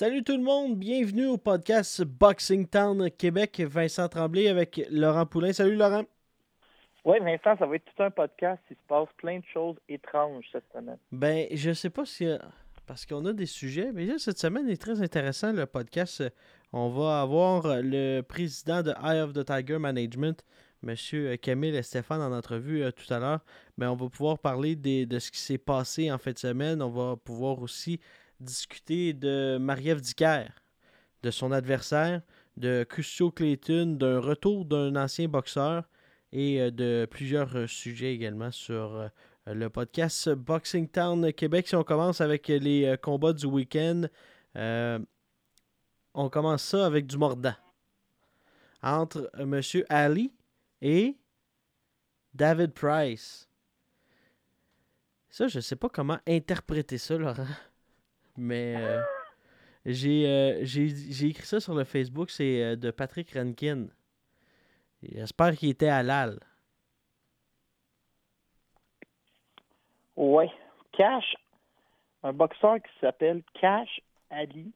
Salut 0.00 0.22
tout 0.22 0.36
le 0.36 0.44
monde, 0.44 0.78
bienvenue 0.78 1.26
au 1.26 1.38
podcast 1.38 2.04
Boxing 2.04 2.68
Town 2.68 3.10
Québec. 3.10 3.60
Vincent 3.66 4.08
Tremblay 4.08 4.46
avec 4.46 4.80
Laurent 4.92 5.26
Poulain. 5.26 5.52
Salut 5.52 5.74
Laurent. 5.74 6.04
Oui, 7.04 7.16
Vincent, 7.18 7.58
ça 7.58 7.66
va 7.66 7.74
être 7.74 7.84
tout 7.84 8.04
un 8.04 8.12
podcast. 8.12 8.62
Il 8.70 8.76
se 8.76 8.82
passe 8.86 9.08
plein 9.16 9.40
de 9.40 9.44
choses 9.52 9.74
étranges 9.88 10.44
cette 10.52 10.70
semaine. 10.72 10.98
Ben, 11.10 11.48
je 11.50 11.72
sais 11.72 11.90
pas 11.90 12.04
si. 12.06 12.28
Parce 12.86 13.06
qu'on 13.06 13.26
a 13.26 13.32
des 13.32 13.46
sujets. 13.46 13.90
Mais 13.92 14.04
là, 14.04 14.18
cette 14.18 14.38
semaine 14.38 14.68
est 14.68 14.80
très 14.80 15.02
intéressant, 15.02 15.52
le 15.52 15.66
podcast. 15.66 16.22
On 16.72 16.90
va 16.90 17.20
avoir 17.20 17.64
le 17.82 18.20
président 18.20 18.84
de 18.84 18.92
Eye 19.02 19.20
of 19.20 19.32
the 19.32 19.44
Tiger 19.44 19.80
Management, 19.80 20.44
M. 20.86 20.94
Camille 21.38 21.74
et 21.74 21.82
Stéphane, 21.82 22.20
en 22.22 22.32
entrevue 22.32 22.84
euh, 22.84 22.92
tout 22.92 23.12
à 23.12 23.18
l'heure. 23.18 23.40
Mais 23.76 23.86
on 23.86 23.96
va 23.96 24.08
pouvoir 24.08 24.38
parler 24.38 24.76
des- 24.76 25.06
de 25.06 25.18
ce 25.18 25.32
qui 25.32 25.40
s'est 25.40 25.58
passé 25.58 26.12
en 26.12 26.18
fin 26.18 26.30
de 26.30 26.38
semaine. 26.38 26.82
On 26.82 26.88
va 26.90 27.16
pouvoir 27.16 27.60
aussi 27.60 27.98
discuter 28.40 29.12
de 29.12 29.58
Marie-Ève 29.60 30.02
de 31.22 31.30
son 31.30 31.52
adversaire, 31.52 32.22
de 32.56 32.84
Custio 32.88 33.30
Clayton, 33.30 33.96
d'un 33.98 34.20
retour 34.20 34.64
d'un 34.64 34.96
ancien 34.96 35.28
boxeur 35.28 35.84
et 36.32 36.60
euh, 36.60 36.70
de 36.70 37.06
plusieurs 37.10 37.56
euh, 37.56 37.66
sujets 37.66 38.14
également 38.14 38.50
sur 38.50 38.94
euh, 38.94 39.08
le 39.46 39.70
podcast 39.70 40.30
Boxing 40.30 40.88
Town 40.88 41.32
Québec. 41.32 41.68
Si 41.68 41.76
on 41.76 41.84
commence 41.84 42.20
avec 42.20 42.48
les 42.48 42.96
combats 43.00 43.32
du 43.32 43.46
week-end, 43.46 44.02
on 44.54 46.28
commence 46.28 46.62
ça 46.62 46.84
avec 46.84 47.06
du 47.06 47.16
mordant. 47.16 47.54
Entre 48.82 49.30
M. 49.38 49.62
Ali 49.88 50.32
et 50.82 51.16
David 52.34 52.72
Price. 52.72 53.48
Ça, 55.30 55.48
je 55.48 55.60
sais 55.60 55.76
pas 55.76 55.88
comment 55.88 56.18
interpréter 56.26 56.98
ça, 56.98 57.16
Laurent. 57.16 57.46
Mais 58.38 58.76
euh, 58.76 59.02
j'ai 59.84 60.26
euh, 60.28 60.60
j'ai 60.62 61.26
écrit 61.26 61.44
ça 61.44 61.58
sur 61.58 61.74
le 61.74 61.82
Facebook, 61.82 62.30
c'est 62.30 62.62
euh, 62.62 62.76
de 62.76 62.92
Patrick 62.92 63.32
Rankin. 63.32 63.88
J'espère 65.02 65.56
qu'il 65.56 65.70
était 65.70 65.88
halal. 65.88 66.38
Oui. 70.16 70.44
Cash, 70.92 71.36
un 72.22 72.32
boxeur 72.32 72.76
qui 72.76 72.90
s'appelle 73.00 73.42
Cash 73.60 74.00
Ali, 74.30 74.72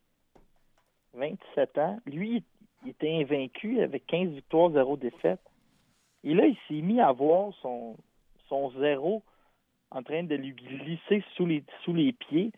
27 1.14 1.78
ans. 1.78 2.00
Lui, 2.06 2.44
il 2.84 2.90
était 2.90 3.12
invaincu 3.20 3.80
avec 3.80 4.06
15 4.06 4.28
victoires, 4.30 4.70
0 4.70 4.96
défaites. 4.96 5.40
Et 6.24 6.34
là, 6.34 6.46
il 6.46 6.56
s'est 6.68 6.82
mis 6.82 7.00
à 7.00 7.10
voir 7.10 7.52
son, 7.60 7.96
son 8.48 8.70
zéro 8.80 9.22
en 9.90 10.02
train 10.02 10.22
de 10.22 10.34
lui 10.34 10.52
glisser 10.52 11.24
sous 11.36 11.46
les, 11.46 11.64
sous 11.84 11.94
les 11.94 12.12
pieds 12.12 12.52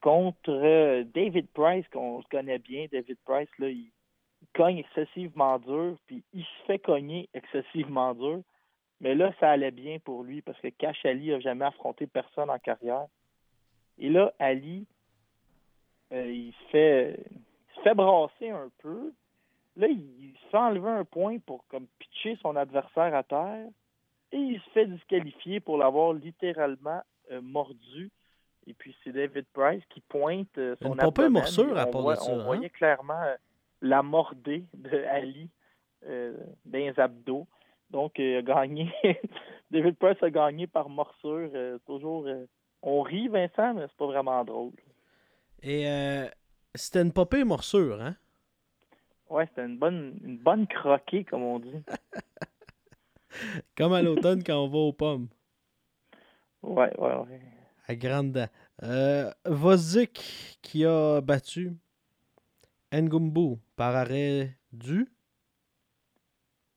contre 0.00 0.50
euh, 0.50 1.04
David 1.14 1.48
Price, 1.48 1.86
qu'on 1.88 2.22
connaît 2.30 2.58
bien. 2.58 2.86
David 2.90 3.18
Price, 3.24 3.48
là, 3.58 3.68
il, 3.68 3.90
cogne 4.54 4.78
excessivement 4.78 5.58
dur, 5.58 5.96
puis 6.06 6.24
il 6.32 6.42
se 6.42 6.64
fait 6.66 6.78
cogner 6.78 7.28
excessivement 7.34 8.14
dur. 8.14 8.40
Mais 9.00 9.14
là, 9.14 9.32
ça 9.40 9.50
allait 9.50 9.70
bien 9.70 9.98
pour 9.98 10.24
lui 10.24 10.42
parce 10.42 10.60
que 10.60 10.68
Cash 10.68 11.04
Ali 11.04 11.30
n'a 11.30 11.40
jamais 11.40 11.64
affronté 11.64 12.06
personne 12.06 12.50
en 12.50 12.58
carrière. 12.58 13.06
Et 13.98 14.08
là, 14.08 14.32
Ali, 14.38 14.86
euh, 16.12 16.30
il, 16.30 16.52
se 16.52 16.70
fait, 16.70 17.26
il 17.30 17.76
se 17.76 17.80
fait 17.82 17.94
brasser 17.94 18.50
un 18.50 18.70
peu. 18.78 19.12
Là, 19.76 19.88
il, 19.88 20.34
se 20.42 20.48
fait 20.50 20.56
un 20.56 21.04
point 21.04 21.38
pour 21.38 21.66
comme 21.68 21.86
pitcher 21.98 22.36
son 22.42 22.56
adversaire 22.56 23.14
à 23.14 23.22
terre. 23.22 23.68
Et 24.32 24.38
il 24.38 24.60
se 24.60 24.70
fait 24.70 24.86
disqualifier 24.86 25.60
pour 25.60 25.78
l'avoir 25.78 26.12
littéralement 26.12 27.02
euh, 27.30 27.40
mordu. 27.40 28.10
Et 28.70 28.74
puis 28.74 28.94
c'est 29.02 29.10
David 29.10 29.46
Price 29.52 29.82
qui 29.90 30.00
pointe 30.00 30.56
euh, 30.58 30.76
son 30.80 30.92
Une 30.92 31.00
abdomen. 31.00 31.32
morsure 31.32 31.76
à 31.76 31.88
on 31.88 31.90
part 31.90 32.04
de 32.10 32.14
ça, 32.14 32.30
On 32.30 32.38
hein? 32.38 32.44
voyait 32.44 32.70
clairement 32.70 33.20
euh, 33.20 33.34
la 33.82 34.00
mordée 34.00 34.64
de 34.74 35.02
Ali 35.06 35.50
euh, 36.06 36.36
dans 36.64 36.78
les 36.78 37.00
abdos. 37.00 37.48
Donc, 37.90 38.20
euh, 38.20 38.22
il 38.22 38.36
a 38.36 38.42
gagné. 38.42 38.92
David 39.72 39.96
Price 39.96 40.22
a 40.22 40.30
gagné 40.30 40.68
par 40.68 40.88
morsure. 40.88 41.50
euh, 41.52 41.78
toujours. 41.84 42.26
euh, 42.28 42.46
on 42.82 43.02
rit, 43.02 43.26
Vincent, 43.26 43.74
mais 43.74 43.82
c'est 43.88 43.96
pas 43.96 44.06
vraiment 44.06 44.44
drôle. 44.44 44.72
Et 45.64 45.84
c'était 46.76 47.02
une 47.02 47.12
pire 47.12 47.44
morsure, 47.44 48.00
hein? 48.00 48.14
Ouais, 49.28 49.46
c'était 49.48 49.64
une 49.66 49.76
bonne, 49.78 50.16
une 50.24 50.38
bonne 50.38 50.66
croquée, 50.68 51.24
comme 51.24 51.42
on 51.42 51.58
dit. 51.58 51.82
Comme 53.76 53.92
à 53.92 54.02
l'automne 54.02 54.42
quand 54.42 54.56
on 54.64 54.68
va 54.68 54.78
aux 54.78 54.92
pommes. 54.92 55.28
Ouais, 56.62 56.90
ouais, 56.98 57.14
ouais. 57.14 57.40
À 57.86 57.94
grande. 57.94 58.48
Euh, 58.82 59.30
Vozik 59.44 60.58
qui 60.62 60.86
a 60.86 61.20
battu 61.20 61.72
Ngumbu 62.92 63.58
par 63.76 63.94
arrêt 63.94 64.56
du. 64.72 65.06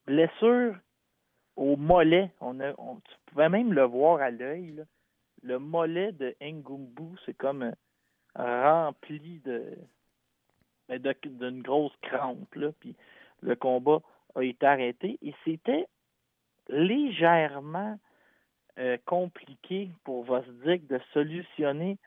Blessure 0.05 0.75
au 1.55 1.77
mollet. 1.77 2.31
On 2.41 2.59
a, 2.59 2.73
tu 2.73 3.15
pouvais 3.27 3.47
même 3.47 3.71
le 3.71 3.83
voir 3.83 4.21
à 4.21 4.31
l'œil. 4.31 4.83
Le 5.43 5.59
mollet 5.59 6.11
de 6.11 6.35
Ngumbu, 6.41 7.17
c'est 7.25 7.37
comme 7.37 7.63
euh, 7.63 7.73
rempli 8.37 9.39
de 9.39 9.77
d'une 10.89 11.61
grosse 11.61 11.95
crampe. 12.01 12.55
Puis 12.79 12.95
le 13.41 13.55
combat 13.55 14.01
a 14.35 14.43
été 14.43 14.65
arrêté. 14.65 15.17
Et 15.21 15.33
c'était 15.45 15.87
légèrement 16.67 17.97
euh, 18.79 18.97
compliqué 19.05 19.89
pour 20.03 20.23
Vosdik 20.23 20.87
de 20.87 20.99
solutionner. 21.13 21.97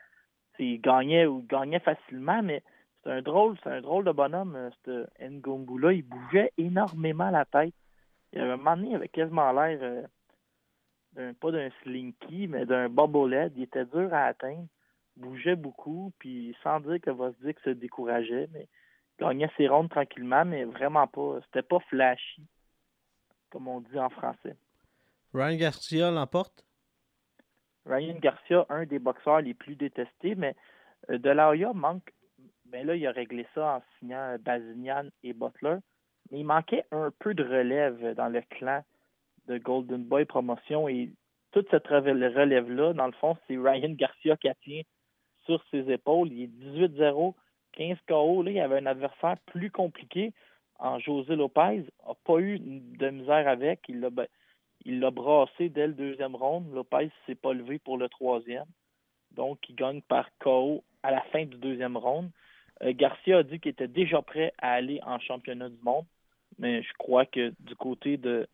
Il 0.59 0.81
gagnait 0.81 1.27
ou 1.27 1.41
il 1.41 1.47
gagnait 1.47 1.81
facilement, 1.81 2.43
mais 2.43 2.63
c'est 3.03 3.13
un 3.13 3.23
drôle, 3.23 3.57
c'est 3.63 3.71
un 3.71 3.81
drôle 3.81 4.05
de 4.05 4.13
bonhomme, 4.13 4.57
euh, 4.57 4.71
ce 4.85 5.25
Ngumbu-là. 5.25 5.93
Il 5.93 6.03
bougeait 6.03 6.53
énormément 6.59 7.31
la 7.31 7.45
tête. 7.45 7.75
Il 8.33 8.41
avait 8.41 8.53
un 8.53 8.57
moment 8.57 8.83
il 8.83 8.95
avait 8.97 9.09
quasiment 9.09 9.53
l'air 9.53 10.07
euh, 11.19 11.33
pas 11.41 11.51
d'un 11.51 11.71
slinky, 11.83 12.49
mais 12.49 12.67
d'un 12.67 12.89
bobblehead. 12.89 13.53
Il 13.57 13.63
était 13.63 13.87
dur 13.87 14.13
à 14.13 14.25
atteindre, 14.25 14.67
bougeait 15.17 15.57
beaucoup, 15.57 16.13
puis 16.19 16.57
sans 16.63 16.81
dire 16.81 17.01
que 17.01 17.11
Vosdik 17.11 17.59
se 17.61 17.71
décourageait, 17.71 18.49
mais 18.53 18.69
il 19.19 19.25
gagnait 19.25 19.51
ses 19.57 19.69
rondes 19.69 19.89
tranquillement, 19.89 20.45
mais 20.45 20.65
vraiment 20.65 21.07
pas. 21.07 21.39
C'était 21.45 21.63
pas 21.63 21.81
flashy, 21.89 22.43
comme 23.51 23.69
on 23.69 23.81
dit 23.81 23.99
en 23.99 24.11
français. 24.11 24.57
Ryan 25.37 25.57
Garcia 25.57 26.11
l'emporte? 26.11 26.65
Ryan 27.85 28.17
Garcia, 28.21 28.65
un 28.71 28.87
des 28.87 28.99
boxeurs 28.99 29.43
les 29.43 29.53
plus 29.53 29.77
détestés, 29.77 30.35
mais 30.35 30.57
euh, 31.11 31.19
De 31.19 31.29
La 31.29 31.51
Hoya 31.51 31.75
manque. 31.75 32.15
Mais 32.73 32.85
là, 32.85 32.97
il 32.97 33.07
a 33.07 33.13
réglé 33.13 33.47
ça 33.55 33.77
en 33.77 33.83
signant 33.99 34.33
euh, 34.33 34.39
Bazinian 34.39 35.11
et 35.23 35.35
Butler. 35.35 35.77
Mais 36.31 36.41
il 36.41 36.45
manquait 36.45 36.87
un 36.91 37.11
peu 37.19 37.35
de 37.35 37.45
relève 37.45 38.15
dans 38.15 38.29
le 38.29 38.41
clan 38.49 38.83
de 39.47 39.59
Golden 39.59 40.05
Boy 40.05 40.25
Promotion. 40.25 40.89
Et 40.89 41.13
toute 41.53 41.71
cette 41.71 41.87
relève-là, 41.87 42.95
dans 42.95 43.07
le 43.07 43.13
fond, 43.13 43.37
c'est 43.47 43.59
Ryan 43.59 43.91
Garcia 43.91 44.39
qui 44.39 44.47
la 44.47 44.55
tient 44.55 44.83
sur 45.45 45.63
ses 45.71 45.91
épaules. 45.93 46.33
Il 46.33 46.45
est 46.45 46.89
18-0, 46.89 47.35
15 47.73 47.99
KO. 48.09 48.43
Là, 48.43 48.51
il 48.53 48.61
avait 48.61 48.79
un 48.79 48.87
adversaire 48.87 49.37
plus 49.45 49.71
compliqué 49.71 50.33
en 50.79 50.99
José 50.99 51.37
Lopez. 51.37 51.85
n'a 52.07 52.15
pas 52.25 52.39
eu 52.39 52.59
de 52.59 53.11
misère 53.11 53.47
avec. 53.47 53.81
Il 53.89 54.01
l'a 54.01 54.09
il 54.87 55.01
l'a 55.01 55.11
brassé 55.11 55.69
dès 55.69 55.89
le 55.89 55.93
deuxième 55.93 56.37
round. 56.37 56.73
Lopez 56.73 57.11
s'est 57.27 57.35
pas 57.35 57.53
levé 57.53 57.79
pour 57.79 57.99
le 57.99 58.09
troisième. 58.09 58.67
Donc, 59.33 59.59
il 59.69 59.75
gagne 59.75 60.01
par 60.01 60.31
KO 60.39 60.85
à 61.03 61.11
la 61.11 61.21
fin 61.33 61.45
du 61.45 61.57
deuxième 61.59 61.97
round. 61.97 62.31
Euh, 62.83 62.93
Garcia 62.95 63.39
a 63.39 63.43
dit 63.43 63.59
qu'il 63.59 63.73
était 63.73 63.89
déjà 63.89 64.23
prêt 64.23 64.55
à 64.59 64.73
aller 64.73 65.01
en 65.05 65.19
championnat 65.19 65.69
du 65.69 65.83
monde. 65.83 66.07
Mais 66.59 66.83
je 66.83 66.93
crois 66.99 67.27
que 67.27 67.53
du 67.61 67.75
côté 67.75 68.17
de 68.17 68.47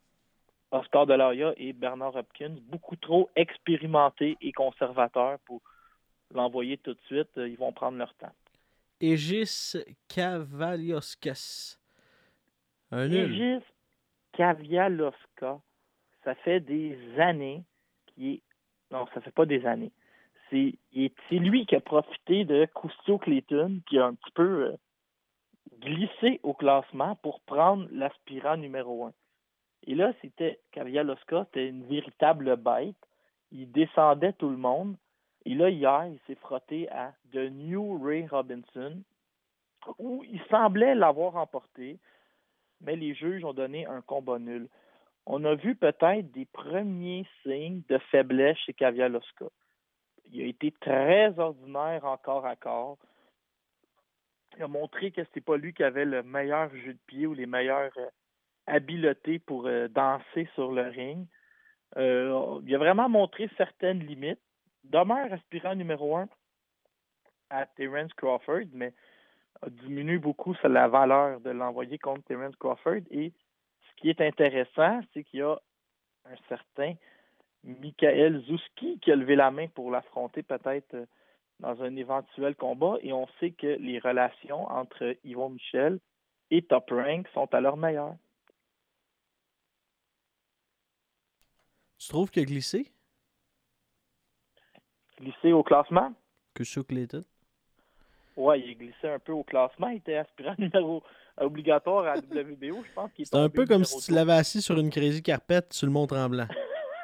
Oscar 0.71 1.07
de 1.07 1.13
la 1.13 1.29
Hoya 1.29 1.53
et 1.59 1.75
Bernard 1.75 2.17
Hopkins, 2.17 2.57
beaucoup 2.63 2.97
trop 2.97 3.29
expérimentés 3.37 4.39
et 4.41 4.53
conservateurs 4.53 5.39
pour 5.45 5.61
l'envoyer 6.35 6.79
tout 6.79 6.95
de 6.95 7.01
suite. 7.07 7.29
Euh, 7.37 7.47
Ils 7.47 7.59
vont 7.59 7.73
prendre 7.73 7.99
leur 7.99 8.15
temps. 8.15 8.33
Aegis 9.03 9.77
Cavalioskas. 10.09 11.77
Un 12.91 13.09
nul. 13.09 13.33
Aegis 13.35 13.65
Kavialoska, 14.33 15.61
ça 16.25 16.35
fait 16.37 16.61
des 16.61 16.99
années 17.19 17.65
qu'il 18.07 18.35
est. 18.35 18.43
Non, 18.91 19.07
ça 19.15 19.21
fait 19.21 19.33
pas 19.33 19.47
des 19.47 19.65
années. 19.67 19.93
C'est 20.51 20.77
lui 21.31 21.65
qui 21.65 21.75
a 21.75 21.81
profité 21.81 22.45
de 22.45 22.67
Custio 22.75 23.17
Clayton, 23.17 23.81
qui 23.89 23.99
a 23.99 24.05
un 24.05 24.15
petit 24.15 24.31
peu 24.33 24.67
euh, 24.67 24.77
glissé 25.81 26.41
au 26.43 26.53
classement 26.53 27.17
pour 27.17 27.41
prendre 27.41 27.89
l'aspirant 27.91 28.59
numéro 28.59 29.07
un. 29.07 29.13
Et 29.87 29.95
là, 29.95 30.13
c'était 30.21 30.61
Kavialoska, 30.73 31.47
c'était 31.47 31.69
une 31.69 31.85
véritable 31.87 32.57
bête. 32.57 32.95
Il 33.51 33.71
descendait 33.73 34.35
tout 34.35 34.51
le 34.51 34.57
monde. 34.57 34.97
Et 35.45 35.55
là, 35.55 35.71
hier, 35.71 36.07
il 36.07 36.21
s'est 36.27 36.39
frotté 36.41 36.89
à 36.91 37.13
The 37.33 37.51
New 37.51 38.03
Ray 38.03 38.27
Robinson, 38.27 39.03
où 39.99 40.23
il 40.25 40.41
semblait 40.51 40.95
l'avoir 40.95 41.37
emporté, 41.37 41.99
mais 42.81 42.95
les 42.95 43.15
juges 43.15 43.45
ont 43.45 43.53
donné 43.53 43.87
un 43.87 44.03
combat 44.03 44.39
nul. 44.39 44.69
On 45.27 45.45
a 45.45 45.55
vu 45.55 45.77
peut-être 45.77 46.31
des 46.33 46.47
premiers 46.47 47.27
signes 47.43 47.83
de 47.89 47.99
faiblesse 48.11 48.59
chez 48.59 48.73
Kavialoska. 48.73 49.47
Il 50.31 50.43
a 50.43 50.47
été 50.47 50.73
très 50.73 51.39
ordinaire 51.39 52.05
en 52.05 52.17
corps 52.17 52.47
à 52.47 52.57
corps. 52.57 52.99
Il 54.57 54.63
a 54.63 54.69
montré 54.69 55.11
que 55.13 55.23
c'était 55.25 55.41
pas 55.41 55.57
lui 55.57 55.73
qui 55.73 55.85
avait 55.85 56.05
le 56.05 56.23
meilleur 56.23 56.75
jeu 56.77 56.95
de 56.95 56.99
pied 57.07 57.27
ou 57.27 57.35
les 57.35 57.47
meilleures 57.47 57.97
euh, 57.97 58.09
habiletés 58.67 59.39
pour 59.39 59.67
euh, 59.67 59.89
danser 59.89 60.49
sur 60.55 60.73
le 60.73 60.83
ring. 60.83 61.27
Euh, 61.97 62.61
il 62.67 62.75
a 62.75 62.79
vraiment 62.79 63.09
montré 63.09 63.49
certaines 63.57 64.01
limites. 64.01 64.41
Demeure 64.85 65.33
aspirant 65.33 65.75
numéro 65.75 66.17
un 66.17 66.29
à 67.51 67.67
Terence 67.67 68.13
Crawford, 68.15 68.67
mais 68.73 68.93
a 69.61 69.71
diminué 69.71 70.19
beaucoup 70.19 70.55
la 70.65 70.89
valeur 70.89 71.41
de 71.41 71.51
l'envoyer 71.51 71.99
contre 71.99 72.25
Terence 72.25 72.57
Crawford. 72.57 73.03
Et 73.11 73.33
ce 73.93 74.01
qui 74.01 74.11
est 74.11 74.21
intéressant, 74.21 75.01
c'est 75.13 75.25
qu'il 75.25 75.41
y 75.41 75.43
a 75.43 75.59
un 76.27 76.37
certain 76.49 76.95
Michael 77.65 78.43
Zuski 78.43 78.99
qui 79.01 79.13
a 79.13 79.17
levé 79.17 79.37
la 79.37 79.51
main 79.51 79.69
pour 79.69 79.91
l'affronter 79.91 80.43
peut-être 80.43 80.95
euh, 80.95 81.07
dans 81.61 81.81
un 81.83 81.95
éventuel 81.97 82.57
combat. 82.57 82.97
Et 83.03 83.13
on 83.13 83.29
sait 83.39 83.53
que 83.53 83.67
les 83.67 83.99
relations 83.99 84.65
entre 84.71 85.17
Yvon 85.25 85.51
Michel 85.51 86.01
et 86.51 86.63
Top 86.63 86.91
Rank 86.91 87.29
sont 87.35 87.53
à 87.55 87.61
leur 87.61 87.77
meilleur. 87.77 88.17
Tu 91.99 92.09
trouves 92.09 92.31
qu'il 92.31 92.43
a 92.43 92.47
glissé? 92.47 92.91
Glissé 95.21 95.53
au 95.53 95.63
classement? 95.63 96.13
Que 96.53 96.65
Clayton? 96.83 97.25
Ouais, 98.37 98.61
il 98.61 98.71
est 98.71 98.75
glissé 98.75 99.09
un 99.09 99.21
peu 99.21 99.33
au 99.33 99.45
classement. 99.45 99.89
Il 99.89 99.99
était 99.99 100.17
aspirant 100.17 100.57
numéro 100.59 101.05
obligatoire 101.41 102.07
à 102.07 102.17
la 102.17 102.43
WBO, 102.43 102.85
je 102.85 102.93
pense 102.95 103.13
qu'il 103.13 103.23
est 103.23 103.27
C'est 103.27 103.37
un 103.37 103.49
peu 103.49 103.67
comme 103.67 103.85
si 103.85 104.01
tu 104.01 104.13
l'avais 104.13 104.33
assis 104.33 104.63
sur 104.63 104.79
une 104.79 104.91
crazy 104.91 105.23
carpet 105.23 105.63
sur 105.71 105.87
le 105.87 105.93
Mont 105.93 106.07
Tremblant. 106.07 106.49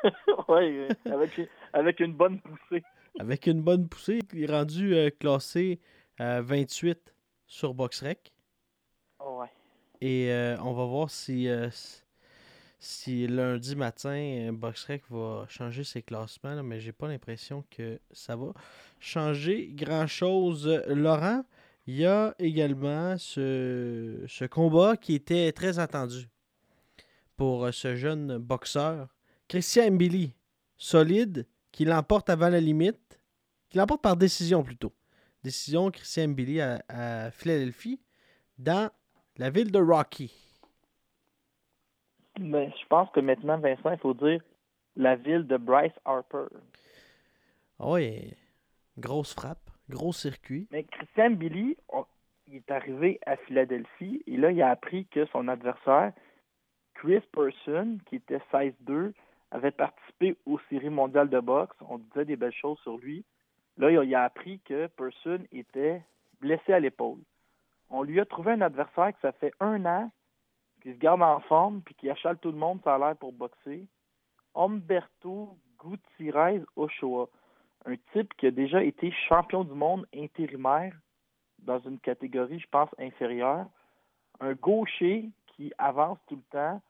oui, 0.49 0.89
avec, 1.07 1.41
avec 1.73 2.01
une 2.01 2.13
bonne 2.13 2.41
poussée. 2.41 2.83
Avec 3.19 3.47
une 3.47 3.63
bonne 3.63 3.89
poussée, 3.89 4.21
il 4.33 4.45
est 4.45 4.53
rendu 4.53 4.95
euh, 4.95 5.11
classé 5.11 5.81
euh, 6.21 6.43
28 6.45 7.15
sur 7.47 7.75
BoxRec. 7.75 8.33
Ouais. 9.25 9.49
Et 10.01 10.31
euh, 10.31 10.57
on 10.61 10.73
va 10.75 10.85
voir 10.85 11.11
si, 11.11 11.49
euh, 11.49 11.69
lundi 13.09 13.75
matin, 13.75 14.11
euh, 14.11 14.53
BoxRec 14.53 15.03
va 15.11 15.47
changer 15.49 15.83
ses 15.83 16.03
classements, 16.03 16.55
là, 16.55 16.63
mais 16.63 16.79
j'ai 16.79 16.93
pas 16.93 17.09
l'impression 17.09 17.65
que 17.71 17.99
ça 18.13 18.37
va 18.37 18.53
changer 19.01 19.69
grand-chose. 19.73 20.69
Euh, 20.69 20.95
Laurent, 20.95 21.45
il 21.89 21.97
y 21.97 22.05
a 22.05 22.35
également 22.39 23.17
ce, 23.17 24.23
ce 24.29 24.45
combat 24.45 24.99
qui 24.99 25.15
était 25.15 25.51
très 25.53 25.79
attendu 25.79 26.29
pour 27.35 27.65
euh, 27.65 27.73
ce 27.73 27.97
jeune 27.97 28.37
boxeur, 28.37 29.09
Christian 29.49 29.93
Mbili, 29.93 30.35
solide, 30.77 31.47
qui 31.73 31.87
l'emporte 31.87 32.29
avant 32.29 32.51
la 32.51 32.61
limite, 32.61 33.19
qui 33.71 33.79
l'emporte 33.79 34.03
par 34.03 34.19
décision 34.19 34.63
plutôt. 34.63 34.93
Décision 35.43 35.91
Christian 35.91 36.29
Mbili 36.29 36.61
à, 36.61 36.83
à 36.91 37.31
Philadelphie, 37.31 37.99
dans 38.59 38.91
la 39.39 39.49
ville 39.49 39.73
de 39.73 39.81
Rocky. 39.81 40.31
Mais 42.39 42.71
je 42.71 42.87
pense 42.89 43.09
que 43.15 43.21
maintenant, 43.21 43.59
Vincent, 43.59 43.93
il 43.93 43.99
faut 43.99 44.13
dire 44.13 44.43
la 44.95 45.17
ville 45.17 45.47
de 45.47 45.57
Bryce 45.57 45.99
Harper. 46.05 46.49
Ah 47.79 47.89
ouais, 47.89 48.37
grosse 48.99 49.33
frappe, 49.33 49.68
gros 49.89 50.13
circuit. 50.13 50.69
Mais 50.71 50.85
Christian 50.85 51.31
Billy, 51.31 51.77
il 52.47 52.57
est 52.57 52.71
arrivé 52.71 53.21
à 53.27 53.37
Philadelphie 53.37 54.23
et 54.27 54.37
là, 54.37 54.51
il 54.51 54.63
a 54.63 54.71
appris 54.71 55.07
que 55.07 55.27
son 55.27 55.49
adversaire, 55.49 56.13
Chris 56.95 57.23
Person, 57.33 57.99
qui 58.07 58.17
était 58.17 58.41
16-2, 58.53 59.13
avait 59.51 59.71
participé 59.71 60.37
aux 60.47 60.59
séries 60.69 60.91
mondiales 60.91 61.31
de 61.31 61.41
boxe. 61.41 61.77
On 61.89 61.99
disait 61.99 62.25
des 62.25 62.37
belles 62.37 62.53
choses 62.53 62.79
sur 62.81 62.99
lui. 62.99 63.25
Là, 63.79 63.91
il 63.91 64.15
a, 64.15 64.25
appris 64.25 64.61
que 64.65 64.89
Person 64.89 65.39
était 65.53 66.03
blessé 66.41 66.73
à 66.73 66.81
l'épaule. 66.81 67.21
On 67.91 68.03
lui 68.03 68.21
a 68.21 68.25
trouvé 68.25 68.53
un 68.53 68.61
adversaire 68.61 69.13
que 69.13 69.21
ça 69.23 69.33
fait 69.33 69.53
un 69.61 69.87
an, 69.87 70.11
qui 70.83 70.93
se 70.93 70.99
garde 70.99 71.23
en 71.23 71.41
forme, 71.41 71.81
puis 71.83 71.95
qui 71.95 72.11
achale 72.11 72.39
tout 72.39 72.51
le 72.51 72.59
monde, 72.59 72.81
ça 72.85 72.97
a 72.97 72.99
l'air 72.99 73.17
pour 73.17 73.33
boxer. 73.33 73.87
Humberto 74.55 75.57
Gutierrez 75.79 76.63
Ochoa 76.77 77.29
un 77.89 77.97
type 78.13 78.35
qui 78.37 78.47
a 78.47 78.51
déjà 78.51 78.83
été 78.83 79.11
champion 79.29 79.65
du 79.65 79.73
monde 79.73 80.07
intérimaire 80.15 80.95
dans 81.61 81.81
une 81.81 81.99
catégorie, 81.99 82.61
je 82.61 82.67
pense, 82.71 82.91
inférieure. 82.99 83.67
Un 84.41 84.53
gaucher 84.53 85.31
qui 85.47 85.73
avance 85.79 86.19
tout 86.27 86.37
le 86.37 86.43
temps, 86.53 86.83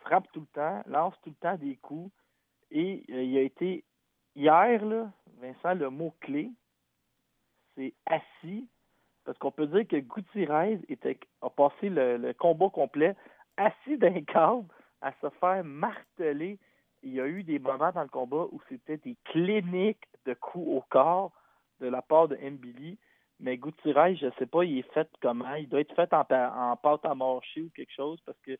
frappe 0.00 0.30
tout 0.32 0.40
le 0.40 0.46
temps, 0.46 0.82
lance 0.86 1.14
tout 1.22 1.30
le 1.30 1.36
temps 1.36 1.56
des 1.56 1.76
coups. 1.76 2.10
Et 2.72 3.04
euh, 3.10 3.22
il 3.22 3.38
a 3.38 3.42
été, 3.42 3.84
hier, 4.34 4.84
là, 4.84 5.10
Vincent, 5.40 5.74
le 5.74 5.88
mot-clé, 5.88 6.50
c'est 7.76 7.94
assis. 8.06 8.68
Parce 9.24 9.38
qu'on 9.38 9.52
peut 9.52 9.66
dire 9.66 9.86
que 9.86 9.96
Gutiérrez 9.96 10.80
était, 10.88 11.18
a 11.42 11.50
passé 11.50 11.88
le, 11.88 12.16
le 12.16 12.34
combat 12.34 12.70
complet 12.70 13.14
assis 13.56 13.98
d'un 13.98 14.20
câble 14.26 14.66
à 15.00 15.12
se 15.20 15.30
faire 15.38 15.62
marteler 15.64 16.58
il 17.02 17.14
y 17.14 17.20
a 17.20 17.26
eu 17.26 17.42
des 17.42 17.58
moments 17.58 17.92
dans 17.92 18.02
le 18.02 18.08
combat 18.08 18.46
où 18.50 18.60
c'était 18.68 18.98
des 18.98 19.16
cliniques 19.24 20.06
de 20.26 20.34
coups 20.34 20.68
au 20.68 20.84
corps 20.88 21.32
de 21.80 21.86
la 21.88 22.02
part 22.02 22.28
de 22.28 22.36
Mbili. 22.36 22.98
Mais 23.40 23.56
Gutiérrez, 23.56 24.16
je 24.16 24.26
ne 24.26 24.30
sais 24.38 24.46
pas, 24.46 24.64
il 24.64 24.78
est 24.78 24.92
fait 24.92 25.08
comment? 25.22 25.54
Il 25.54 25.68
doit 25.68 25.80
être 25.80 25.94
fait 25.94 26.12
en, 26.12 26.24
pâte 26.76 27.04
à 27.04 27.14
marcher 27.14 27.62
ou 27.62 27.70
quelque 27.74 27.92
chose 27.92 28.20
parce 28.26 28.38
que 28.40 28.58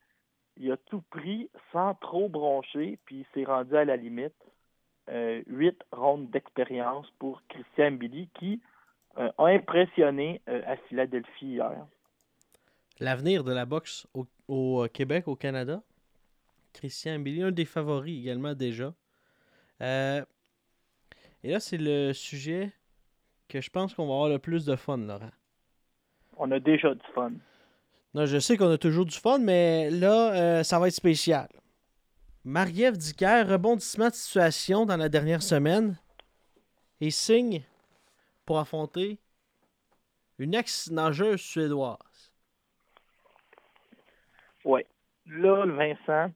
il 0.56 0.70
a 0.72 0.76
tout 0.76 1.02
pris 1.10 1.50
sans 1.72 1.94
trop 1.94 2.28
broncher, 2.28 2.98
puis 3.04 3.20
il 3.20 3.26
s'est 3.32 3.44
rendu 3.44 3.76
à 3.76 3.84
la 3.84 3.96
limite. 3.96 4.34
Euh, 5.08 5.42
huit 5.46 5.78
rondes 5.92 6.30
d'expérience 6.30 7.06
pour 7.18 7.42
Christian 7.48 7.92
Mbili 7.92 8.28
qui 8.38 8.60
euh, 9.18 9.30
a 9.38 9.46
impressionné 9.46 10.40
euh, 10.48 10.62
à 10.66 10.76
Philadelphie 10.76 11.46
hier. 11.46 11.86
L'avenir 13.00 13.42
de 13.42 13.52
la 13.52 13.64
boxe 13.64 14.06
au 14.46 14.86
Québec, 14.92 15.26
au 15.26 15.34
Canada? 15.34 15.82
Christian 16.72 17.18
Billy, 17.18 17.42
un 17.42 17.50
des 17.50 17.64
favoris 17.64 18.18
également 18.18 18.54
déjà. 18.54 18.94
Euh, 19.80 20.24
et 21.42 21.50
là, 21.50 21.60
c'est 21.60 21.78
le 21.78 22.12
sujet 22.12 22.72
que 23.48 23.60
je 23.60 23.70
pense 23.70 23.94
qu'on 23.94 24.06
va 24.06 24.14
avoir 24.14 24.28
le 24.28 24.38
plus 24.38 24.64
de 24.64 24.76
fun, 24.76 24.98
Laurent. 24.98 25.30
On 26.36 26.50
a 26.50 26.60
déjà 26.60 26.94
du 26.94 27.06
fun. 27.14 27.32
Non, 28.14 28.26
je 28.26 28.38
sais 28.38 28.56
qu'on 28.56 28.70
a 28.70 28.78
toujours 28.78 29.06
du 29.06 29.16
fun, 29.16 29.38
mais 29.38 29.90
là, 29.90 30.34
euh, 30.34 30.62
ça 30.62 30.78
va 30.78 30.88
être 30.88 30.94
spécial. 30.94 31.48
Marie-Ève 32.44 32.96
Dicker, 32.96 33.44
rebondissement 33.46 34.08
de 34.08 34.14
situation 34.14 34.86
dans 34.86 34.96
la 34.96 35.08
dernière 35.08 35.42
semaine 35.42 35.96
et 37.00 37.10
signe 37.10 37.62
pour 38.46 38.58
affronter 38.58 39.18
une 40.38 40.54
ex-nageuse 40.54 41.40
suédoise. 41.40 42.32
Oui. 44.64 44.80
Là, 45.26 45.64
le 45.66 45.74
Vincent, 45.74 46.32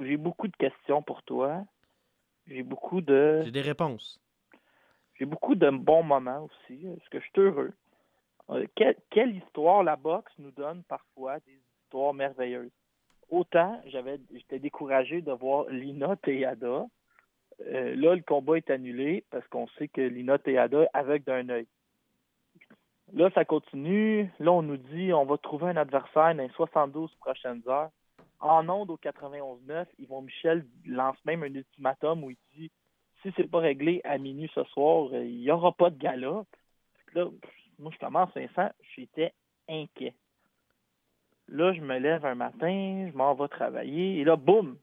j'ai 0.00 0.16
beaucoup 0.16 0.48
de 0.48 0.56
questions 0.56 1.02
pour 1.02 1.22
toi. 1.22 1.64
J'ai 2.46 2.62
beaucoup 2.62 3.00
de 3.00 3.42
J'ai 3.44 3.50
des 3.50 3.60
réponses. 3.60 4.20
j'ai 5.14 5.24
beaucoup 5.24 5.54
de 5.54 5.70
bons 5.70 6.02
moments 6.02 6.44
aussi. 6.44 6.86
Est-ce 6.86 7.08
que 7.10 7.20
je 7.20 7.24
suis 7.24 7.40
heureux? 7.40 7.72
Euh, 8.50 8.66
quelle, 8.74 8.96
quelle 9.10 9.36
histoire 9.36 9.82
la 9.82 9.96
boxe 9.96 10.32
nous 10.38 10.50
donne 10.50 10.82
parfois 10.84 11.38
des 11.40 11.58
histoires 11.84 12.14
merveilleuses? 12.14 12.72
Autant 13.30 13.80
j'avais 13.86 14.18
j'étais 14.32 14.58
découragé 14.58 15.22
de 15.22 15.32
voir 15.32 15.66
Lina 15.68 16.16
Tejada. 16.16 16.86
Euh, 17.60 17.94
là, 17.94 18.14
le 18.16 18.22
combat 18.22 18.56
est 18.56 18.70
annulé 18.70 19.24
parce 19.30 19.46
qu'on 19.48 19.68
sait 19.78 19.88
que 19.88 20.00
Lina 20.00 20.38
Tejada 20.38 20.82
est 20.82 20.88
aveugle 20.92 21.24
d'un 21.24 21.48
œil. 21.50 21.66
Là, 23.12 23.30
ça 23.34 23.44
continue. 23.44 24.30
Là, 24.40 24.52
on 24.52 24.62
nous 24.62 24.78
dit 24.78 25.12
on 25.12 25.24
va 25.24 25.38
trouver 25.38 25.68
un 25.68 25.76
adversaire 25.76 26.34
dans 26.34 26.42
les 26.42 26.48
72 26.50 27.14
prochaines 27.16 27.62
heures. 27.68 27.90
En 28.42 28.68
onde 28.68 28.90
au 28.90 28.96
91-9, 28.96 29.86
Yvon 29.98 30.22
Michel 30.22 30.66
lance 30.84 31.16
même 31.24 31.44
un 31.44 31.54
ultimatum 31.54 32.24
où 32.24 32.30
il 32.30 32.36
dit 32.54 32.72
si 33.22 33.32
c'est 33.36 33.48
pas 33.48 33.60
réglé 33.60 34.00
à 34.02 34.18
minuit 34.18 34.50
ce 34.52 34.64
soir, 34.64 35.10
euh, 35.12 35.24
il 35.24 35.38
n'y 35.38 35.50
aura 35.52 35.70
pas 35.70 35.90
de 35.90 35.96
gala. 35.96 36.44
Là, 37.14 37.26
moi, 37.78 37.92
je 37.94 37.98
commence, 37.98 38.34
Vincent, 38.34 38.70
j'étais 38.96 39.32
inquiet. 39.68 40.14
Là, 41.46 41.72
je 41.72 41.80
me 41.80 41.98
lève 41.98 42.26
un 42.26 42.34
matin, 42.34 43.08
je 43.10 43.16
m'en 43.16 43.34
vais 43.34 43.46
travailler, 43.46 44.18
et 44.18 44.24
là, 44.24 44.34
boum, 44.34 44.76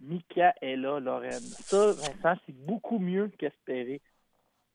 Michaela 0.00 1.00
Lorraine. 1.00 1.40
Ça, 1.40 1.92
Vincent, 1.92 2.40
c'est 2.46 2.54
beaucoup 2.54 3.00
mieux 3.00 3.32
qu'espéré. 3.36 4.00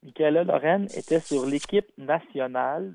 Michaela 0.03 0.43
Lorraine 0.43 0.87
était 0.97 1.21
sur 1.21 1.45
l'équipe 1.45 1.87
nationale 1.97 2.93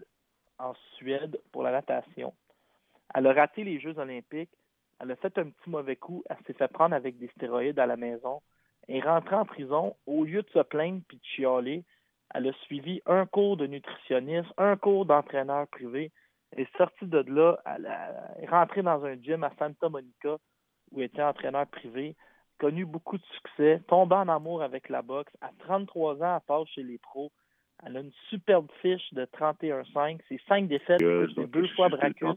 en 0.59 0.75
Suède 0.97 1.41
pour 1.53 1.63
la 1.63 1.71
natation. 1.71 2.35
Elle 3.15 3.27
a 3.29 3.33
raté 3.33 3.65
les 3.65 3.81
Jeux 3.81 3.99
olympiques. 3.99 4.51
Elle 5.01 5.11
a 5.11 5.17
fait 5.17 5.37
un 5.39 5.51
petit 5.51 5.71
mauvais 5.71 5.97
coup. 5.97 6.23
Elle 6.29 6.37
s'est 6.47 6.55
fait 6.55 6.69
prendre 6.69 6.95
avec 6.95 7.19
des 7.19 7.29
stéroïdes 7.29 7.79
à 7.79 7.87
la 7.87 7.97
maison. 7.97 8.41
Est 8.89 9.01
rentrée 9.01 9.37
en 9.37 9.45
prison. 9.45 9.97
Au 10.07 10.25
lieu 10.25 10.43
de 10.43 10.49
se 10.51 10.61
plaindre 10.61 11.03
puis 11.09 11.19
de 11.19 11.25
chialer, 11.25 11.85
elle 12.35 12.49
a 12.49 12.53
suivi 12.65 13.03
un 13.07 13.27
cours 13.27 13.57
de 13.57 13.67
nutritionniste, 13.67 14.49
un 14.57 14.77
cours 14.77 15.07
d'entraîneur 15.07 15.67
privé. 15.69 16.13
Est 16.57 16.77
sortie 16.77 17.07
de 17.07 17.25
là. 17.29 17.59
Elle 17.67 17.93
est 18.43 18.49
rentrée 18.49 18.83
dans 18.83 19.05
un 19.05 19.15
gym 19.17 19.45
à 19.45 19.53
Santa 19.59 19.89
Monica 19.89 20.37
où 20.93 21.01
elle 21.01 21.07
était 21.07 21.23
entraîneur 21.23 21.67
privé. 21.67 22.17
Connu 22.59 22.87
beaucoup 22.87 23.19
de 23.19 23.25
succès. 23.35 23.83
Tombée 23.89 24.15
en 24.15 24.29
amour 24.29 24.63
avec 24.63 24.89
la 24.89 25.03
boxe. 25.03 25.33
À 25.41 25.51
33 25.59 26.23
ans, 26.23 26.37
elle 26.37 26.47
passe 26.47 26.69
chez 26.69 26.83
les 26.83 26.99
pros. 26.99 27.31
Elle 27.85 27.97
a 27.97 28.01
une 28.01 28.13
superbe 28.31 28.69
fiche 28.81 29.13
de 29.13 29.25
31-5. 29.27 30.21
C'est 30.29 30.41
cinq 30.49 30.69
défaites, 30.69 31.01
c'est 31.01 31.51
deux 31.51 31.69
fois 31.69 31.89
Bracus. 31.89 32.29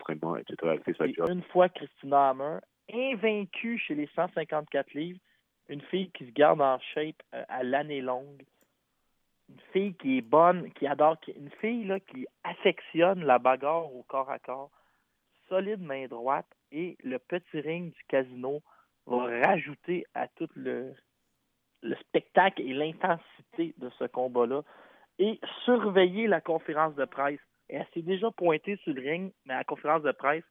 Et 1.05 1.31
une 1.31 1.43
fois 1.43 1.69
Christina 1.69 2.29
Hammer. 2.29 2.59
Invaincue 2.91 3.77
chez 3.77 3.95
les 3.95 4.09
154 4.15 4.93
livres. 4.93 5.19
Une 5.69 5.81
fille 5.81 6.09
qui 6.11 6.25
se 6.25 6.31
garde 6.31 6.61
en 6.61 6.79
shape 6.79 7.21
euh, 7.35 7.43
à 7.47 7.63
l'année 7.63 8.01
longue. 8.01 8.43
Une 9.47 9.59
fille 9.71 9.93
qui 9.95 10.17
est 10.17 10.21
bonne, 10.21 10.71
qui 10.73 10.87
adore, 10.87 11.17
une 11.27 11.51
fille 11.61 11.85
là, 11.85 11.99
qui 11.99 12.25
affectionne 12.43 13.23
la 13.23 13.37
bagarre 13.37 13.93
au 13.93 14.03
corps 14.03 14.29
à 14.29 14.39
corps. 14.39 14.71
Solide 15.47 15.81
main 15.81 16.07
droite 16.07 16.47
et 16.71 16.97
le 17.03 17.17
petit 17.19 17.59
ring 17.59 17.93
du 17.93 18.03
casino 18.07 18.61
va 19.05 19.47
rajouter 19.47 20.05
à 20.13 20.27
tout 20.27 20.49
le, 20.55 20.93
le 21.81 21.95
spectacle 21.95 22.61
et 22.61 22.73
l'intensité 22.73 23.73
de 23.77 23.89
ce 23.97 24.05
combat-là 24.05 24.63
et 25.19 25.39
surveiller 25.65 26.27
la 26.27 26.41
conférence 26.41 26.95
de 26.95 27.05
presse. 27.05 27.39
Et 27.69 27.75
elle 27.75 27.87
s'est 27.93 28.01
déjà 28.01 28.31
pointée 28.31 28.77
sur 28.77 28.93
le 28.93 29.01
ring, 29.01 29.33
mais 29.45 29.53
à 29.53 29.57
la 29.57 29.63
conférence 29.63 30.01
de 30.01 30.11
presse, 30.11 30.43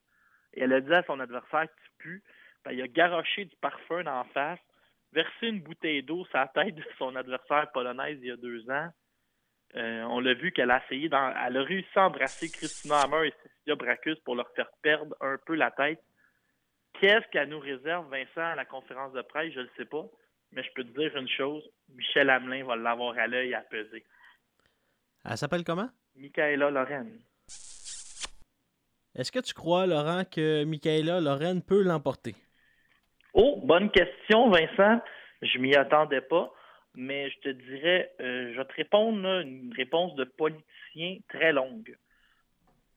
et 0.55 0.63
elle 0.63 0.73
a 0.73 0.81
dit 0.81 0.93
à 0.93 1.03
son 1.03 1.19
adversaire 1.21 1.67
Tu 1.99 2.23
pues. 2.23 2.23
Ben, 2.65 2.73
il 2.73 2.83
a 2.83 2.89
garoché 2.89 3.45
du 3.45 3.57
parfum 3.57 4.07
en 4.07 4.25
face, 4.25 4.59
versé 5.13 5.49
une 5.49 5.61
bouteille 5.61 6.03
d'eau 6.03 6.25
sur 6.27 6.39
la 6.39 6.49
tête 6.49 6.75
de 6.75 6.85
son 6.99 7.15
adversaire 7.17 7.71
polonaise 7.73 8.19
il 8.21 8.29
y 8.29 8.31
a 8.31 8.37
deux 8.37 8.69
ans. 8.71 8.89
Euh, 9.77 10.03
on 10.05 10.21
l'a 10.21 10.35
vu 10.35 10.51
qu'elle 10.53 10.71
a 10.71 10.83
essayé, 10.85 11.09
dans, 11.09 11.35
elle 11.47 11.57
a 11.57 11.63
réussi 11.63 11.89
à 11.95 12.07
embrasser 12.07 12.51
Christina 12.51 13.01
Hammer 13.01 13.29
et 13.29 13.35
Cecilia 13.43 13.77
Bracus 13.77 14.19
pour 14.21 14.35
leur 14.35 14.51
faire 14.55 14.71
perdre 14.83 15.15
un 15.21 15.37
peu 15.47 15.55
la 15.55 15.71
tête. 15.71 16.03
Qu'est-ce 17.01 17.29
qu'elle 17.29 17.51
nous 17.51 17.61
réserve, 17.61 18.11
Vincent, 18.11 18.53
à 18.53 18.55
la 18.55 18.65
conférence 18.65 19.13
de 19.13 19.23
presse? 19.23 19.53
Je 19.53 19.61
ne 19.61 19.65
le 19.65 19.71
sais 19.77 19.85
pas. 19.85 20.05
Mais 20.53 20.63
je 20.63 20.73
peux 20.73 20.85
te 20.85 20.99
dire 20.99 21.15
une 21.17 21.29
chose, 21.29 21.63
Michel 21.91 22.31
Hamelin 22.31 22.65
va 22.65 22.77
l'avoir 22.77 23.19
à 23.19 23.27
l'œil 23.27 23.55
à 23.55 23.61
peser. 23.61 24.05
Elle 25.25 25.37
s'appelle 25.37 25.65
comment? 25.65 25.89
Michaela 26.17 26.71
Lorraine. 26.71 27.21
Est-ce 29.15 29.33
que 29.33 29.41
tu 29.41 29.55
crois, 29.55 29.87
Laurent, 29.87 30.25
que 30.25 30.65
Michaela 30.65 31.21
Lorraine 31.21 31.63
peut 31.63 31.83
l'emporter? 31.83 32.35
Oh, 33.35 33.61
bonne 33.65 33.91
question, 33.91 34.51
Vincent. 34.51 35.01
Je 35.43 35.59
m'y 35.59 35.75
attendais 35.75 36.21
pas, 36.21 36.53
mais 36.95 37.31
je 37.31 37.39
te 37.41 37.49
dirais, 37.49 38.13
euh, 38.21 38.53
je 38.53 38.59
vais 38.59 38.65
te 38.65 38.75
répondre 38.75 39.41
une 39.41 39.73
réponse 39.77 40.15
de 40.15 40.25
politicien 40.25 41.19
très 41.29 41.53
longue. 41.53 41.97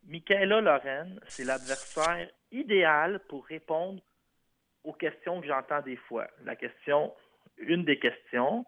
Michaela 0.07 0.61
Lorraine, 0.61 1.19
c'est 1.27 1.43
l'adversaire 1.43 2.29
idéal 2.51 3.19
pour 3.27 3.45
répondre 3.45 4.01
aux 4.83 4.93
questions 4.93 5.41
que 5.41 5.47
j'entends 5.47 5.81
des 5.81 5.95
fois. 5.95 6.27
La 6.43 6.55
question, 6.55 7.13
une 7.57 7.85
des 7.85 7.99
questions, 7.99 8.65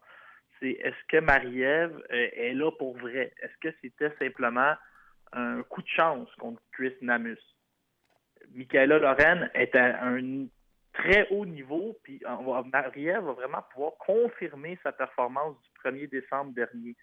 est-ce 0.72 1.08
que 1.08 1.18
Marie-Ève 1.18 1.96
euh, 2.12 2.30
est 2.34 2.54
là 2.54 2.72
pour 2.72 2.98
vrai? 2.98 3.34
Est-ce 3.42 3.58
que 3.62 3.76
c'était 3.82 4.14
simplement 4.18 4.74
un 5.32 5.64
coup 5.64 5.82
de 5.82 5.88
chance 5.88 6.30
contre 6.36 6.62
Chris 6.72 6.96
Namus? 7.02 7.40
Michaela 8.54 9.00
Lorraine 9.00 9.50
est 9.54 9.76
à 9.76 10.04
un 10.04 10.46
très 10.94 11.28
haut 11.30 11.46
niveau, 11.46 11.98
puis 12.04 12.22
Marie-Ève 12.72 13.24
va 13.24 13.32
vraiment 13.32 13.64
pouvoir 13.72 13.94
confirmer 14.00 14.78
sa 14.84 14.92
performance 14.92 15.56
du 15.64 15.90
1er 15.90 16.10
décembre 16.10 16.54
dernier. 16.54 16.96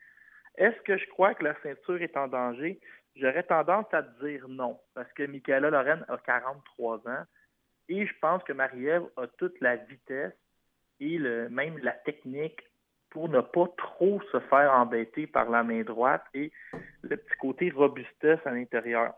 Est-ce 0.57 0.81
que 0.83 0.97
je 0.97 1.07
crois 1.09 1.35
que 1.35 1.45
la 1.45 1.55
ceinture 1.63 2.01
est 2.01 2.17
en 2.17 2.29
danger? 2.29 2.81
J'aurais 3.17 3.43
tendance 3.43 3.93
à 3.93 4.03
dire 4.03 4.47
non, 4.49 4.79
parce 4.95 5.13
que 5.15 5.25
Michaela 5.25 5.71
Lorraine 5.71 6.05
a 6.09 6.17
43 6.19 7.09
ans 7.09 7.25
et 7.89 8.07
je 8.07 8.13
pense 8.21 8.43
que 8.45 8.53
Marie-Ève 8.53 9.09
a 9.17 9.27
toute 9.27 9.61
la 9.61 9.77
vitesse 9.77 10.33
et 11.01 11.19
même 11.19 11.79
la 11.79 11.93
technique 11.93 12.61
pour 13.11 13.29
ne 13.29 13.41
pas 13.41 13.67
trop 13.77 14.21
se 14.33 14.41
faire 14.41 14.73
embêter 14.73 15.27
par 15.27 15.51
la 15.51 15.63
main 15.63 15.83
droite 15.83 16.25
et 16.33 16.53
le 17.03 17.17
petit 17.17 17.37
côté 17.41 17.71
robustesse 17.71 18.39
à 18.45 18.53
l'intérieur. 18.53 19.15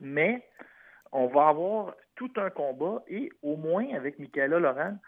Mais 0.00 0.46
on 1.12 1.26
va 1.28 1.48
avoir 1.48 1.94
tout 2.16 2.32
un 2.36 2.50
combat 2.50 3.02
et 3.08 3.30
au 3.42 3.56
moins 3.56 3.94
avec 3.94 4.18
Michaela 4.18 4.58
Lorraine, 4.58 4.98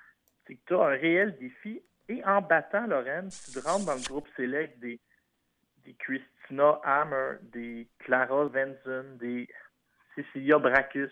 c'est 0.47 0.55
que 0.55 0.61
tu 0.67 0.75
as 0.75 0.83
un 0.83 0.97
réel 0.97 1.37
défi 1.39 1.83
et 2.09 2.25
en 2.25 2.41
battant 2.41 2.87
Lorraine, 2.87 3.29
tu 3.53 3.59
rentres 3.59 3.87
dans 3.87 3.95
le 3.95 4.09
groupe 4.09 4.29
select 4.37 4.79
des, 4.81 5.01
des 5.85 5.95
Christina 5.95 6.81
Hammer, 6.85 7.37
des 7.43 7.89
Clara 8.01 8.47
Venson, 8.47 9.05
des 9.19 9.49
Cecilia 10.15 10.59
Bracus. 10.59 11.11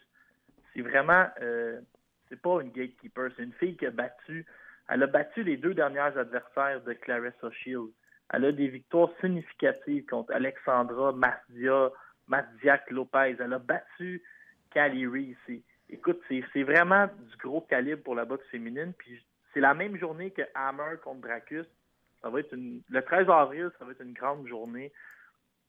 C'est 0.73 0.83
vraiment, 0.83 1.27
euh, 1.41 1.81
c'est 2.29 2.41
pas 2.41 2.61
une 2.61 2.71
gatekeeper, 2.71 3.31
c'est 3.37 3.43
une 3.43 3.53
fille 3.55 3.77
qui 3.77 3.87
a 3.87 3.91
battu, 3.91 4.47
elle 4.91 5.05
a 5.05 5.07
battu 5.07 5.45
les 5.45 5.57
deux 5.57 5.73
dernières 5.73 6.19
adversaires 6.19 6.83
de 6.83 6.93
Clarissa 6.95 7.51
Shields. 7.53 7.93
Elle 8.33 8.45
a 8.45 8.53
des 8.53 8.67
victoires 8.67 9.11
significatives 9.21 10.05
contre 10.07 10.33
Alexandra 10.33 11.13
Masdia, 11.13 11.91
Masdiak 12.27 12.91
Lopez. 12.91 13.37
Elle 13.39 13.53
a 13.53 13.61
battu 13.61 14.21
Cali 14.73 15.07
Reese. 15.07 15.63
Écoute, 15.89 16.21
c'est 16.29 16.63
vraiment 16.65 17.07
du 17.07 17.37
gros 17.39 17.61
calibre 17.61 18.03
pour 18.03 18.17
la 18.17 18.25
boxe 18.25 18.47
féminine. 18.51 18.93
Puis 18.99 19.25
c'est 19.55 19.61
la 19.61 19.75
même 19.75 19.97
journée 19.97 20.33
que 20.33 20.43
Hammer 20.55 20.97
contre 21.03 21.21
Bracus. 21.21 21.67
Ça 22.21 22.29
va 22.29 22.41
être 22.41 22.53
une, 22.53 22.83
le 22.91 23.03
13 23.03 23.31
avril, 23.31 23.71
ça 23.79 23.85
va 23.85 23.93
être 23.93 24.03
une 24.03 24.13
grande 24.13 24.47
journée 24.47 24.93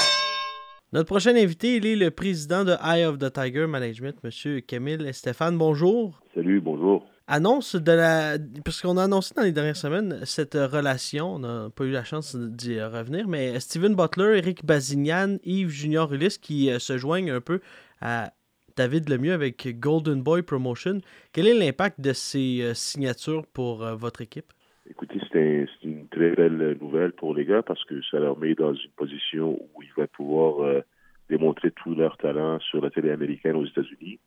Notre 0.92 1.08
prochain 1.08 1.36
invité, 1.36 1.78
il 1.78 1.86
est 1.86 1.96
le 1.96 2.12
président 2.12 2.64
de 2.64 2.74
Eye 2.84 3.06
of 3.06 3.18
the 3.18 3.32
Tiger 3.32 3.68
Management, 3.68 4.16
M. 4.24 4.62
Camille 4.62 5.14
Stéphane. 5.14 5.58
Bonjour. 5.58 6.22
Salut, 6.36 6.62
bonjour 6.62 7.08
annonce 7.28 7.76
de 7.76 7.92
la. 7.92 8.38
Parce 8.64 8.82
qu'on 8.82 8.98
a 8.98 9.04
annoncé 9.04 9.34
dans 9.36 9.44
les 9.44 9.52
dernières 9.52 9.76
semaines 9.76 10.20
cette 10.26 10.56
relation, 10.56 11.36
on 11.36 11.40
n'a 11.40 11.70
pas 11.76 11.86
eu 11.86 11.92
la 11.92 12.04
chance 12.04 12.36
d'y 12.36 12.82
revenir, 12.82 13.28
mais 13.28 13.60
Steven 13.60 13.96
Butler, 13.96 14.38
Eric 14.38 14.66
Bazignan, 14.66 15.38
Yves 15.44 15.70
Junior 15.70 16.12
Ulysse 16.14 16.38
qui 16.38 16.70
euh, 16.70 16.80
se 16.80 16.98
joignent 16.98 17.32
un 17.32 17.42
peu 17.42 17.60
à 18.02 18.32
David 18.76 19.10
Lemieux 19.10 19.34
avec 19.34 19.80
Golden 19.80 20.22
Boy 20.22 20.42
Promotion. 20.42 21.00
Quel 21.32 21.48
est 21.48 21.54
l'impact 21.54 22.02
de 22.02 22.14
ces 22.14 22.62
euh, 22.62 22.74
signatures 22.74 23.46
pour 23.54 23.84
euh, 23.84 23.96
votre 23.96 24.22
équipe? 24.22 24.52
Écoutez, 24.90 25.20
c'est 25.32 25.68
une 25.84 26.08
très 26.10 26.32
belle 26.32 26.78
nouvelle 26.82 27.14
pour 27.14 27.34
les 27.34 27.46
gars 27.46 27.64
parce 27.64 27.84
que 27.86 28.02
ça 28.12 28.20
leur 28.20 28.38
met 28.38 28.54
dans 28.54 28.74
une 28.74 28.92
position 28.92 29.58
où 29.74 29.82
ils 29.82 29.94
vont 29.96 30.08
pouvoir 30.08 30.84
démontrer 31.30 31.72
tout 31.72 31.96
leur 31.96 32.18
talent 32.18 32.60
sur 32.60 32.82
la 32.82 32.90
télé 32.90 33.12
américaine 33.12 33.56
aux 33.56 33.66
États-Unis 33.66 34.20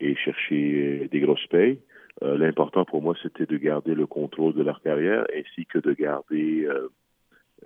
et 0.00 0.16
chercher 0.16 1.08
des 1.12 1.20
grosses 1.20 1.46
payes. 1.48 1.78
Euh, 2.22 2.36
l'important 2.36 2.84
pour 2.84 3.02
moi, 3.02 3.14
c'était 3.22 3.46
de 3.46 3.56
garder 3.56 3.94
le 3.94 4.06
contrôle 4.06 4.54
de 4.54 4.62
leur 4.62 4.80
carrière 4.82 5.24
ainsi 5.34 5.66
que 5.66 5.78
de 5.78 5.92
garder 5.92 6.66
euh, 6.66 6.88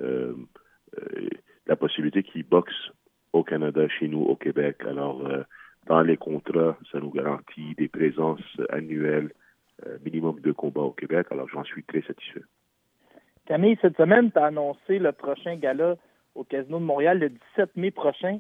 euh, 0.00 0.34
la 1.66 1.76
possibilité 1.76 2.22
qu'ils 2.22 2.44
boxent 2.44 2.90
au 3.32 3.42
Canada, 3.44 3.88
chez 3.88 4.08
nous, 4.08 4.20
au 4.20 4.36
Québec. 4.36 4.76
Alors, 4.86 5.26
dans 5.86 6.02
les 6.02 6.18
contrats, 6.18 6.76
ça 6.90 7.00
nous 7.00 7.10
garantit 7.10 7.74
des 7.78 7.88
présences 7.88 8.42
annuelles, 8.68 9.32
minimum 10.04 10.38
de 10.40 10.52
combats 10.52 10.82
au 10.82 10.90
Québec. 10.90 11.28
Alors, 11.30 11.48
j'en 11.48 11.64
suis 11.64 11.82
très 11.82 12.02
satisfait. 12.02 12.42
Camille, 13.46 13.78
cette 13.80 13.96
semaine, 13.96 14.30
tu 14.30 14.38
as 14.38 14.46
annoncé 14.46 14.98
le 14.98 15.12
prochain 15.12 15.56
gala 15.56 15.96
au 16.34 16.44
Casino 16.44 16.78
de 16.78 16.84
Montréal 16.84 17.20
le 17.20 17.30
17 17.30 17.76
mai 17.76 17.90
prochain. 17.90 18.38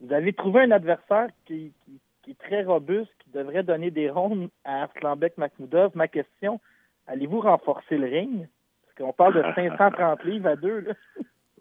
Vous 0.00 0.12
avez 0.12 0.34
trouvé 0.34 0.60
un 0.60 0.72
adversaire 0.72 1.28
qui, 1.46 1.72
qui 1.86 2.00
est 2.32 2.38
très 2.38 2.64
robuste, 2.64 3.12
qui 3.18 3.30
devrait 3.30 3.62
donner 3.62 3.90
des 3.90 4.10
rondes 4.10 4.48
à 4.64 4.82
Arslanbek 4.82 5.38
Makhmoudov. 5.38 5.92
Ma 5.94 6.08
question, 6.08 6.60
allez-vous 7.06 7.40
renforcer 7.40 7.96
le 7.96 8.06
ring? 8.06 8.48
Parce 8.82 8.94
qu'on 8.96 9.12
parle 9.12 9.34
de 9.34 9.42
530 9.54 10.24
livres 10.24 10.48
à 10.48 10.56
deux. 10.56 10.80
Là. 10.80 10.94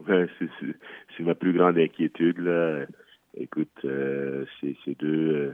Ouais, 0.08 0.28
c'est 1.18 1.24
ma 1.24 1.36
plus 1.36 1.54
grande 1.54 1.78
inquiétude. 1.78 2.40
Là. 2.40 2.86
Écoute, 3.36 3.72
euh, 3.86 4.46
c'est 4.62 5.00
deux 5.00 5.52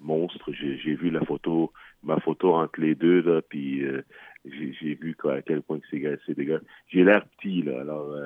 monstres. 0.00 0.50
J'ai 0.52 0.94
vu 0.94 1.10
la 1.10 1.20
photo, 1.20 1.72
ma 2.02 2.18
photo 2.20 2.54
entre 2.54 2.80
les 2.80 2.94
deux, 2.94 3.20
là, 3.22 3.42
puis 3.42 3.84
euh, 3.84 4.02
j'ai 4.44 4.94
vu 4.94 5.14
quoi, 5.14 5.34
à 5.34 5.42
quel 5.42 5.62
point 5.62 5.78
c'est 5.90 6.34
des 6.34 6.44
gars. 6.46 6.60
J'ai 6.88 7.04
l'air 7.04 7.24
petit, 7.36 7.62
là, 7.62 7.80
alors 7.80 8.16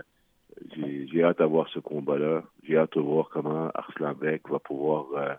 j'ai 0.72 1.22
hâte 1.22 1.38
d'avoir 1.38 1.68
ce 1.68 1.80
combat-là. 1.80 2.44
J'ai 2.62 2.78
hâte 2.78 2.96
de 2.96 3.00
voir 3.00 3.28
comment 3.28 3.70
Arslan 3.74 4.14
Beck 4.14 4.48
va 4.48 4.58
pouvoir 4.58 5.38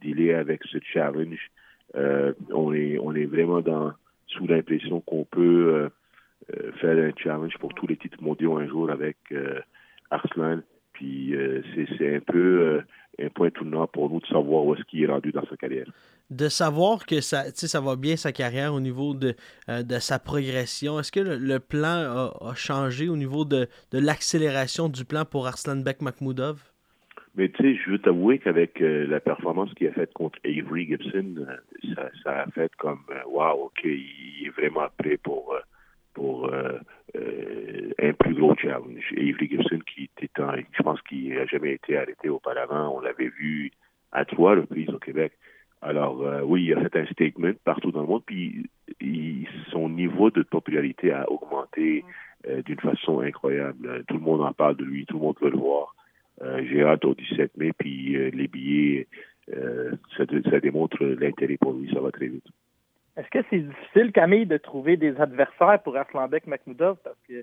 dealer 0.00 0.34
avec 0.34 0.62
ce 0.64 0.78
challenge. 0.92 1.50
on 1.94 2.72
est 2.72 2.98
on 2.98 3.14
est 3.14 3.26
vraiment 3.26 3.60
dans 3.60 3.92
sous 4.28 4.46
l'impression 4.46 5.00
qu'on 5.00 5.24
peut 5.24 5.90
euh, 6.54 6.72
faire 6.80 6.96
un 6.96 7.12
challenge 7.16 7.56
pour 7.58 7.74
tous 7.74 7.86
les 7.86 7.96
titres 7.96 8.22
mondiaux 8.22 8.56
un 8.56 8.66
jour 8.66 8.90
avec 8.90 9.16
euh, 9.32 9.60
Arslan. 10.10 10.60
Puis 10.92 11.34
euh, 11.34 11.62
c'est 11.98 12.16
un 12.16 12.20
peu 12.20 12.82
un 13.22 13.28
point 13.28 13.50
tournant 13.50 13.86
pour 13.86 14.10
nous 14.10 14.20
de 14.20 14.26
savoir 14.26 14.64
où 14.64 14.74
est-ce 14.74 14.84
qu'il 14.84 15.02
est 15.02 15.06
rendu 15.06 15.32
dans 15.32 15.44
sa 15.46 15.56
carrière. 15.56 15.86
De 16.30 16.48
savoir 16.48 17.06
que 17.06 17.20
ça, 17.20 17.44
ça 17.54 17.80
va 17.80 17.96
bien 17.96 18.16
sa 18.16 18.32
carrière 18.32 18.72
au 18.74 18.80
niveau 18.80 19.14
de, 19.14 19.34
de 19.68 19.98
sa 19.98 20.18
progression, 20.18 20.98
est-ce 21.00 21.12
que 21.12 21.20
le, 21.20 21.58
plan 21.58 22.30
a, 22.40 22.54
changé 22.54 23.08
au 23.08 23.16
niveau 23.16 23.44
de, 23.44 23.68
de 23.90 23.98
l'accélération 23.98 24.88
du 24.88 25.04
plan 25.04 25.24
pour 25.24 25.46
Arslan 25.46 25.76
Beck 25.76 26.02
Makhmoudov? 26.02 26.69
Mais 27.36 27.48
tu 27.48 27.62
sais, 27.62 27.80
je 27.84 27.90
veux 27.90 27.98
t'avouer 27.98 28.38
qu'avec 28.38 28.80
la 28.80 29.20
performance 29.20 29.72
qu'il 29.74 29.86
a 29.86 29.92
faite 29.92 30.12
contre 30.14 30.38
Avery 30.44 30.86
Gibson, 30.86 31.46
ça, 31.94 32.08
ça, 32.24 32.42
a 32.42 32.46
fait 32.50 32.74
comme 32.76 33.04
wow, 33.28 33.66
ok, 33.66 33.84
il 33.84 34.46
est 34.46 34.50
vraiment 34.50 34.88
prêt 34.98 35.16
pour 35.16 35.54
pour 36.14 36.52
euh, 36.52 36.78
euh, 37.16 37.90
un 37.98 38.12
plus 38.12 38.34
gros 38.34 38.54
challenge. 38.56 39.04
Avery 39.12 39.48
Gibson, 39.48 39.78
qui 39.86 40.10
était 40.16 40.42
un, 40.42 40.56
je 40.72 40.82
pense 40.82 41.00
qu'il 41.02 41.34
n'a 41.34 41.46
jamais 41.46 41.72
été 41.72 41.96
arrêté 41.96 42.28
auparavant, 42.28 42.96
on 42.96 43.00
l'avait 43.00 43.28
vu 43.38 43.70
à 44.12 44.24
trois 44.24 44.54
reprises 44.54 44.90
au 44.90 44.98
Québec. 44.98 45.32
Alors 45.82 46.20
euh, 46.22 46.42
oui, 46.42 46.64
il 46.64 46.74
a 46.74 46.80
fait 46.80 46.96
un 46.96 47.06
statement 47.06 47.52
partout 47.64 47.90
dans 47.90 48.02
le 48.02 48.06
monde, 48.06 48.22
puis 48.26 48.68
son 49.70 49.88
niveau 49.88 50.30
de 50.30 50.42
popularité 50.42 51.12
a 51.12 51.30
augmenté 51.30 52.04
d'une 52.64 52.80
façon 52.80 53.20
incroyable. 53.20 54.04
Tout 54.08 54.14
le 54.14 54.20
monde 54.20 54.42
en 54.42 54.52
parle 54.52 54.76
de 54.76 54.84
lui, 54.84 55.06
tout 55.06 55.14
le 55.14 55.20
monde 55.20 55.36
veut 55.40 55.50
le 55.50 55.58
voir. 55.58 55.94
J'ai 56.40 56.82
hâte 56.82 57.04
au 57.04 57.14
17 57.14 57.56
mai, 57.58 57.72
puis 57.76 58.16
les 58.30 58.48
billets, 58.48 59.08
ça, 59.48 60.24
ça 60.50 60.60
démontre 60.60 61.04
l'intérêt 61.04 61.58
pour 61.58 61.72
lui, 61.74 61.92
ça 61.92 62.00
va 62.00 62.10
très 62.10 62.28
vite. 62.28 62.46
Est-ce 63.16 63.28
que 63.28 63.44
c'est 63.50 63.58
difficile, 63.58 64.12
Camille, 64.12 64.46
de 64.46 64.56
trouver 64.56 64.96
des 64.96 65.20
adversaires 65.20 65.82
pour 65.82 65.96
Aslanbek 65.96 66.46
Makhmoudov? 66.46 66.96
Parce 67.04 67.18
que 67.28 67.42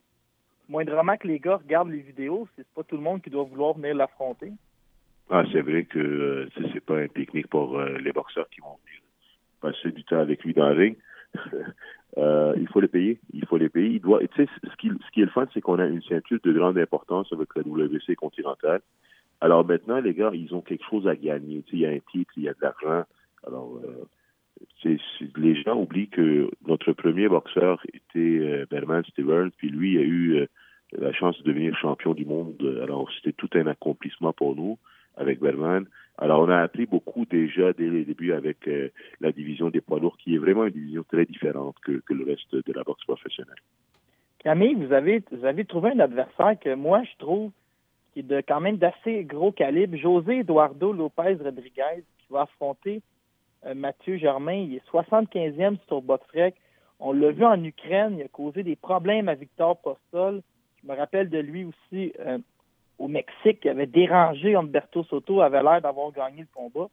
moindrement 0.70 1.18
que 1.18 1.28
les 1.28 1.40
gars 1.40 1.58
regardent 1.58 1.92
les 1.92 2.00
vidéos, 2.00 2.48
c'est 2.56 2.68
pas 2.70 2.84
tout 2.84 2.96
le 2.96 3.04
monde 3.04 3.22
qui 3.22 3.30
doit 3.30 3.44
vouloir 3.44 3.74
venir 3.74 3.96
l'affronter. 3.96 4.52
Ah, 5.30 5.44
c'est 5.52 5.62
vrai 5.62 5.84
que 5.84 6.00
euh, 6.00 6.50
c'est 6.74 6.84
pas 6.84 7.00
un 7.00 7.08
pique-nique 7.08 7.48
pour 7.48 7.78
euh, 7.78 7.98
les 7.98 8.12
boxeurs 8.12 8.50
qui 8.50 8.62
vont 8.62 8.78
venir 8.86 9.02
passer 9.60 9.92
du 9.92 10.04
temps 10.04 10.20
avec 10.20 10.44
lui 10.44 10.54
dans 10.54 10.70
le 10.70 10.76
ring. 10.76 10.98
Euh, 12.18 12.56
il 12.58 12.68
faut 12.70 12.80
les 12.80 12.88
payer. 12.88 13.20
Il 13.32 13.46
faut 13.46 13.58
les 13.58 13.70
payer. 13.70 13.90
Il 13.90 14.02
doit. 14.02 14.20
Tu 14.22 14.46
sais, 14.46 14.50
ce 14.64 14.76
qui, 14.78 14.88
est 14.88 15.26
le 15.26 15.30
fun, 15.30 15.46
c'est 15.54 15.62
qu'on 15.62 15.78
a 15.78 15.86
une 15.86 16.02
ceinture 16.02 16.40
de 16.44 16.52
grande 16.52 16.80
importance 16.80 17.32
avec 17.32 17.50
la 17.56 17.62
WC 17.62 18.16
continentale. 18.16 18.82
Alors 19.40 19.64
maintenant, 19.64 20.00
les 20.00 20.16
gars, 20.16 20.32
ils 20.34 20.56
ont 20.56 20.62
quelque 20.62 20.86
chose 20.90 21.08
à 21.08 21.16
gagner. 21.16 21.62
Tu 21.68 21.72
sais, 21.72 21.78
il 21.78 21.80
y 21.82 21.86
a 21.86 21.90
un 21.90 22.00
titre, 22.12 22.34
il 22.38 22.44
y 22.44 22.50
a 22.50 22.54
de 22.54 22.60
l'argent. 22.60 23.04
Alors, 23.46 23.80
les 24.84 25.62
gens 25.64 25.80
oublient 25.80 26.10
que 26.10 26.50
notre 26.66 26.94
premier 26.94 27.28
boxeur 27.28 27.82
était 27.94 28.20
euh, 28.20 28.66
Berman 28.70 29.04
Stevens, 29.06 29.52
puis 29.58 29.70
lui 29.70 29.98
a 29.98 30.02
eu 30.02 30.36
euh, 30.36 30.46
la 30.98 31.12
chance 31.14 31.38
de 31.40 31.44
devenir 31.44 31.78
champion 31.78 32.14
du 32.14 32.26
monde. 32.26 32.56
Alors, 32.82 33.10
c'était 33.12 33.34
tout 33.34 33.50
un 33.54 33.68
accomplissement 33.68 34.34
pour 34.34 34.56
nous 34.56 34.78
avec 35.16 35.40
Berman. 35.40 35.86
Alors, 36.18 36.42
on 36.42 36.50
a 36.50 36.58
appris 36.58 36.88
beaucoup 36.88 37.26
déjà 37.26 37.74
dès 37.74 37.90
les 37.90 38.04
débuts 38.04 38.34
avec 38.34 38.68
euh, 38.68 38.90
la 39.22 39.32
division 39.32 39.70
des 39.70 39.82
poids 39.82 40.00
lourds, 40.00 40.18
qui 40.18 40.34
est 40.36 40.40
vraiment 40.40 40.66
une 40.66 40.74
division 40.74 41.04
très 41.04 41.26
différente 41.26 41.76
que, 41.84 42.02
le 42.10 42.26
reste 42.26 42.56
de 42.56 42.74
la 42.74 42.84
boxe 42.84 43.04
professionnelle. 43.06 43.60
Camille, 44.40 44.74
vous 44.74 44.94
avez, 44.94 45.24
vous 45.32 45.46
avez 45.46 45.66
trouvé 45.66 45.92
un 45.92 46.00
adversaire 46.00 46.58
que 46.60 46.74
moi, 46.74 47.04
je 47.04 47.18
trouve 47.20 47.52
qui 48.14 48.22
est 48.22 48.24
de, 48.24 48.42
quand 48.48 48.60
même 48.60 48.78
d'assez 48.78 49.26
gros 49.26 49.52
calibre, 49.52 49.96
José 49.98 50.40
Eduardo 50.40 50.92
Lopez 50.92 51.38
Rodriguez, 51.44 52.04
qui 52.18 52.26
va 52.32 52.42
affronter 52.42 53.02
euh, 53.66 53.76
Mathieu 53.76 54.18
Germain, 54.18 54.54
il 54.54 54.76
est 54.76 54.90
75e 54.92 55.78
sur 55.88 56.02
Botrek. 56.02 56.56
On 57.00 57.14
l'a 57.14 57.32
vu 57.32 57.46
en 57.46 57.64
Ukraine, 57.64 58.16
il 58.18 58.24
a 58.24 58.28
causé 58.28 58.64
des 58.64 58.76
problèmes 58.76 59.30
à 59.30 59.36
Victor 59.36 59.78
Postol. 59.78 60.42
Je 60.82 60.88
me 60.88 60.96
rappelle 60.96 61.30
de 61.30 61.38
lui 61.38 61.66
aussi 61.66 62.14
euh, 62.20 62.40
au 63.00 63.08
Mexique, 63.08 63.62
qui 63.62 63.70
avait 63.70 63.86
dérangé 63.86 64.56
Humberto 64.56 65.04
Soto, 65.04 65.42
avait 65.42 65.64
l'air 65.64 65.82
d'avoir 65.82 66.12
gagné 66.12 66.42
le 66.42 66.48
combat. 66.54 66.90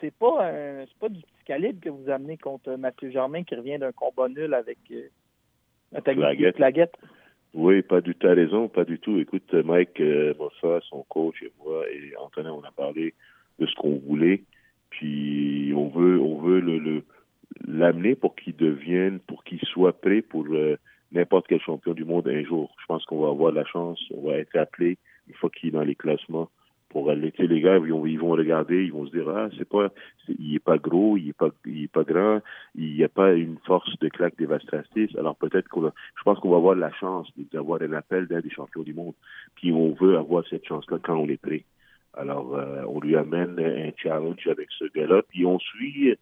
C'est 0.00 0.14
pas 0.14 0.52
pas 1.00 1.08
du 1.08 1.22
petit 1.22 1.44
calibre 1.46 1.80
que 1.80 1.88
vous 1.88 2.10
amenez 2.10 2.36
contre 2.36 2.76
Mathieu 2.76 3.10
Germain 3.10 3.42
qui 3.42 3.54
revient 3.54 3.78
d'un 3.78 3.92
combat 3.92 4.28
nul 4.28 4.52
avec 4.52 4.78
euh, 4.90 6.52
Claguette. 6.52 6.94
Oui, 7.54 7.80
pas 7.80 8.02
du 8.02 8.14
tout. 8.14 8.26
raison, 8.26 8.68
pas 8.68 8.84
du 8.84 8.98
tout. 8.98 9.18
Écoute, 9.18 9.54
Mike 9.54 9.98
euh, 10.00 10.34
son 10.90 11.04
coach 11.08 11.42
et 11.42 11.50
moi 11.64 11.84
et 11.90 12.14
Antonin, 12.18 12.52
on 12.52 12.62
a 12.64 12.70
parlé 12.70 13.14
de 13.58 13.66
ce 13.66 13.74
qu'on 13.76 13.96
voulait. 13.96 14.42
Puis 14.90 15.72
on 15.74 15.88
veut, 15.88 16.20
on 16.20 16.38
veut 16.38 16.60
le, 16.60 17.02
l'amener 17.66 18.14
pour 18.14 18.36
qu'il 18.36 18.56
devienne, 18.56 19.20
pour 19.20 19.42
qu'il 19.44 19.60
soit 19.60 19.98
prêt 19.98 20.20
pour 20.20 20.46
euh, 20.50 20.76
n'importe 21.12 21.46
quel 21.48 21.60
champion 21.60 21.92
du 21.92 22.04
monde 22.04 22.28
un 22.28 22.42
jour. 22.44 22.74
Je 22.80 22.86
pense 22.86 23.04
qu'on 23.04 23.20
va 23.20 23.28
avoir 23.28 23.52
la 23.52 23.64
chance, 23.64 24.00
on 24.14 24.28
va 24.28 24.38
être 24.38 24.56
appelé 24.56 24.98
une 25.28 25.34
fois 25.34 25.50
qu'il 25.50 25.68
est 25.68 25.72
dans 25.72 25.82
les 25.82 25.94
classements 25.94 26.50
pour 26.88 27.10
aller. 27.10 27.32
Tu 27.32 27.42
sais, 27.42 27.48
les 27.48 27.60
gars, 27.60 27.78
ils 27.78 28.18
vont, 28.18 28.30
regarder, 28.30 28.84
ils 28.84 28.92
vont 28.92 29.06
se 29.06 29.10
dire 29.10 29.28
ah 29.28 29.48
c'est 29.58 29.68
pas, 29.68 29.88
il 30.28 30.54
est 30.54 30.64
pas 30.64 30.78
gros, 30.78 31.16
il 31.16 31.30
est 31.30 31.36
pas, 31.36 31.50
il 31.64 31.84
est 31.84 31.92
pas 31.92 32.04
grand, 32.04 32.40
il 32.74 32.94
n'y 32.94 33.04
a 33.04 33.08
pas 33.08 33.34
une 33.34 33.58
force 33.66 33.98
de 33.98 34.08
claque 34.08 34.36
dévastatrice. 34.36 35.14
Alors 35.16 35.36
peut-être 35.36 35.68
qu'on, 35.68 35.82
je 35.82 36.22
pense 36.24 36.38
qu'on 36.38 36.50
va 36.50 36.56
avoir 36.56 36.74
la 36.74 36.92
chance 36.92 37.28
d'avoir 37.52 37.82
un 37.82 37.92
appel 37.92 38.26
d'un 38.26 38.40
des 38.40 38.50
champions 38.50 38.82
du 38.82 38.94
monde. 38.94 39.14
Puis 39.56 39.72
on 39.72 39.92
veut 39.94 40.16
avoir 40.16 40.44
cette 40.48 40.66
chance-là 40.66 40.98
quand 41.02 41.16
on 41.16 41.28
est 41.28 41.40
prêt. 41.40 41.64
Alors, 42.16 42.56
euh, 42.56 42.82
on 42.88 42.98
lui 42.98 43.14
amène 43.14 43.60
un 43.60 43.90
challenge 44.02 44.46
avec 44.46 44.68
ce 44.78 44.84
gars-là, 44.86 45.20
puis 45.28 45.44
on 45.44 45.58
suit 45.58 46.14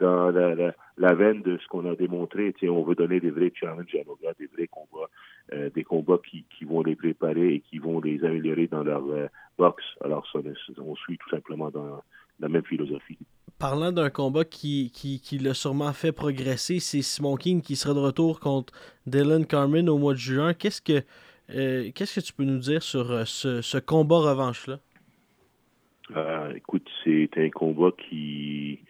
dans 0.00 0.30
la, 0.30 0.74
la, 0.96 1.14
veine 1.14 1.42
de 1.42 1.58
ce 1.58 1.66
qu'on 1.68 1.88
a 1.90 1.94
démontré. 1.94 2.54
On 2.64 2.82
veut 2.82 2.94
donner 2.94 3.20
des 3.20 3.30
vrais 3.30 3.52
challenges 3.54 3.94
à 3.94 4.04
nos 4.04 4.18
gars, 4.22 4.32
des 4.38 4.46
vrais 4.46 4.66
combats, 4.66 5.08
euh, 5.52 5.70
des 5.70 5.84
combats 5.84 6.18
qui, 6.28 6.44
qui 6.56 6.64
vont 6.64 6.82
les 6.82 6.96
préparer 6.96 7.54
et 7.54 7.60
qui 7.60 7.78
vont 7.78 8.00
les 8.00 8.24
améliorer 8.24 8.66
dans 8.66 8.82
leur 8.82 9.04
euh, 9.08 9.26
box. 9.58 9.82
Alors, 10.02 10.26
ça, 10.32 10.40
on 10.78 10.96
suit 10.96 11.18
tout 11.18 11.30
simplement 11.30 11.70
dans 11.70 12.02
la 12.40 12.48
même 12.48 12.64
philosophie. 12.64 13.18
Parlant 13.58 13.92
d'un 13.92 14.10
combat 14.10 14.44
qui, 14.44 14.90
qui, 14.90 15.20
qui 15.20 15.38
l'a 15.38 15.54
sûrement 15.54 15.92
fait 15.92 16.12
progresser, 16.12 16.80
c'est 16.80 17.02
Simon 17.02 17.36
King 17.36 17.60
qui 17.60 17.76
sera 17.76 17.92
de 17.94 17.98
retour 17.98 18.40
contre 18.40 18.72
Dylan 19.06 19.46
Carmen 19.46 19.88
au 19.88 19.98
mois 19.98 20.14
de 20.14 20.18
juin. 20.18 20.54
Qu'est-ce 20.54 20.80
que, 20.80 21.00
qu'est-ce 21.90 22.20
que 22.20 22.24
tu 22.24 22.32
peux 22.32 22.44
nous 22.44 22.58
dire 22.58 22.82
sur 22.82 23.28
ce, 23.28 23.60
ce 23.60 23.78
combat 23.78 24.20
revanche-là? 24.20 24.78
Euh, 26.16 26.52
écoute, 26.54 26.88
c'est 27.04 27.30
un 27.36 27.50
combat 27.50 27.90
qui, 27.96 28.80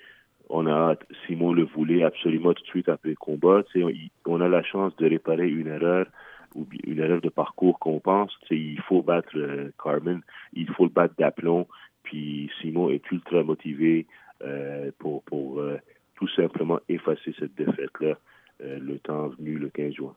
on 0.50 0.66
a, 0.66 0.96
Simon 1.26 1.52
le 1.52 1.64
voulait 1.64 2.02
absolument 2.02 2.52
tout 2.52 2.62
de 2.62 2.68
suite 2.68 2.88
après 2.88 3.10
le 3.10 3.16
combat. 3.16 3.62
On, 3.76 3.92
on 4.26 4.40
a 4.40 4.48
la 4.48 4.62
chance 4.62 4.94
de 4.96 5.08
réparer 5.08 5.48
une 5.48 5.68
erreur 5.68 6.06
ou 6.54 6.66
une 6.84 6.98
erreur 6.98 7.20
de 7.20 7.28
parcours 7.28 7.78
qu'on 7.78 8.00
pense. 8.00 8.36
Il 8.50 8.80
faut 8.80 9.02
battre 9.02 9.30
euh, 9.36 9.70
Carmen, 9.82 10.20
il 10.52 10.68
faut 10.70 10.84
le 10.84 10.90
battre 10.90 11.14
d'aplomb. 11.16 11.68
Puis 12.02 12.50
Simon 12.60 12.90
est 12.90 13.08
ultra 13.12 13.44
motivé 13.44 14.06
euh, 14.42 14.90
pour, 14.98 15.22
pour 15.22 15.60
euh, 15.60 15.78
tout 16.16 16.28
simplement 16.28 16.80
effacer 16.88 17.34
cette 17.38 17.54
défaite-là 17.54 18.16
le 18.62 18.98
temps 18.98 19.28
venu 19.28 19.56
le 19.56 19.70
15 19.70 19.94
juin. 19.94 20.14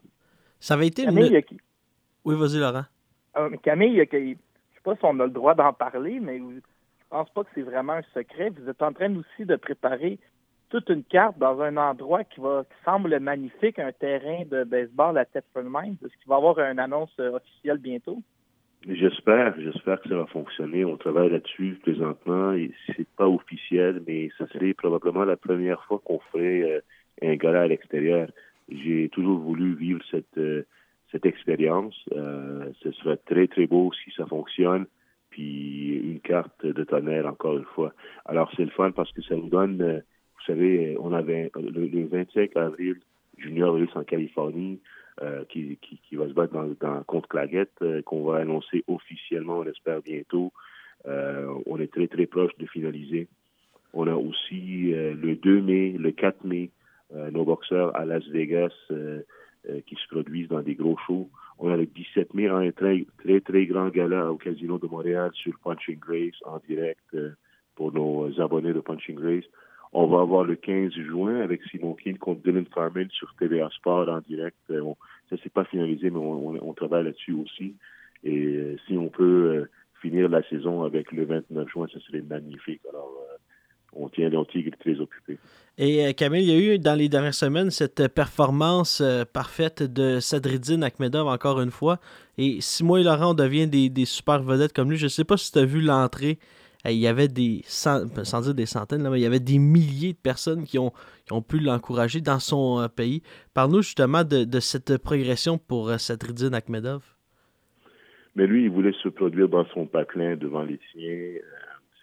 Ça 0.60 0.74
avait 0.74 0.88
été 0.88 1.04
Camille, 1.04 1.42
Oui, 2.26 2.34
vas-y, 2.36 2.58
Laurent. 2.58 2.84
Camille, 3.62 3.96
je 3.96 4.16
ne 4.16 4.34
sais 4.34 4.80
pas 4.82 4.94
si 4.96 5.00
on 5.04 5.18
a 5.20 5.24
le 5.24 5.30
droit 5.30 5.54
d'en 5.54 5.72
parler, 5.72 6.20
mais 6.20 6.38
pense 7.14 7.30
pas 7.30 7.44
que 7.44 7.50
c'est 7.54 7.62
vraiment 7.62 7.92
un 7.92 8.02
secret. 8.12 8.50
Vous 8.50 8.68
êtes 8.68 8.82
en 8.82 8.92
train 8.92 9.14
aussi 9.14 9.46
de 9.46 9.54
préparer 9.54 10.18
toute 10.68 10.88
une 10.88 11.04
carte 11.04 11.38
dans 11.38 11.60
un 11.60 11.76
endroit 11.76 12.24
qui 12.24 12.40
va 12.40 12.64
semble 12.84 13.16
magnifique, 13.20 13.78
un 13.78 13.92
terrain 13.92 14.42
de 14.50 14.64
baseball 14.64 15.16
à 15.16 15.24
Tetford 15.24 15.62
Mines. 15.62 15.96
Est-ce 16.04 16.16
qu'il 16.18 16.28
va 16.28 16.34
y 16.34 16.38
avoir 16.38 16.58
une 16.58 16.80
annonce 16.80 17.14
euh, 17.20 17.36
officielle 17.36 17.78
bientôt? 17.78 18.20
J'espère, 18.88 19.54
j'espère 19.60 20.00
que 20.00 20.08
ça 20.08 20.16
va 20.16 20.26
fonctionner. 20.26 20.84
On 20.84 20.96
travaille 20.96 21.30
là-dessus 21.30 21.78
présentement 21.82 22.52
c'est 22.96 23.08
pas 23.16 23.28
officiel, 23.28 24.02
mais 24.08 24.30
ce 24.36 24.46
serait 24.46 24.74
probablement 24.74 25.24
la 25.24 25.36
première 25.36 25.84
fois 25.84 26.00
qu'on 26.04 26.18
ferait 26.32 26.62
euh, 26.62 26.80
un 27.22 27.36
gala 27.36 27.62
à 27.62 27.66
l'extérieur. 27.68 28.28
J'ai 28.68 29.08
toujours 29.10 29.38
voulu 29.38 29.76
vivre 29.76 30.00
cette 30.10 30.36
euh, 30.38 30.66
cette 31.12 31.26
expérience. 31.26 31.94
ce 32.82 32.90
serait 32.98 33.18
très 33.18 33.46
très 33.46 33.68
beau 33.68 33.92
si 34.02 34.10
ça 34.16 34.26
fonctionne 34.26 34.86
puis 35.34 35.96
une 35.96 36.20
carte 36.20 36.64
de 36.64 36.84
tonnerre 36.84 37.26
encore 37.26 37.58
une 37.58 37.64
fois. 37.64 37.92
Alors 38.24 38.52
c'est 38.56 38.64
le 38.64 38.70
fun 38.70 38.92
parce 38.92 39.10
que 39.10 39.20
ça 39.22 39.34
nous 39.34 39.48
donne, 39.48 39.82
euh, 39.82 39.98
vous 39.98 40.44
savez, 40.46 40.96
on 41.00 41.12
avait 41.12 41.50
le, 41.56 42.06
25 42.06 42.56
avril, 42.56 43.00
Junior 43.36 43.74
Race 43.74 43.96
en 43.96 44.04
Californie, 44.04 44.80
qui, 45.48 45.78
qui, 45.80 46.16
va 46.16 46.28
se 46.28 46.32
battre 46.32 46.52
dans, 46.52 46.66
dans 46.80 47.02
contre 47.04 47.28
Claguette, 47.28 47.84
qu'on 48.04 48.24
va 48.24 48.38
annoncer 48.38 48.82
officiellement, 48.88 49.58
on 49.58 49.64
espère 49.64 50.02
bientôt. 50.02 50.52
on 51.04 51.78
est 51.78 51.92
très 51.92 52.08
très 52.08 52.26
proche 52.26 52.50
de 52.58 52.66
finaliser. 52.66 53.28
On 53.92 54.08
a 54.08 54.14
aussi 54.14 54.90
le 54.90 55.36
2 55.36 55.60
mai, 55.60 55.94
le 55.98 56.10
4 56.10 56.44
mai, 56.44 56.70
nos 57.30 57.44
boxeurs 57.44 57.94
à 57.94 58.04
Las 58.04 58.26
Vegas 58.26 58.74
qui 58.88 59.94
se 59.94 60.08
produisent 60.08 60.48
dans 60.48 60.62
des 60.62 60.74
gros 60.74 60.96
shows. 61.06 61.28
On 61.58 61.70
a 61.70 61.76
le 61.76 61.86
17 61.86 62.34
mai 62.34 62.48
un 62.48 62.70
très, 62.72 63.06
très, 63.18 63.40
très 63.40 63.66
grand 63.66 63.88
gala 63.88 64.30
au 64.30 64.36
Casino 64.36 64.78
de 64.78 64.86
Montréal 64.86 65.30
sur 65.34 65.58
Punching 65.62 65.98
Grace 65.98 66.40
en 66.44 66.58
direct 66.68 67.16
pour 67.76 67.92
nos 67.92 68.40
abonnés 68.40 68.72
de 68.72 68.80
Punching 68.80 69.16
Grace. 69.16 69.44
On 69.96 70.08
va 70.08 70.22
avoir 70.22 70.42
le 70.42 70.56
15 70.56 70.92
juin 70.92 71.40
avec 71.40 71.62
Simon 71.70 71.94
King 71.94 72.18
contre 72.18 72.42
Dylan 72.42 72.66
Farman 72.66 73.08
sur 73.10 73.32
TVA 73.38 73.70
Sport 73.70 74.08
en 74.08 74.20
direct. 74.20 74.58
Euh, 74.70 74.82
ça, 75.30 75.36
c'est 75.40 75.52
pas 75.52 75.64
finalisé, 75.64 76.10
mais 76.10 76.18
on, 76.18 76.74
travaille 76.74 77.04
là-dessus 77.04 77.34
aussi. 77.34 77.76
Et 78.24 78.56
euh, 78.56 78.76
si 78.86 78.98
on 78.98 79.08
peut 79.08 79.22
euh, 79.22 79.70
finir 80.02 80.28
la 80.28 80.42
saison 80.48 80.82
avec 80.82 81.12
le 81.12 81.24
29 81.24 81.68
juin, 81.68 81.86
ça 81.92 82.00
serait 82.00 82.22
magnifique. 82.22 82.82
On 83.96 84.08
tient 84.08 84.28
les 84.28 84.44
tigre 84.46 84.76
très 84.78 84.98
occupé. 85.00 85.38
Et 85.76 86.14
Camille, 86.14 86.44
il 86.44 86.50
y 86.50 86.52
a 86.52 86.74
eu 86.74 86.78
dans 86.78 86.94
les 86.94 87.08
dernières 87.08 87.34
semaines 87.34 87.70
cette 87.70 88.06
performance 88.08 89.02
parfaite 89.32 89.82
de 89.82 90.20
Sadridine 90.20 90.84
Akhmedov 90.84 91.26
encore 91.26 91.60
une 91.60 91.72
fois. 91.72 91.98
Et 92.38 92.58
si 92.60 92.84
moi 92.84 93.00
et 93.00 93.02
Laurent, 93.02 93.32
on 93.32 93.34
devient 93.34 93.66
des, 93.66 93.88
des 93.88 94.04
super 94.04 94.40
vedettes 94.42 94.72
comme 94.72 94.90
lui, 94.90 94.96
je 94.96 95.06
ne 95.06 95.08
sais 95.08 95.24
pas 95.24 95.36
si 95.36 95.50
tu 95.50 95.58
as 95.58 95.64
vu 95.64 95.80
l'entrée 95.80 96.38
il 96.92 96.98
y 96.98 97.06
avait 97.06 97.28
des, 97.28 97.62
sans 97.64 98.04
dire 98.04 98.54
des 98.54 98.66
centaines, 98.66 99.02
là, 99.02 99.10
mais 99.10 99.18
il 99.18 99.22
y 99.22 99.26
avait 99.26 99.40
des 99.40 99.58
milliers 99.58 100.12
de 100.12 100.18
personnes 100.18 100.64
qui 100.64 100.78
ont, 100.78 100.92
ont 101.30 101.42
pu 101.42 101.58
l'encourager 101.58 102.20
dans 102.20 102.38
son 102.38 102.80
euh, 102.80 102.88
pays. 102.88 103.22
Parle-nous 103.54 103.82
justement 103.82 104.22
de, 104.24 104.60
cette 104.60 104.98
progression 104.98 105.56
pour 105.56 105.88
euh, 105.88 105.98
Sadridine 105.98 106.54
Akhmedov. 106.54 107.02
Mais 108.36 108.46
lui, 108.46 108.64
il 108.64 108.70
voulait 108.70 108.94
se 109.02 109.08
produire 109.08 109.48
dans 109.48 109.64
son 109.66 109.86
patelin 109.86 110.36
devant 110.36 110.62
les 110.62 110.78
siens. 110.92 111.36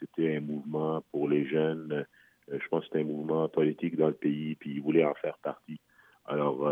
Euh, 0.01 0.05
c'était 0.15 0.37
un 0.37 0.41
mouvement 0.41 1.03
pour 1.11 1.29
les 1.29 1.45
jeunes. 1.45 2.05
je 2.51 2.67
pense 2.69 2.81
que 2.81 2.87
c'était 2.87 3.01
un 3.01 3.07
mouvement 3.07 3.47
politique 3.49 3.95
dans 3.97 4.07
le 4.07 4.13
pays, 4.13 4.55
puis 4.55 4.71
il 4.71 4.81
voulait 4.81 5.05
en 5.05 5.13
faire 5.15 5.37
partie. 5.39 5.79
Alors, 6.25 6.69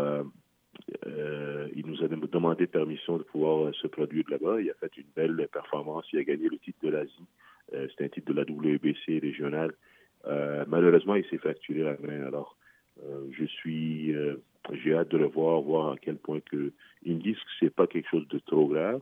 il 1.74 1.86
nous 1.86 2.02
a 2.02 2.08
demandé 2.08 2.66
permission 2.66 3.18
de 3.18 3.22
pouvoir 3.22 3.74
se 3.74 3.86
produire 3.86 4.24
là-bas. 4.30 4.60
Il 4.60 4.70
a 4.70 4.74
fait 4.74 4.96
une 4.96 5.10
belle 5.14 5.48
performance. 5.52 6.06
Il 6.12 6.18
a 6.18 6.24
gagné 6.24 6.48
le 6.48 6.58
titre 6.58 6.78
de 6.82 6.90
l'Asie. 6.90 7.26
Euh, 7.74 7.86
c'est 7.96 8.04
un 8.04 8.08
titre 8.08 8.32
de 8.32 8.36
la 8.36 8.42
WBC 8.42 9.18
régionale. 9.18 9.72
Euh, 10.26 10.64
malheureusement, 10.66 11.14
il 11.14 11.24
s'est 11.26 11.38
fracturé 11.38 11.82
la 11.82 11.96
main. 11.98 12.26
Alors, 12.26 12.56
euh, 13.04 13.26
je 13.32 13.44
suis, 13.44 14.14
j'ai 14.82 14.94
hâte 14.94 15.08
de 15.08 15.18
le 15.18 15.26
voir, 15.26 15.60
voir 15.62 15.92
à 15.92 15.96
quel 15.96 16.16
point 16.16 16.40
que 16.40 16.72
ils 17.02 17.16
me 17.16 17.20
disent 17.20 17.36
que 17.36 17.50
c'est 17.60 17.74
pas 17.74 17.86
quelque 17.86 18.08
chose 18.08 18.28
de 18.28 18.38
trop 18.40 18.66
grave. 18.66 19.00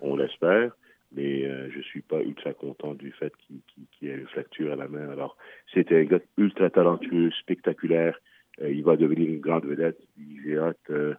On 0.00 0.16
l'espère, 0.16 0.72
mais 1.12 1.42
je 1.42 1.78
je 1.78 1.82
suis 1.82 2.02
pas 2.02 2.20
ultra 2.20 2.52
content 2.52 2.94
du 2.94 3.12
fait 3.12 3.32
qu'il 3.36 3.60
y 4.02 4.08
ait 4.08 4.14
une 4.14 4.26
fracture 4.26 4.72
à 4.72 4.76
la 4.76 4.88
main. 4.88 5.08
Alors, 5.10 5.36
c'est 5.72 5.90
un 5.92 6.04
gars 6.04 6.18
ultra 6.36 6.70
talentueux, 6.70 7.30
spectaculaire. 7.40 8.18
il 8.60 8.82
va 8.82 8.96
devenir 8.96 9.28
une 9.28 9.40
grande 9.40 9.64
vedette. 9.64 9.98
J'ai 10.44 10.58
hâte 10.58 10.90
de 10.90 11.16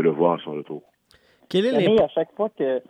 le 0.00 0.10
voir 0.10 0.40
à 0.40 0.44
son 0.44 0.52
retour. 0.52 0.82
Quel 1.48 1.66
est 1.66 2.00
à 2.00 2.08
chaque 2.08 2.32
fois 2.34 2.48
que, 2.48 2.80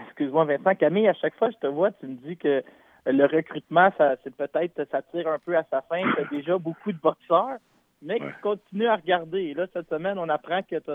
excuse-moi 0.00 0.44
Vincent, 0.44 0.74
Camille, 0.76 1.08
à 1.08 1.14
chaque 1.14 1.34
fois 1.36 1.48
que 1.48 1.54
je 1.54 1.60
te 1.60 1.66
vois, 1.66 1.90
tu 1.92 2.06
me 2.06 2.14
dis 2.14 2.36
que 2.36 2.62
le 3.06 3.24
recrutement, 3.24 3.90
ça, 3.98 4.16
c'est 4.22 4.34
peut-être, 4.34 4.86
ça 4.90 5.02
tire 5.02 5.28
un 5.28 5.38
peu 5.38 5.56
à 5.56 5.64
sa 5.70 5.82
fin. 5.82 6.02
Tu 6.14 6.20
as 6.20 6.28
déjà 6.30 6.58
beaucoup 6.58 6.92
de 6.92 6.98
boxeurs, 6.98 7.58
mais 8.02 8.18
qui 8.18 8.26
continuent 8.42 8.88
à 8.88 8.96
regarder. 8.96 9.42
Et 9.42 9.54
là, 9.54 9.66
cette 9.72 9.88
semaine, 9.88 10.18
on 10.18 10.28
apprend 10.28 10.62
que 10.62 10.76
tu 10.76 10.90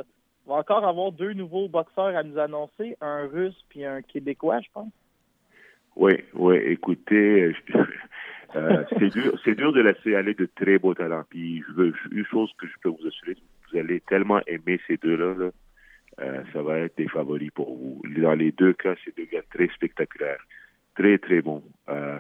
vas 0.48 0.56
encore 0.56 0.86
avoir 0.86 1.12
deux 1.12 1.34
nouveaux 1.34 1.68
boxeurs 1.68 2.16
à 2.16 2.24
nous 2.24 2.38
annoncer, 2.38 2.98
un 3.02 3.28
russe 3.28 3.66
puis 3.70 3.86
un 3.86 4.02
québécois, 4.02 4.60
je 4.62 4.70
pense. 4.74 4.92
Oui, 5.96 6.14
oui, 6.34 6.56
écoutez, 6.58 7.54
euh, 8.56 8.84
c'est 8.98 9.10
dur, 9.10 9.40
c'est 9.44 9.56
dur 9.56 9.74
de 9.74 9.82
laisser 9.82 10.16
aller 10.16 10.34
de 10.34 10.48
très 10.56 10.78
beaux 10.78 10.94
talents. 10.94 11.26
Puis 11.30 11.64
je 11.68 11.74
veux, 11.74 11.94
une 12.12 12.26
chose 12.26 12.52
que 12.58 12.68
je 12.68 12.74
peux 12.82 12.90
vous 12.90 13.08
assurer, 13.08 13.36
vous 13.72 13.78
allez 13.78 14.00
tellement 14.02 14.40
aimer 14.48 14.80
ces 14.88 14.98
deux-là, 14.98 15.52
euh, 16.20 16.44
ça 16.54 16.62
va 16.62 16.80
être 16.80 16.98
des 16.98 17.08
favoris 17.08 17.52
pour 17.52 17.76
vous. 17.76 18.02
Dans 18.18 18.34
les 18.34 18.52
deux 18.52 18.74
cas, 18.74 18.96
c'est 19.04 19.16
deux 19.18 19.26
gars 19.26 19.44
très 19.52 19.68
spectaculaires 19.70 20.42
très, 20.96 21.18
très 21.18 21.42
bon. 21.42 21.64
Euh, 21.90 22.20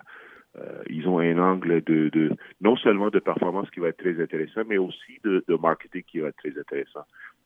ils 0.89 1.07
ont 1.07 1.19
un 1.19 1.37
angle 1.37 1.81
de, 1.83 2.09
de, 2.09 2.31
non 2.59 2.75
seulement 2.75 3.09
de 3.09 3.19
performance 3.19 3.69
qui 3.69 3.79
va 3.79 3.89
être 3.89 3.97
très 3.97 4.21
intéressant, 4.21 4.61
mais 4.67 4.77
aussi 4.77 5.19
de 5.23 5.55
marketing 5.55 6.03
qui 6.03 6.19
va 6.19 6.29
être 6.29 6.37
très 6.37 6.57
intéressant. 6.59 7.05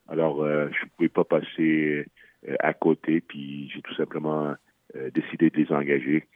Alors, 0.10 0.44
euh, 0.44 0.68
je 0.72 0.86
ne 0.86 0.90
pouvais 0.90 1.10
pas 1.10 1.24
passer 1.24 2.06
à 2.60 2.74
côté, 2.74 3.22
puis 3.22 3.72
j'ai 3.74 3.82
tout 3.82 3.96
simplement 3.96 4.54
décidé 5.14 5.50
de 5.50 5.58
les 5.58 5.72
engager. 5.72 6.28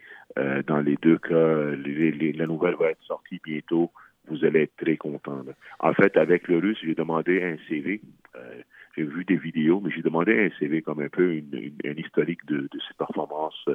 dans 0.65 0.79
les 0.79 0.95
deux 0.95 1.19
cas, 1.19 1.35
la 1.35 2.47
nouvelle 2.47 2.75
va 2.75 2.89
être 2.89 3.03
sortie 3.03 3.39
bientôt. 3.43 3.91
Vous 4.27 4.43
allez 4.43 4.63
être 4.63 4.75
très 4.75 4.97
content. 4.97 5.43
En 5.79 5.93
fait, 5.93 6.17
avec 6.17 6.47
le 6.47 6.57
russe, 6.57 6.79
j'ai 6.83 6.95
demandé 6.95 7.43
un 7.43 7.57
CV. 7.67 8.01
j'ai 8.97 9.03
vu 9.03 9.23
des 9.23 9.37
vidéos, 9.37 9.81
mais 9.81 9.91
j'ai 9.91 10.01
demandé 10.01 10.47
un 10.47 10.49
CV 10.57 10.81
comme 10.81 10.99
un 11.01 11.09
peu 11.09 11.35
une, 11.35 11.73
un 11.85 11.93
historique 11.93 12.43
de, 12.47 12.61
de 12.61 12.79
ses 12.87 12.95
performances 12.97 13.69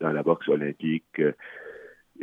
dans 0.00 0.10
la 0.10 0.22
boxe 0.22 0.48
olympique. 0.48 1.20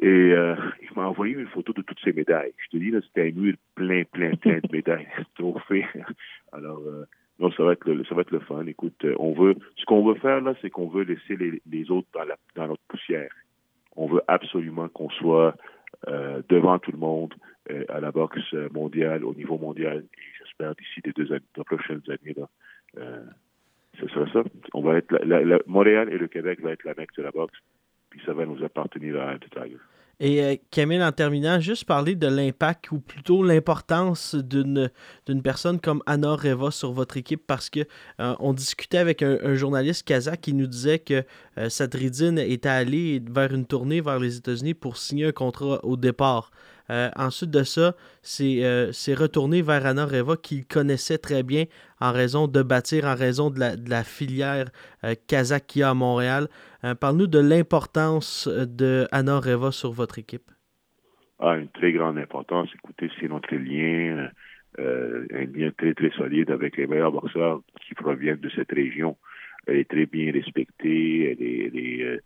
Et 0.01 0.07
euh, 0.07 0.55
il 0.81 0.89
m'a 0.95 1.07
envoyé 1.07 1.33
une 1.33 1.47
photo 1.47 1.73
de 1.73 1.81
toutes 1.81 1.99
ces 2.03 2.13
médailles. 2.13 2.53
Je 2.65 2.69
te 2.69 2.77
dis, 2.77 2.91
là, 2.91 2.99
c'était 3.01 3.29
un 3.29 3.39
mur 3.39 3.55
plein, 3.75 4.03
plein, 4.03 4.35
plein 4.35 4.59
de 4.59 4.71
médailles, 4.71 5.07
trophées. 5.35 5.85
Alors, 6.53 6.79
euh, 6.79 7.05
non, 7.41 7.51
ça 7.53 7.63
va 7.63 7.73
être 7.73 7.85
le, 7.85 8.05
ça 8.05 8.13
va 8.13 8.21
être 8.21 8.31
le 8.31 8.39
fun. 8.39 8.65
Écoute, 8.67 9.03
euh, 9.03 9.15
on 9.17 9.33
veut, 9.33 9.55
ce 9.75 9.85
qu'on 9.85 10.05
veut 10.05 10.19
faire 10.19 10.41
là, 10.41 10.53
c'est 10.61 10.69
qu'on 10.69 10.87
veut 10.87 11.03
laisser 11.03 11.35
les, 11.35 11.59
les, 11.69 11.89
autres 11.89 12.07
dans, 12.13 12.23
la, 12.23 12.37
dans 12.55 12.67
notre 12.67 12.83
poussière. 12.87 13.31
On 13.95 14.05
veut 14.05 14.21
absolument 14.27 14.87
qu'on 14.89 15.09
soit 15.09 15.55
euh, 16.07 16.43
devant 16.49 16.77
tout 16.77 16.91
le 16.91 16.99
monde 16.99 17.33
euh, 17.71 17.83
à 17.89 17.99
la 17.99 18.11
boxe 18.11 18.53
mondiale, 18.71 19.25
au 19.25 19.33
niveau 19.33 19.57
mondial. 19.57 20.05
Et 20.13 20.21
j'espère 20.37 20.75
d'ici 20.75 21.01
les 21.03 21.13
deux, 21.13 21.33
années, 21.33 21.41
deux 21.55 21.63
prochaines 21.63 22.03
années 22.09 22.35
là, 22.37 22.47
ce 23.99 24.07
sera 24.07 24.31
ça. 24.31 24.43
On 24.73 24.81
va 24.81 24.97
être 24.97 25.11
la, 25.23 25.59
Montréal 25.65 26.09
et 26.11 26.17
le 26.17 26.27
Québec 26.27 26.61
vont 26.61 26.69
être 26.69 26.83
la 26.83 26.93
mec 26.93 27.09
de 27.17 27.23
la 27.23 27.31
boxe, 27.31 27.57
puis 28.11 28.21
ça 28.25 28.33
va 28.33 28.45
nous 28.45 28.63
appartenir 28.63 29.19
à 29.19 29.39
Tiger. 29.39 29.79
Et 30.23 30.43
euh, 30.43 30.55
Camille, 30.69 31.03
en 31.03 31.11
terminant, 31.11 31.59
juste 31.59 31.85
parler 31.85 32.13
de 32.13 32.27
l'impact 32.27 32.91
ou 32.91 32.99
plutôt 32.99 33.43
l'importance 33.43 34.35
d'une 34.35 34.91
personne 35.43 35.79
comme 35.79 36.03
Anna 36.05 36.35
Reva 36.35 36.69
sur 36.69 36.91
votre 36.91 37.17
équipe 37.17 37.41
parce 37.47 37.71
que 37.71 37.79
euh, 38.19 38.35
on 38.39 38.53
discutait 38.53 38.99
avec 38.99 39.23
un, 39.23 39.55
journaliste 39.55 40.07
kazakh 40.07 40.39
qui 40.41 40.53
nous 40.53 40.67
disait 40.67 40.99
que 40.99 41.23
euh, 41.57 41.69
Sadridine 41.69 42.37
était 42.37 42.69
allé 42.69 43.19
vers 43.31 43.51
une 43.51 43.65
tournée 43.65 43.99
vers 43.99 44.19
les 44.19 44.37
États-Unis 44.37 44.75
pour 44.75 44.97
signer 44.97 45.25
un 45.25 45.31
contrat 45.31 45.83
au 45.83 45.97
départ. 45.97 46.51
Euh, 46.91 47.09
ensuite 47.15 47.51
de 47.51 47.63
ça, 47.63 47.95
c'est 48.21 49.13
retourné 49.13 49.61
vers 49.61 49.85
Anna 49.85 50.05
Reva 50.05 50.35
qu'il 50.35 50.65
connaissait 50.67 51.17
très 51.17 51.41
bien 51.41 51.65
en 51.99 52.11
raison 52.11 52.47
de 52.47 52.61
bâtir, 52.61 53.05
en 53.05 53.15
raison 53.15 53.49
de 53.49 53.59
la, 53.59 53.77
de 53.77 53.89
la 53.89 54.03
filière 54.03 54.65
kazakh 55.27 55.67
qu'il 55.67 55.81
y 55.81 55.83
a 55.83 55.89
à 55.89 55.93
Montréal. 55.93 56.47
Euh, 56.83 56.95
parle-nous 56.95 57.27
de 57.27 57.39
l'importance 57.39 58.47
euh, 58.47 58.65
de 58.65 59.07
Anna 59.11 59.39
Reva 59.39 59.71
sur 59.71 59.91
votre 59.91 60.17
équipe. 60.17 60.49
Ah, 61.39 61.57
une 61.57 61.69
très 61.69 61.91
grande 61.91 62.17
importance. 62.17 62.69
Écoutez, 62.75 63.09
c'est 63.19 63.27
notre 63.27 63.55
lien, 63.55 64.29
euh, 64.79 65.25
un 65.33 65.45
lien 65.45 65.71
très, 65.77 65.93
très 65.93 66.11
solide 66.11 66.49
avec 66.49 66.77
les 66.77 66.87
meilleurs 66.87 67.11
boxeurs 67.11 67.61
qui 67.85 67.93
proviennent 67.93 68.39
de 68.39 68.49
cette 68.49 68.71
région. 68.71 69.17
Elle 69.67 69.77
est 69.77 69.89
très 69.89 70.05
bien 70.07 70.31
respectée, 70.31 71.31
elle 71.31 71.41
est, 71.43 72.19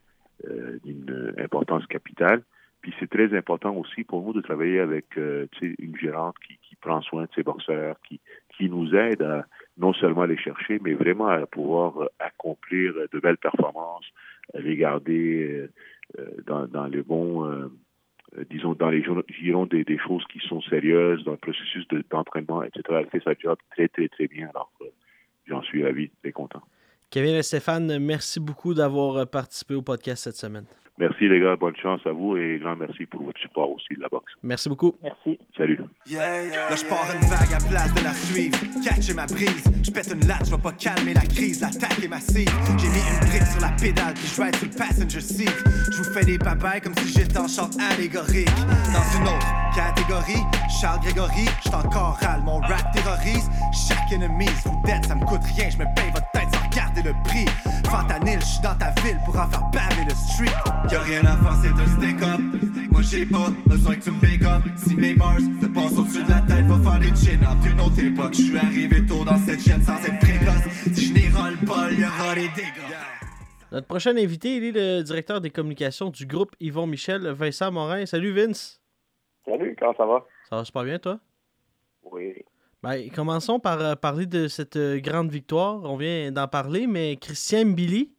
d'une 0.83 1.33
importance 1.37 1.85
capitale. 1.87 2.43
Puis 2.85 2.93
c'est 2.99 3.09
très 3.09 3.35
important 3.35 3.75
aussi 3.75 4.03
pour 4.03 4.21
nous 4.21 4.31
de 4.31 4.41
travailler 4.41 4.79
avec 4.79 5.15
une 5.15 5.97
gérante 5.99 6.35
qui, 6.47 6.75
prend 6.75 7.01
soin 7.01 7.23
de 7.23 7.29
ses 7.33 7.41
boxeurs, 7.41 7.95
qui, 8.07 8.19
qui 8.55 8.69
nous 8.69 8.93
aide 8.93 9.23
à 9.23 9.47
non 9.75 9.91
seulement 9.93 10.21
aller 10.21 10.37
chercher, 10.37 10.77
mais 10.83 10.93
vraiment 10.93 11.25
à 11.25 11.47
pouvoir 11.47 11.93
accomplir 12.19 12.93
de 13.11 13.19
belles 13.19 13.39
performances, 13.39 14.05
les 14.53 14.77
garder 14.77 15.47
euh, 15.49 16.19
euh, 16.19 16.67
dans, 16.67 16.85
les 16.85 17.01
bons, 17.01 17.43
euh, 17.49 17.71
disons, 18.51 18.75
dans 18.75 18.91
les 18.91 19.03
girons 19.29 19.65
des, 19.65 19.83
des, 19.83 19.97
choses 19.97 20.23
qui 20.31 20.37
sont 20.47 20.61
sérieuses, 20.61 21.23
dans 21.23 21.31
le 21.31 21.37
processus 21.37 21.87
d'entraînement, 22.11 22.61
etc. 22.61 22.83
Elle 22.99 23.09
fait 23.09 23.23
sa 23.23 23.33
job 23.33 23.57
très, 23.71 23.87
très, 23.87 24.09
très 24.09 24.27
bien. 24.27 24.49
Alors, 24.49 24.71
j'en 25.47 25.63
suis 25.63 25.83
ravi, 25.83 26.11
très 26.21 26.33
content. 26.33 26.61
Kevin 27.09 27.33
et 27.33 27.41
Stéphane, 27.41 27.97
merci 27.97 28.39
beaucoup 28.39 28.75
d'avoir 28.75 29.27
participé 29.27 29.73
au 29.73 29.81
podcast 29.81 30.25
cette 30.25 30.35
semaine. 30.35 30.65
Merci 30.97 31.27
les 31.27 31.41
gars, 31.41 31.57
bonne 31.57 31.75
chance 31.75 31.99
à 32.05 32.11
vous 32.11 32.37
et 32.37 32.57
grand 32.57 32.77
merci 32.77 33.05
pour 33.05 33.23
votre 33.23 33.39
support 33.39 33.69
aussi 33.71 33.95
de 33.95 34.01
la 34.01 34.07
boxe. 34.07 34.31
Merci 34.43 34.69
beaucoup. 34.69 34.95
Merci. 35.03 35.37
Salut. 35.57 35.77
Là 35.77 36.75
je 36.75 36.85
pars 36.85 37.07
une 37.13 37.27
vague 37.27 37.53
à 37.53 37.69
place 37.69 37.93
de 37.93 38.03
la 38.03 38.13
suivre, 38.13 38.57
catcher 38.81 39.13
ma 39.13 39.25
brise. 39.25 39.65
Je 39.83 39.91
pète 39.91 40.09
une 40.13 40.25
latte, 40.25 40.45
je 40.45 40.55
vais 40.55 40.61
pas 40.61 40.71
calmer 40.71 41.13
la 41.13 41.25
crise, 41.25 41.59
l'attaque 41.59 42.01
est 42.01 42.07
massive. 42.07 42.49
J'ai 42.77 42.87
mis 42.87 43.03
une 43.11 43.27
brique 43.27 43.47
sur 43.51 43.61
la 43.61 43.75
pédale 43.75 44.13
puis 44.13 44.27
je 44.27 44.41
ride 44.41 44.55
sur 44.55 44.67
le 44.67 44.77
passenger 44.77 45.19
seat. 45.19 45.63
Je 45.91 45.97
vous 45.97 46.13
fais 46.13 46.23
des 46.23 46.37
papayes 46.37 46.79
comme 46.79 46.95
si 46.95 47.09
j'étais 47.11 47.37
en 47.37 47.47
chant 47.47 47.69
allégorique. 47.91 48.47
Dans 48.93 49.19
une 49.19 49.27
autre 49.27 49.65
catégorie. 49.75 50.43
Charles 50.79 51.01
Grégory, 51.01 51.45
j'suis 51.59 51.75
encore 51.75 52.17
râle, 52.21 52.41
mon 52.43 52.59
rap 52.59 52.91
terrorise. 52.93 53.49
Chaque 53.87 54.11
ennemi, 54.11 54.47
vous 54.63 54.81
dette, 54.85 55.05
ça 55.05 55.15
me 55.15 55.25
coûte 55.25 55.43
rien, 55.55 55.69
je 55.69 55.77
me 55.77 55.85
paye 55.95 56.09
votre 56.13 56.29
tête 56.31 56.47
sans 56.53 56.69
regarder 56.69 57.01
le 57.03 57.13
prix. 57.23 57.45
Fentanyl, 57.89 58.39
j'suis 58.39 58.61
dans 58.61 58.75
ta 58.75 58.91
ville 59.01 59.17
pour 59.25 59.37
en 59.37 59.47
faire 59.47 59.63
baver 59.71 60.05
le 60.07 60.15
street. 60.15 60.55
Y'a 60.91 61.01
rien 61.01 61.25
à 61.25 61.35
faire, 61.37 61.53
c'est 61.61 61.69
un 61.69 61.87
stick 61.87 62.21
up. 62.21 62.39
Moi 62.91 63.01
j'ai 63.01 63.25
pas 63.25 63.49
besoin 63.65 63.95
que 63.95 64.03
tu 64.03 64.11
me 64.11 64.21
big 64.21 64.43
up. 64.43 64.61
Si 64.77 64.95
mes 64.95 65.15
bars 65.15 65.39
se 65.39 65.67
passent 65.67 65.97
au-dessus 65.97 66.23
de 66.23 66.29
la 66.29 66.41
tête, 66.41 66.65
va 66.67 66.91
faire 66.91 66.99
des 66.99 67.15
chin 67.15 67.41
up. 67.41 67.59
D'une 67.63 67.79
autre 67.81 67.99
époque, 67.99 68.33
j'suis 68.33 68.57
arrivé 68.57 69.05
tôt 69.05 69.25
dans 69.25 69.37
cette 69.37 69.61
chaîne 69.61 69.81
sans 69.81 69.97
être 70.05 70.19
précoce. 70.19 70.73
Si 70.93 71.07
je 71.07 71.13
n'y 71.13 71.27
roule 71.29 71.57
pas, 71.65 71.91
y'aura 71.91 72.35
des 72.35 72.49
dégâts. 72.49 72.95
Notre 73.71 73.87
prochain 73.87 74.15
invité, 74.15 74.57
il 74.57 74.63
est 74.63 74.71
le 74.71 75.03
directeur 75.03 75.41
des 75.41 75.49
communications 75.49 76.09
du 76.09 76.25
groupe 76.25 76.55
Yvon 76.59 76.87
Michel, 76.87 77.27
Vincent 77.29 77.71
Morin. 77.71 78.05
Salut 78.05 78.31
Vince. 78.31 78.79
Salut, 79.45 79.75
comment 79.77 79.95
ça 79.97 80.05
va? 80.05 80.25
Ça 80.49 80.55
va 80.57 80.63
super 80.63 80.83
bien, 80.83 80.99
toi? 80.99 81.19
Oui. 82.03 82.35
Ben, 82.83 83.09
commençons 83.09 83.59
par 83.59 83.81
euh, 83.81 83.95
parler 83.95 84.27
de 84.27 84.47
cette 84.47 84.75
euh, 84.75 84.99
grande 84.99 85.31
victoire. 85.31 85.81
On 85.83 85.97
vient 85.97 86.31
d'en 86.31 86.47
parler, 86.47 86.85
mais 86.85 87.17
Christian 87.17 87.65
Billy 87.65 88.14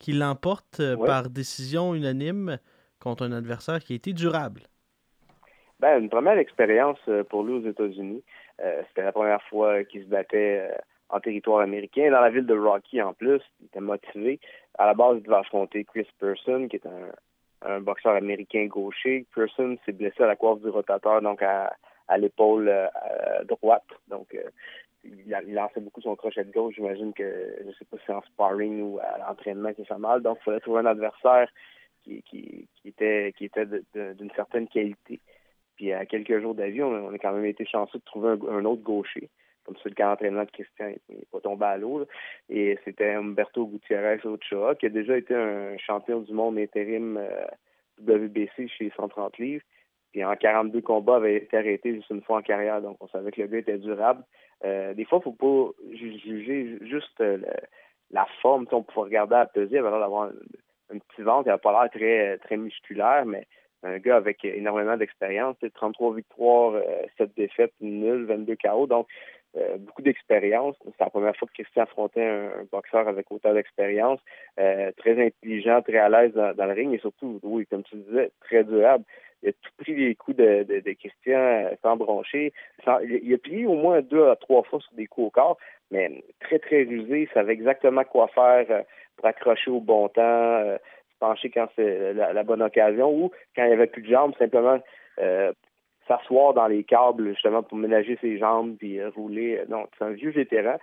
qui 0.00 0.12
l'emporte 0.12 0.80
euh, 0.80 0.96
Ouais. 0.96 1.06
par 1.06 1.30
décision 1.30 1.94
unanime 1.94 2.58
contre 2.98 3.22
un 3.24 3.32
adversaire 3.32 3.78
qui 3.78 3.92
a 3.92 3.96
été 3.96 4.12
durable. 4.12 4.62
Ben, 5.78 6.02
une 6.02 6.10
première 6.10 6.36
expérience 6.38 6.98
euh, 7.08 7.22
pour 7.24 7.44
lui 7.44 7.54
aux 7.54 7.66
États-Unis. 7.70 8.22
Euh, 8.60 8.82
C'était 8.88 9.04
la 9.04 9.12
première 9.12 9.42
fois 9.44 9.84
qu'il 9.84 10.02
se 10.02 10.08
battait 10.08 10.68
en 11.08 11.20
territoire 11.20 11.60
américain, 11.60 12.10
dans 12.10 12.20
la 12.20 12.30
ville 12.30 12.46
de 12.46 12.56
Rocky 12.58 13.00
en 13.00 13.14
plus. 13.14 13.40
Il 13.60 13.66
était 13.66 13.80
motivé. 13.80 14.40
À 14.78 14.86
la 14.86 14.94
base, 14.94 15.16
il 15.18 15.22
devait 15.22 15.36
affronter 15.36 15.84
Chris 15.84 16.06
Person, 16.18 16.68
qui 16.68 16.76
est 16.76 16.86
un, 16.86 17.08
un 17.62 17.80
boxeur 17.80 18.14
américain 18.14 18.66
gaucher. 18.66 19.26
Person 19.34 19.76
s'est 19.84 19.92
blessé 19.92 20.22
à 20.22 20.26
la 20.26 20.36
coiffe 20.36 20.60
du 20.60 20.68
rotateur, 20.68 21.20
donc 21.22 21.42
à, 21.42 21.72
à 22.08 22.18
l'épaule 22.18 22.68
euh, 22.68 22.86
droite. 23.48 23.86
Donc, 24.08 24.28
euh, 24.34 24.42
il, 25.04 25.36
il 25.46 25.54
lançait 25.54 25.80
beaucoup 25.80 26.00
son 26.00 26.16
crochet 26.16 26.44
de 26.44 26.52
gauche. 26.52 26.74
J'imagine 26.74 27.12
que, 27.12 27.56
je 27.66 27.70
sais 27.78 27.84
pas 27.84 27.96
si 27.98 28.04
c'est 28.06 28.12
en 28.12 28.22
sparring 28.22 28.82
ou 28.82 28.98
à 28.98 29.18
l'entraînement 29.18 29.72
qu'il 29.72 29.86
fait 29.86 29.98
mal. 29.98 30.22
Donc, 30.22 30.38
il 30.40 30.44
fallait 30.44 30.60
trouver 30.60 30.80
un 30.80 30.86
adversaire 30.86 31.48
qui, 32.02 32.22
qui, 32.22 32.68
qui 32.74 32.88
était, 32.88 33.32
qui 33.36 33.44
était 33.46 33.66
d'une 33.94 34.30
certaine 34.34 34.68
qualité. 34.68 35.20
Puis 35.76 35.92
à 35.92 36.04
quelques 36.06 36.40
jours 36.40 36.54
d'avis, 36.54 36.82
on, 36.82 36.92
on 36.92 37.14
a 37.14 37.18
quand 37.18 37.32
même 37.32 37.46
été 37.46 37.64
chanceux 37.64 37.98
de 37.98 38.04
trouver 38.04 38.30
un, 38.30 38.64
autre 38.64 38.82
gaucher. 38.82 39.30
Comme 39.64 39.76
ça, 39.76 39.88
le 39.88 39.94
camp 39.94 40.10
d'entraînement 40.10 40.44
de 40.44 40.50
Christian 40.50 40.88
n'est 41.08 41.24
pas 41.30 41.40
tombé 41.40 41.64
à 41.64 41.76
l'eau. 41.76 42.06
Et 42.48 42.78
c'était 42.84 43.14
Humberto 43.14 43.66
Gutiérrez 43.66 44.20
Ochoa, 44.24 44.74
qui 44.74 44.86
a 44.86 44.90
déjà 44.90 45.16
été 45.16 45.34
un 45.34 45.76
champion 45.78 46.20
du 46.20 46.32
monde 46.32 46.58
intérim 46.58 47.16
euh, 47.16 47.46
WBC 48.00 48.68
chez 48.68 48.84
les 48.84 48.92
130 48.96 49.38
livres. 49.38 49.64
Puis 50.12 50.24
en 50.24 50.34
42 50.34 50.80
combats, 50.80 51.16
avait 51.16 51.36
été 51.36 51.56
arrêté 51.56 51.94
juste 51.94 52.10
une 52.10 52.22
fois 52.22 52.38
en 52.38 52.42
carrière. 52.42 52.80
Donc 52.82 52.96
on 53.00 53.08
savait 53.08 53.30
que 53.30 53.40
le 53.42 53.48
gars 53.48 53.58
était 53.58 53.78
durable. 53.78 54.22
Euh, 54.64 54.92
des 54.94 55.04
fois, 55.04 55.20
il 55.24 55.28
ne 55.28 55.32
faut 55.36 55.72
pas 55.72 55.94
ju- 55.94 56.18
juger 56.18 56.78
juste 56.82 57.20
euh, 57.20 57.38
la 58.10 58.26
forme. 58.42 58.64
Tu 58.66 58.70
sais, 58.70 58.76
on 58.76 58.82
peut 58.82 59.00
regarder 59.00 59.36
à 59.36 59.46
peser, 59.46 59.76
il 59.76 59.78
avait 59.78 59.90
l'air 59.90 60.00
d'avoir 60.00 60.24
un, 60.24 60.32
un 60.94 60.98
petit 60.98 61.22
ventre, 61.22 61.46
il 61.46 61.48
n'avait 61.50 61.60
pas 61.60 61.72
l'air 61.72 61.90
très, 61.90 62.38
très 62.38 62.56
musculaire, 62.56 63.24
mais 63.24 63.46
un 63.82 63.98
gars 63.98 64.16
avec 64.16 64.44
énormément 64.44 64.96
d'expérience, 64.96 65.56
tu 65.60 65.66
sais, 65.66 65.72
33 65.72 66.14
victoires, 66.14 66.74
euh, 66.74 67.02
7 67.16 67.30
défaites, 67.36 67.72
nul, 67.80 68.26
22 68.26 68.56
KO, 68.62 68.86
donc 68.86 69.06
euh, 69.56 69.78
beaucoup 69.78 70.02
d'expérience. 70.02 70.76
C'est 70.84 71.00
la 71.00 71.08
première 71.10 71.34
fois 71.36 71.48
que 71.48 71.54
Christian 71.62 71.84
affrontait 71.84 72.22
un, 72.24 72.60
un 72.60 72.64
boxeur 72.70 73.08
avec 73.08 73.30
autant 73.30 73.54
d'expérience, 73.54 74.20
euh, 74.58 74.92
très 74.98 75.24
intelligent, 75.24 75.80
très 75.82 75.96
à 75.98 76.08
l'aise 76.10 76.34
dans, 76.34 76.54
dans 76.54 76.66
le 76.66 76.72
ring 76.72 76.92
et 76.94 76.98
surtout, 76.98 77.40
oui, 77.42 77.66
comme 77.66 77.82
tu 77.84 77.96
disais, 77.96 78.30
très 78.40 78.64
durable. 78.64 79.04
Il 79.42 79.50
a 79.50 79.52
tout 79.52 79.70
pris 79.78 79.94
les 79.94 80.14
coups 80.14 80.36
de, 80.36 80.92
Christian 80.98 81.38
euh, 81.38 81.70
sans 81.82 81.96
broncher. 81.96 82.52
Il, 83.02 83.34
a 83.34 83.38
plié 83.38 83.66
au 83.66 83.74
moins 83.74 84.02
deux 84.02 84.28
à 84.28 84.36
trois 84.36 84.62
fois 84.62 84.80
sur 84.80 84.92
des 84.94 85.06
coups 85.06 85.28
au 85.28 85.30
corps, 85.30 85.58
mais 85.90 86.22
très, 86.40 86.58
très 86.58 86.82
rusé. 86.82 87.22
Il 87.22 87.28
savait 87.32 87.54
exactement 87.54 88.04
quoi 88.04 88.28
faire 88.28 88.66
euh, 88.70 88.82
pour 89.16 89.26
accrocher 89.26 89.70
au 89.70 89.80
bon 89.80 90.08
temps, 90.08 90.22
euh, 90.22 90.76
se 90.76 91.18
pencher 91.18 91.50
quand 91.50 91.68
c'est 91.76 92.12
la, 92.14 92.42
bonne 92.42 92.62
occasion 92.62 93.10
ou 93.12 93.30
quand 93.56 93.64
il 93.64 93.68
n'y 93.68 93.74
avait 93.74 93.86
plus 93.86 94.02
de 94.02 94.10
jambes, 94.10 94.34
simplement 94.38 94.78
s'asseoir 96.08 96.54
dans 96.54 96.66
les 96.66 96.82
câbles 96.82 97.34
justement 97.34 97.62
pour 97.62 97.76
ménager 97.76 98.18
ses 98.20 98.38
jambes 98.38 98.76
puis 98.78 99.04
rouler. 99.04 99.62
Donc, 99.68 99.88
c'est 99.98 100.04
un 100.04 100.10
vieux 100.10 100.30
vétéran. 100.30 100.76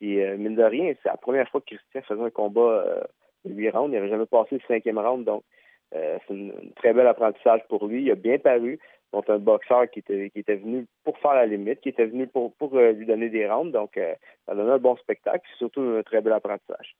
Et 0.00 0.36
mine 0.36 0.56
de 0.56 0.62
rien, 0.62 0.92
c'est 1.02 1.08
la 1.08 1.16
première 1.16 1.48
fois 1.48 1.60
que 1.60 1.66
Christian 1.66 2.02
faisait 2.02 2.22
un 2.22 2.30
combat 2.30 2.60
euh, 2.60 3.00
de 3.44 3.54
8 3.54 3.70
rounds. 3.70 3.88
Il 3.90 3.94
n'avait 3.94 4.10
jamais 4.10 4.26
passé 4.26 4.56
le 4.56 4.60
cinquième 4.66 4.98
round, 4.98 5.24
donc 5.24 5.44
euh, 5.94 6.18
c'est 6.26 6.34
une 6.34 6.72
très 6.76 6.92
bel 6.92 7.06
apprentissage 7.06 7.60
pour 7.68 7.86
lui. 7.86 8.02
Il 8.02 8.10
a 8.10 8.14
bien 8.14 8.38
paru 8.38 8.78
contre 9.12 9.30
un 9.32 9.38
boxeur 9.38 9.88
qui 9.90 10.00
était, 10.00 10.30
qui 10.30 10.40
était 10.40 10.56
venu 10.56 10.86
pour 11.04 11.18
faire 11.18 11.34
la 11.34 11.46
limite, 11.46 11.80
qui 11.80 11.90
était 11.90 12.06
venu 12.06 12.26
pour, 12.26 12.54
pour 12.56 12.76
euh, 12.76 12.92
lui 12.92 13.06
donner 13.06 13.28
des 13.28 13.48
rounds. 13.48 13.72
Donc, 13.72 13.96
euh, 13.96 14.14
ça 14.46 14.52
a 14.52 14.54
donné 14.54 14.72
un 14.72 14.78
bon 14.78 14.96
spectacle, 14.96 15.48
et 15.48 15.56
surtout 15.58 15.82
un 15.82 16.02
très 16.02 16.20
bel 16.20 16.32
apprentissage. 16.32 16.96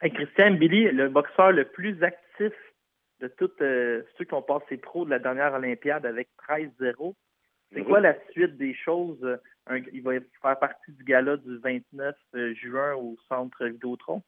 Hey, 0.00 0.12
Christian 0.12 0.52
Billy, 0.52 0.84
le 0.90 1.08
boxeur 1.08 1.52
le 1.52 1.64
plus 1.66 2.02
actif 2.02 2.52
de 3.20 3.28
tous 3.28 3.50
euh, 3.62 4.02
ceux 4.16 4.24
qui 4.24 4.34
ont 4.34 4.42
passé 4.42 4.76
pro 4.76 5.04
de 5.04 5.10
la 5.10 5.18
dernière 5.18 5.54
Olympiade 5.54 6.04
avec 6.06 6.28
13-0. 6.48 7.14
C'est 7.72 7.80
Mhm. 7.80 7.86
quoi 7.86 8.00
la 8.00 8.14
suite 8.30 8.56
des 8.56 8.74
choses? 8.74 9.38
Un- 9.66 9.78
il 9.92 10.02
va 10.02 10.12
faire 10.40 10.58
partie 10.58 10.92
du 10.92 11.02
gala 11.04 11.36
du 11.36 11.58
29 11.58 12.14
juin 12.54 12.94
au 12.94 13.16
centre 13.28 13.64
Vidéotron? 13.66 14.22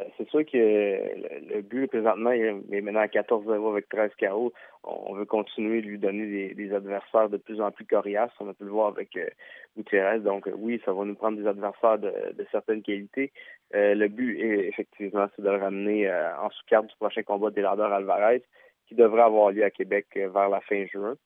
Euh, 0.00 0.04
c'est 0.16 0.28
sûr 0.28 0.44
que 0.44 0.56
le, 0.56 1.62
but 1.62 1.86
présentement 1.88 2.30
il 2.32 2.62
est 2.72 2.80
maintenant 2.80 3.00
à 3.00 3.06
14-0 3.06 3.70
avec 3.70 3.88
13 3.88 4.10
KO. 4.18 4.52
On 4.84 5.14
veut 5.14 5.24
continuer 5.24 5.82
de 5.82 5.86
lui 5.86 5.98
donner 5.98 6.54
des, 6.54 6.74
adversaires 6.74 7.28
de 7.28 7.36
plus 7.36 7.60
en 7.60 7.70
plus 7.70 7.84
coriaces. 7.84 8.32
On 8.40 8.48
a 8.48 8.54
pu 8.54 8.64
le 8.64 8.70
voir 8.70 8.88
avec 8.88 9.16
euh, 9.16 9.28
Gutiérrez. 9.76 10.20
Donc 10.20 10.46
euh, 10.46 10.52
oui, 10.56 10.80
ça 10.84 10.92
va 10.92 11.04
nous 11.04 11.14
prendre 11.14 11.38
des 11.38 11.46
adversaires 11.46 11.98
de, 11.98 12.12
certaines 12.50 12.82
qualités. 12.82 13.32
Le 13.72 14.08
but 14.08 14.40
est 14.40 14.68
effectivement 14.68 15.28
c'est 15.36 15.42
de 15.42 15.50
le 15.50 15.56
ramener 15.56 16.10
en 16.10 16.50
sous-carte 16.50 16.86
du 16.86 16.96
prochain 16.96 17.22
combat 17.22 17.50
d'Elador 17.50 17.92
Alvarez 17.92 18.42
qui 18.88 18.96
devrait 18.96 19.22
avoir 19.22 19.52
lieu 19.52 19.62
à 19.62 19.70
Québec 19.70 20.06
vers 20.14 20.48
la 20.48 20.60
fin 20.60 20.84
juin. 20.86 21.16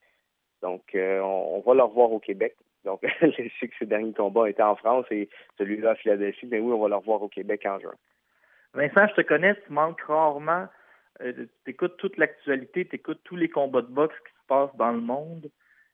Donc 0.61 0.83
on, 0.93 1.63
va 1.65 1.73
le 1.73 1.83
revoir 1.83 2.11
au 2.11 2.19
Québec. 2.19 2.55
Donc 2.83 2.99
je 3.21 3.49
sais 3.59 3.67
que 3.67 3.75
ses 3.79 3.87
derniers 3.87 4.13
combats 4.13 4.47
étaient 4.47 4.61
en 4.61 4.75
France 4.75 5.05
et 5.09 5.27
celui-là 5.57 5.91
à 5.91 5.95
Philadelphie. 5.95 6.45
Mais 6.45 6.59
oui, 6.59 6.71
on 6.71 6.81
va 6.81 6.89
le 6.89 6.95
revoir 6.97 7.23
au 7.23 7.29
Québec 7.29 7.65
en 7.65 7.79
juin. 7.79 7.95
Vincent, 8.75 9.07
je 9.07 9.21
te 9.21 9.21
connais, 9.21 9.55
tu 9.55 9.71
manques 9.71 10.01
rarement. 10.01 10.67
Euh, 11.21 11.45
tu 11.63 11.71
écoutes 11.71 11.95
toute 11.97 12.17
l'actualité, 12.17 12.85
tu 12.85 12.95
écoutes 12.95 13.21
tous 13.23 13.37
les 13.37 13.47
combats 13.47 13.81
de 13.81 13.87
boxe 13.87 14.15
qui 14.19 14.33
se 14.33 14.47
passent 14.47 14.75
dans 14.75 14.91
le 14.91 14.99
monde. 14.99 15.49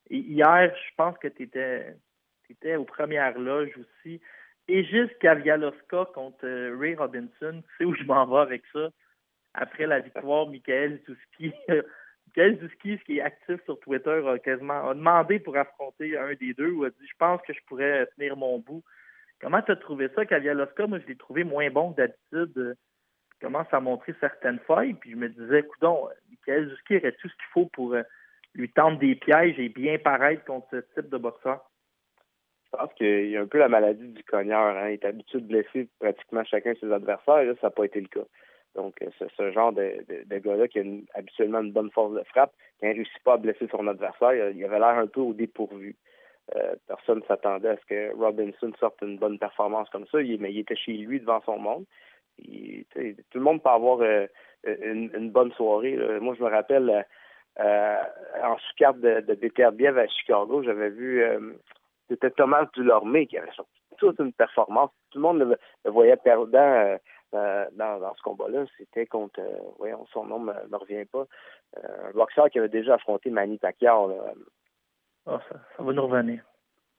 Et 0.09 0.17
hier, 0.17 0.75
je 0.75 0.95
pense 0.97 1.15
que 1.19 1.27
tu 1.27 1.43
étais, 1.43 2.75
aux 2.75 2.85
premières 2.85 3.37
loges 3.37 3.77
aussi. 3.77 4.19
Egis 4.67 5.09
Kavialoska 5.19 6.05
contre 6.13 6.45
euh, 6.45 6.75
Ray 6.79 6.95
Robinson, 6.95 7.61
tu 7.61 7.75
sais 7.77 7.85
où 7.85 7.93
je 7.93 8.03
m'en 8.03 8.25
vais 8.25 8.41
avec 8.41 8.63
ça? 8.73 8.89
Après 9.53 9.85
la 9.85 9.99
victoire, 9.99 10.47
Michael 10.47 10.99
Zouski. 11.05 11.53
Michael 12.27 12.59
Zouski, 12.61 12.97
ce 12.97 13.03
qui 13.03 13.17
est 13.17 13.21
actif 13.21 13.63
sur 13.65 13.79
Twitter, 13.81 14.21
a 14.27 14.39
quasiment 14.39 14.89
a 14.89 14.93
demandé 14.95 15.39
pour 15.39 15.55
affronter 15.55 16.17
un 16.17 16.33
des 16.33 16.53
deux 16.53 16.71
ou 16.71 16.85
a 16.85 16.89
dit 16.89 17.07
Je 17.07 17.17
pense 17.19 17.41
que 17.41 17.53
je 17.53 17.59
pourrais 17.67 18.07
tenir 18.17 18.35
mon 18.37 18.59
bout. 18.59 18.83
Comment 19.41 19.61
tu 19.63 19.71
as 19.71 19.75
trouvé 19.75 20.07
ça, 20.15 20.25
Kavialoska? 20.25 20.85
Moi, 20.87 20.99
je 20.99 21.07
l'ai 21.07 21.15
trouvé 21.15 21.43
moins 21.43 21.69
bon 21.71 21.91
que 21.91 21.97
d'habitude. 21.97 22.57
Euh, 22.57 22.75
Il 23.35 23.45
commence 23.45 23.67
à 23.71 23.79
montrer 23.79 24.13
certaines 24.19 24.59
failles. 24.59 24.93
Puis 24.93 25.11
je 25.11 25.15
me 25.15 25.29
disais, 25.29 25.63
coudon, 25.63 26.09
Michael 26.29 26.69
Zouski 26.69 26.97
aurait 26.97 27.11
tout 27.13 27.27
ce 27.27 27.33
qu'il 27.33 27.51
faut 27.53 27.65
pour 27.73 27.93
euh, 27.93 28.03
lui 28.53 28.69
tendre 28.69 28.99
des 28.99 29.15
pièges 29.15 29.59
et 29.59 29.69
bien 29.69 29.97
paraître 29.97 30.45
contre 30.45 30.67
ce 30.69 30.77
type 30.93 31.09
de 31.09 31.17
boxeur. 31.17 31.67
Je 32.65 32.77
pense 32.77 32.93
qu'il 32.93 33.29
y 33.29 33.37
a 33.37 33.41
un 33.41 33.47
peu 33.47 33.57
la 33.57 33.67
maladie 33.67 34.09
du 34.09 34.23
cogneur. 34.23 34.77
Hein. 34.77 34.89
Il 34.89 34.93
est 34.93 35.05
habitué 35.05 35.41
de 35.41 35.47
blesser 35.47 35.89
pratiquement 35.99 36.43
chacun 36.43 36.73
de 36.73 36.77
ses 36.77 36.91
adversaires. 36.91 37.43
Là, 37.43 37.53
ça 37.59 37.67
n'a 37.67 37.71
pas 37.71 37.85
été 37.85 37.99
le 37.99 38.07
cas. 38.07 38.25
Donc, 38.75 39.01
euh, 39.01 39.09
c'est 39.17 39.31
ce 39.35 39.51
genre 39.51 39.73
de, 39.73 40.05
de, 40.07 40.37
gars-là 40.37 40.67
qui 40.67 40.79
a 40.79 40.83
habituellement 41.15 41.61
une 41.61 41.73
bonne 41.73 41.91
force 41.91 42.13
de 42.13 42.23
frappe, 42.25 42.53
qui 42.79 42.85
ne 42.85 42.93
réussit 42.93 43.23
pas 43.23 43.33
à 43.33 43.37
blesser 43.37 43.67
son 43.69 43.87
adversaire, 43.87 44.33
il, 44.33 44.57
il 44.57 44.63
avait 44.63 44.79
l'air 44.79 44.97
un 44.97 45.07
peu 45.07 45.19
au 45.19 45.33
dépourvu. 45.33 45.95
Euh, 46.55 46.75
personne 46.87 47.19
ne 47.19 47.25
s'attendait 47.25 47.69
à 47.69 47.77
ce 47.77 47.85
que 47.85 48.15
Robinson 48.15 48.71
sorte 48.79 49.01
une 49.01 49.17
bonne 49.17 49.39
performance 49.39 49.89
comme 49.89 50.05
ça, 50.07 50.17
mais 50.17 50.51
il 50.51 50.59
était 50.59 50.75
chez 50.75 50.93
lui 50.93 51.19
devant 51.19 51.41
son 51.45 51.57
monde. 51.57 51.85
Tout 52.43 53.37
le 53.37 53.41
monde 53.41 53.61
peut 53.61 53.69
avoir 53.69 54.01
euh, 54.01 54.27
une, 54.65 55.31
bonne 55.31 55.51
soirée. 55.53 55.97
Moi, 56.19 56.35
je 56.37 56.43
me 56.43 56.49
rappelle 56.49 57.05
euh, 57.59 57.95
en 58.43 58.57
sous-carte 58.57 58.99
de, 58.99 59.21
de 59.21 59.99
à 59.99 60.07
Chicago, 60.07 60.63
j'avais 60.63 60.89
vu 60.89 61.23
c'était 62.09 62.31
Thomas 62.31 62.65
Dulormé 62.73 63.25
qui 63.25 63.37
avait 63.37 63.51
sorti 63.53 63.71
toute 63.97 64.19
une 64.19 64.33
performance. 64.33 64.91
Tout 65.11 65.19
le 65.19 65.21
monde 65.21 65.39
le, 65.39 65.89
voyait 65.89 66.17
perdant 66.17 66.97
dans, 67.31 68.13
ce 68.17 68.21
combat-là. 68.23 68.65
C'était 68.77 69.05
contre, 69.05 69.39
euh, 69.39 69.57
voyons, 69.77 70.05
son 70.11 70.25
nom 70.25 70.39
ne 70.39 70.51
me, 70.51 70.77
revient 70.77 71.05
pas, 71.05 71.25
un 71.77 72.11
boxeur 72.11 72.49
qui 72.49 72.59
avait 72.59 72.67
déjà 72.67 72.95
affronté 72.95 73.29
Manny 73.29 73.57
Pacquiao. 73.57 74.11
Ah, 75.27 75.39
ça, 75.49 75.83
va 75.83 75.93
nous 75.93 76.07
revenir. 76.07 76.43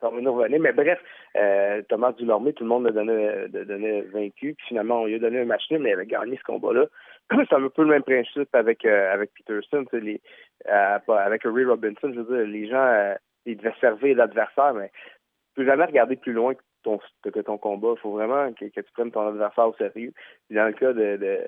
ça 0.01 0.09
va 0.09 0.21
nous 0.21 0.33
revenir. 0.33 0.61
Mais 0.61 0.73
bref, 0.73 1.01
euh, 1.37 1.83
Thomas 1.89 2.13
Dulormé, 2.13 2.53
tout 2.53 2.65
le 2.65 2.69
monde 2.69 2.85
le 2.85 2.93
donnait, 2.93 3.49
le 3.49 3.65
donnait 3.65 4.03
vaincu. 4.03 4.55
Puis 4.55 4.67
finalement, 4.69 5.03
on 5.03 5.07
lui 5.07 5.17
a 5.17 5.19
donné 5.19 5.41
un 5.41 5.45
match 5.45 5.71
nul, 5.71 5.81
mais 5.81 5.91
il 5.91 5.95
avait 5.95 6.07
gagné 6.07 6.37
ce 6.37 6.45
combat-là. 6.45 6.87
C'est 7.31 7.55
un 7.55 7.69
peu 7.69 7.83
le 7.83 7.89
même 7.89 8.03
principe 8.03 8.55
avec 8.55 8.85
euh, 8.85 9.13
avec 9.13 9.33
Peterson, 9.35 9.85
les, 9.93 10.21
euh, 10.69 10.99
avec 11.09 11.43
Ray 11.45 11.65
Robinson. 11.65 12.13
Je 12.13 12.21
veux 12.21 12.37
dire, 12.37 12.47
les 12.47 12.69
gens, 12.69 12.77
euh, 12.77 13.15
ils 13.47 13.57
devaient 13.57 13.75
servir 13.81 14.17
l'adversaire, 14.17 14.75
mais 14.75 14.89
tu 14.89 15.55
peux 15.57 15.67
jamais 15.67 15.85
regarder 15.85 16.17
plus 16.17 16.33
loin 16.33 16.55
que 16.55 16.63
ton, 16.83 17.01
que 17.23 17.41
ton 17.41 17.59
combat. 17.59 17.95
Il 17.97 18.01
faut 18.01 18.13
vraiment 18.13 18.53
que, 18.53 18.67
que, 18.67 18.81
tu 18.81 18.93
prennes 18.93 19.11
ton 19.11 19.29
adversaire 19.29 19.69
au 19.69 19.75
sérieux. 19.75 20.13
Puis 20.47 20.57
dans 20.57 20.67
le 20.67 20.73
cas 20.73 20.93
de, 20.93 21.17
de 21.17 21.39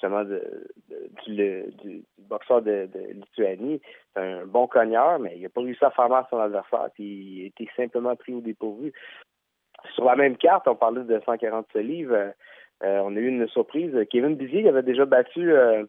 justement 0.00 0.22
de, 0.24 0.40
de, 0.88 1.10
du, 1.26 1.74
du, 1.82 2.04
boxeur 2.28 2.62
de, 2.62 2.88
de 2.94 3.12
Lituanie. 3.14 3.80
C'est 4.14 4.22
un 4.22 4.46
bon 4.46 4.68
cogneur, 4.68 5.18
mais 5.18 5.34
il 5.36 5.42
n'a 5.42 5.48
pas 5.48 5.60
réussi 5.60 5.84
à 5.84 5.90
faire 5.90 6.08
mal 6.08 6.24
à 6.24 6.28
son 6.30 6.38
adversaire, 6.38 6.88
puis 6.94 7.04
il 7.04 7.44
a 7.44 7.46
été 7.46 7.68
simplement 7.76 8.14
pris 8.14 8.34
au 8.34 8.40
dépourvu. 8.40 8.92
Sur 9.94 10.04
la 10.04 10.16
même 10.16 10.36
carte, 10.36 10.68
on 10.68 10.76
parlait 10.76 11.02
de 11.02 11.20
147 11.24 11.82
livres. 11.82 12.14
Euh, 12.84 13.00
on 13.04 13.16
a 13.16 13.18
eu 13.18 13.26
une 13.26 13.48
surprise. 13.48 13.94
Kevin 14.10 14.36
Bizier 14.36 14.68
avait 14.68 14.82
déjà 14.82 15.04
battu 15.04 15.52
euh, 15.52 15.84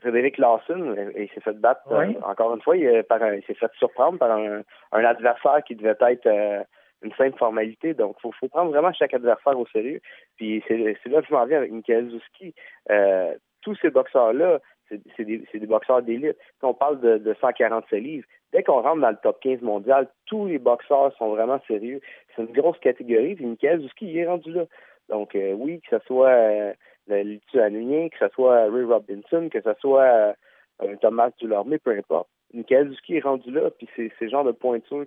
Frédéric 0.00 0.38
Lawson 0.38 0.94
et 1.14 1.24
il 1.24 1.28
s'est 1.30 1.40
fait 1.40 1.58
battre 1.58 1.82
oui. 1.90 2.16
euh, 2.16 2.20
encore 2.26 2.54
une 2.54 2.62
fois. 2.62 2.76
Il, 2.76 3.04
par 3.04 3.22
un, 3.22 3.34
il 3.34 3.44
s'est 3.44 3.54
fait 3.54 3.70
surprendre 3.78 4.18
par 4.18 4.30
un, 4.30 4.62
un, 4.92 5.04
adversaire 5.04 5.62
qui 5.66 5.74
devait 5.76 5.96
être 6.00 6.26
euh, 6.26 6.62
une 7.02 7.12
simple 7.14 7.38
formalité. 7.38 7.94
Donc, 7.94 8.16
il 8.18 8.22
faut, 8.22 8.32
faut, 8.32 8.48
prendre 8.48 8.70
vraiment 8.70 8.92
chaque 8.92 9.14
adversaire 9.14 9.58
au 9.58 9.66
sérieux. 9.66 10.00
Puis 10.36 10.62
c'est 10.66 10.76
là 10.76 11.20
que 11.20 11.28
je 11.28 11.32
m'en 11.34 11.46
viens 11.46 11.58
avec 11.58 11.72
Michael 11.72 12.10
Zuski. 12.10 12.54
Euh, 12.90 13.34
tous 13.62 13.76
ces 13.82 13.90
boxeurs-là, 13.90 14.60
c'est 14.88 15.24
des, 15.24 15.42
des, 15.52 15.66
boxeurs 15.66 16.02
d'élite. 16.02 16.36
Quand 16.60 16.70
on 16.70 16.74
parle 16.74 17.00
de, 17.00 17.18
de 17.18 17.34
147 17.40 18.00
livres, 18.00 18.26
dès 18.52 18.62
qu'on 18.62 18.80
rentre 18.80 19.00
dans 19.00 19.10
le 19.10 19.16
top 19.22 19.40
15 19.40 19.60
mondial, 19.62 20.08
tous 20.26 20.46
les 20.46 20.58
boxeurs 20.58 21.12
sont 21.16 21.30
vraiment 21.30 21.60
sérieux. 21.66 22.00
C'est 22.34 22.42
une 22.42 22.52
grosse 22.52 22.78
catégorie. 22.78 23.34
Puis 23.34 23.46
Michael 23.46 23.80
Zuski, 23.80 24.06
il 24.06 24.18
est 24.18 24.26
rendu 24.26 24.52
là. 24.52 24.64
Donc, 25.08 25.34
euh, 25.34 25.52
oui, 25.52 25.80
que 25.80 25.98
ce 25.98 26.04
soit 26.06 26.28
euh, 26.28 26.72
le 27.08 27.22
Lituanien, 27.22 28.08
que 28.08 28.18
ce 28.18 28.28
soit 28.34 28.70
Ray 28.70 28.84
Robinson, 28.84 29.48
que 29.50 29.60
ce 29.60 29.74
soit 29.80 30.34
euh, 30.82 30.96
Thomas 31.00 31.30
Dulorme, 31.38 31.78
peu 31.78 31.96
importe. 31.96 32.28
Michael 32.52 32.90
Zuski 32.90 33.16
est 33.16 33.20
rendu 33.20 33.50
là, 33.50 33.70
puis 33.70 33.88
c'est 33.96 34.12
ce 34.18 34.28
genre 34.28 34.44
de 34.44 34.52
pointure 34.52 35.04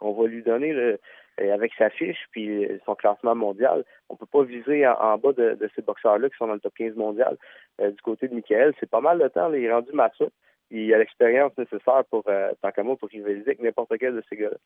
qu'on 0.00 0.12
va 0.12 0.26
lui 0.26 0.42
donner 0.42 0.72
là, 0.72 0.96
avec 1.38 1.72
sa 1.78 1.90
fiche 1.90 2.26
puis 2.30 2.68
son 2.84 2.94
classement 2.94 3.34
mondial. 3.34 3.84
On 4.08 4.16
peut 4.16 4.26
pas 4.26 4.42
viser 4.42 4.86
en, 4.86 5.18
bas 5.18 5.32
de, 5.32 5.70
ces 5.74 5.82
boxeurs-là 5.82 6.28
qui 6.28 6.36
sont 6.36 6.46
dans 6.46 6.54
le 6.54 6.60
top 6.60 6.74
15 6.74 6.96
mondial. 6.96 7.36
Euh, 7.80 7.90
du 7.90 8.00
côté 8.02 8.28
de 8.28 8.34
Michael, 8.34 8.74
c'est 8.78 8.90
pas 8.90 9.00
mal 9.00 9.18
de 9.18 9.28
temps, 9.28 9.52
il 9.52 9.64
est 9.64 9.72
rendu 9.72 9.92
mature. 9.92 10.30
Il 10.70 10.92
a 10.92 10.98
l'expérience 10.98 11.56
nécessaire 11.56 12.04
pour 12.10 12.24
euh, 12.28 12.52
tant 12.62 12.70
qu'à 12.70 12.82
moi 12.82 12.96
pour 12.96 13.08
rivaliser 13.08 13.48
avec 13.48 13.60
n'importe 13.60 13.96
quel 13.98 14.14
de 14.14 14.22
ces 14.28 14.36
gars-là. 14.36 14.56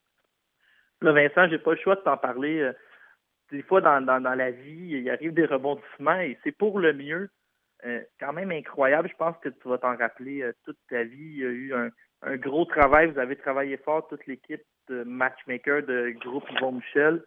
Là, 1.02 1.12
Vincent, 1.12 1.48
j'ai 1.48 1.58
pas 1.58 1.72
le 1.72 1.78
choix 1.78 1.96
de 1.96 2.00
t'en 2.00 2.16
parler. 2.16 2.60
Euh, 2.60 2.72
des 3.52 3.62
fois, 3.62 3.80
dans, 3.80 4.04
dans 4.04 4.34
la 4.34 4.50
vie, 4.50 4.98
il 4.98 5.10
arrive 5.10 5.32
des 5.32 5.46
rebondissements 5.46 6.20
et 6.20 6.36
c'est 6.44 6.52
pour 6.52 6.78
le 6.78 6.92
mieux. 6.92 7.30
Euh, 7.84 8.00
quand 8.18 8.32
même 8.32 8.50
incroyable. 8.50 9.08
Je 9.08 9.16
pense 9.16 9.36
que 9.38 9.48
tu 9.48 9.68
vas 9.68 9.78
t'en 9.78 9.96
rappeler 9.96 10.42
euh, 10.42 10.52
toute 10.64 10.78
ta 10.88 11.04
vie. 11.04 11.16
Il 11.16 11.38
y 11.38 11.44
a 11.44 11.48
eu 11.48 11.74
un, 11.74 11.90
un, 12.22 12.36
gros 12.36 12.64
travail. 12.64 13.10
Vous 13.10 13.18
avez 13.18 13.36
travaillé 13.36 13.76
fort, 13.76 14.08
toute 14.08 14.26
l'équipe 14.26 14.62
de 14.88 15.04
matchmaker 15.04 15.84
de 15.84 16.10
groupe 16.20 16.44
Yvon 16.50 16.72
Michel. 16.72 17.22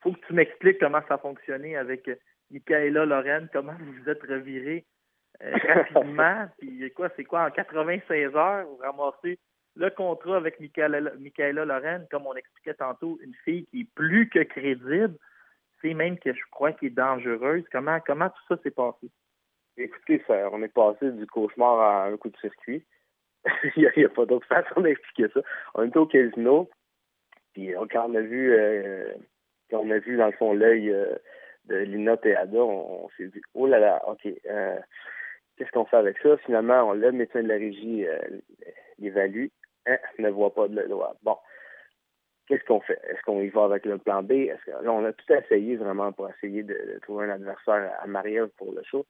faut 0.00 0.12
que 0.12 0.26
tu 0.26 0.34
m'expliques 0.34 0.78
comment 0.78 1.02
ça 1.08 1.14
a 1.14 1.18
fonctionné 1.18 1.76
avec 1.76 2.08
Michaela 2.52 3.06
Lorraine, 3.06 3.48
comment 3.52 3.72
vous 3.72 3.92
vous 3.92 4.08
êtes 4.08 4.22
reviré 4.22 4.84
euh, 5.42 5.52
rapidement. 5.68 6.48
Puis 6.58 6.92
quoi, 6.92 7.08
c'est 7.16 7.24
quoi, 7.24 7.46
en 7.46 7.50
96 7.50 8.36
heures, 8.36 8.66
vous 8.66 8.76
ramassez 8.76 9.38
le 9.74 9.90
contrat 9.90 10.36
avec 10.36 10.60
Michaela, 10.60 11.12
Michaela 11.18 11.64
Lorraine, 11.64 12.06
comme 12.10 12.26
on 12.26 12.34
expliquait 12.34 12.74
tantôt, 12.74 13.18
une 13.22 13.34
fille 13.44 13.66
qui 13.66 13.80
est 13.80 13.94
plus 13.94 14.28
que 14.28 14.42
crédible. 14.44 15.16
C'est 15.80 15.94
même 15.94 16.18
que 16.18 16.32
je 16.32 16.42
crois 16.50 16.72
qu'elle 16.72 16.90
est 16.90 16.94
dangereuse. 16.94 17.64
Comment, 17.72 17.98
comment 18.06 18.28
tout 18.28 18.54
ça 18.54 18.62
s'est 18.62 18.70
passé? 18.70 19.10
Écoutez, 19.76 20.22
ça, 20.26 20.50
on 20.52 20.62
est 20.62 20.72
passé 20.72 21.10
du 21.12 21.26
cauchemar 21.26 21.80
à 21.80 22.04
un 22.06 22.16
coup 22.16 22.28
de 22.28 22.36
circuit. 22.36 22.84
il 23.76 23.90
n'y 23.96 24.04
a, 24.04 24.08
pas 24.08 24.26
d'autre 24.26 24.46
façon 24.46 24.80
d'expliquer 24.80 25.28
ça. 25.32 25.40
On 25.74 25.84
était 25.84 25.98
au 25.98 26.06
casino, 26.06 26.68
puis 27.52 27.72
quand 27.90 28.10
on 28.10 28.14
a 28.14 28.20
vu, 28.20 28.52
euh, 28.52 29.12
on 29.72 29.90
a 29.90 29.98
vu 29.98 30.16
dans 30.16 30.26
le 30.26 30.32
fond 30.32 30.52
l'œil 30.52 30.90
euh, 30.90 31.14
de 31.66 31.76
Lina 31.76 32.16
Teada, 32.16 32.58
on, 32.58 33.04
on 33.04 33.08
s'est 33.16 33.28
dit, 33.28 33.40
oh 33.54 33.66
là 33.66 33.78
là, 33.78 34.02
ok, 34.08 34.28
euh, 34.46 34.78
qu'est-ce 35.56 35.70
qu'on 35.70 35.84
fait 35.84 35.96
avec 35.96 36.18
ça? 36.18 36.36
Finalement, 36.38 36.90
on, 36.90 36.92
le 36.92 37.12
médecin 37.12 37.42
de 37.42 37.48
la 37.48 37.54
régie 37.54 38.06
euh, 38.06 38.18
l'évalue, 38.98 39.46
hein, 39.86 39.98
ne 40.18 40.30
voit 40.30 40.54
pas 40.54 40.68
de 40.68 40.80
loi. 40.82 41.16
Bon, 41.22 41.36
qu'est-ce 42.46 42.64
qu'on 42.64 42.80
fait? 42.80 43.00
Est-ce 43.08 43.22
qu'on 43.22 43.40
y 43.40 43.48
va 43.48 43.64
avec 43.64 43.84
le 43.86 43.98
plan 43.98 44.22
B? 44.22 44.48
Là, 44.66 44.92
on 44.92 45.04
a 45.04 45.12
tout 45.12 45.32
essayé 45.32 45.76
vraiment 45.76 46.12
pour 46.12 46.28
essayer 46.30 46.62
de, 46.62 46.74
de 46.74 46.98
trouver 47.02 47.26
un 47.26 47.30
adversaire 47.30 47.92
à 48.00 48.06
Marie 48.06 48.38
pour 48.56 48.72
le 48.72 48.82
show. 48.84 49.06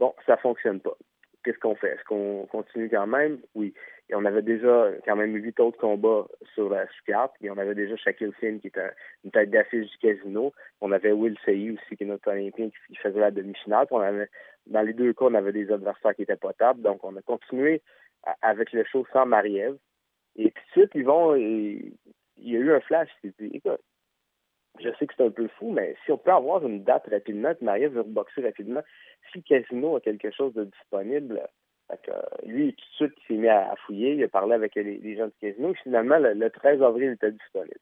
Bon, 0.00 0.14
ça 0.24 0.38
fonctionne 0.38 0.80
pas. 0.80 0.96
Qu'est-ce 1.44 1.58
qu'on 1.58 1.74
fait? 1.74 1.90
Est-ce 1.90 2.04
qu'on 2.04 2.46
continue 2.50 2.88
quand 2.88 3.06
même? 3.06 3.38
Oui. 3.54 3.74
Et 4.08 4.14
on 4.14 4.24
avait 4.24 4.42
déjà 4.42 4.90
quand 5.04 5.14
même 5.14 5.34
huit 5.34 5.60
autres 5.60 5.78
combats 5.78 6.26
sur 6.54 6.70
la 6.70 6.86
carte. 7.06 7.34
Et 7.42 7.50
on 7.50 7.58
avait 7.58 7.74
déjà 7.74 7.96
Shaquille 7.96 8.32
Finn 8.40 8.60
qui 8.60 8.68
était 8.68 8.90
une 9.24 9.30
tête 9.30 9.50
d'affiche 9.50 9.90
du 9.90 9.98
casino. 9.98 10.52
On 10.80 10.90
avait 10.92 11.12
Will 11.12 11.36
Sey 11.44 11.70
aussi, 11.70 11.96
qui 11.96 12.04
est 12.04 12.06
notre 12.06 12.30
Olympien, 12.30 12.70
qui 12.88 12.96
faisait 12.96 13.20
la 13.20 13.30
demi-finale. 13.30 13.86
On 13.90 14.00
avait, 14.00 14.28
dans 14.66 14.82
les 14.82 14.94
deux 14.94 15.12
cas, 15.12 15.26
on 15.26 15.34
avait 15.34 15.52
des 15.52 15.70
adversaires 15.70 16.14
qui 16.14 16.22
étaient 16.22 16.36
potables. 16.36 16.80
Donc, 16.80 17.04
on 17.04 17.16
a 17.16 17.22
continué 17.22 17.82
avec 18.40 18.72
le 18.72 18.84
show 18.84 19.06
sans 19.12 19.26
Marie-Ève. 19.26 19.76
Et 20.36 20.50
tout 20.50 20.62
de 20.66 20.70
suite, 20.72 20.90
ils 20.94 21.04
vont, 21.04 21.34
et, 21.34 21.92
il 22.38 22.52
y 22.52 22.56
a 22.56 22.60
eu 22.60 22.72
un 22.72 22.80
flash. 22.80 23.10
Il 23.22 23.32
dit, 23.38 23.50
écoute, 23.54 23.80
je 24.78 24.88
sais 24.98 25.06
que 25.06 25.14
c'est 25.16 25.24
un 25.24 25.30
peu 25.30 25.48
fou, 25.58 25.72
mais 25.72 25.96
si 26.04 26.12
on 26.12 26.18
peut 26.18 26.30
avoir 26.30 26.66
une 26.66 26.84
date 26.84 27.08
rapidement, 27.10 27.54
que 27.54 27.64
Marie 27.64 27.86
veut 27.86 28.02
reboxer 28.02 28.42
rapidement, 28.42 28.82
si 29.32 29.42
casino 29.42 29.96
a 29.96 30.00
quelque 30.00 30.30
chose 30.30 30.54
de 30.54 30.64
disponible, 30.64 31.42
que, 32.04 32.12
lui, 32.46 32.74
tout 32.74 32.84
de 33.04 33.08
suite, 33.08 33.18
il 33.18 33.26
s'est 33.26 33.40
mis 33.40 33.48
à, 33.48 33.74
fouiller, 33.86 34.14
il 34.14 34.24
a 34.24 34.28
parlé 34.28 34.54
avec 34.54 34.74
les, 34.76 35.16
gens 35.16 35.26
du 35.26 35.34
casino, 35.40 35.74
finalement, 35.82 36.18
le, 36.18 36.34
le, 36.34 36.50
13 36.50 36.82
avril, 36.82 37.08
il 37.08 37.12
était 37.12 37.32
disponible. 37.32 37.80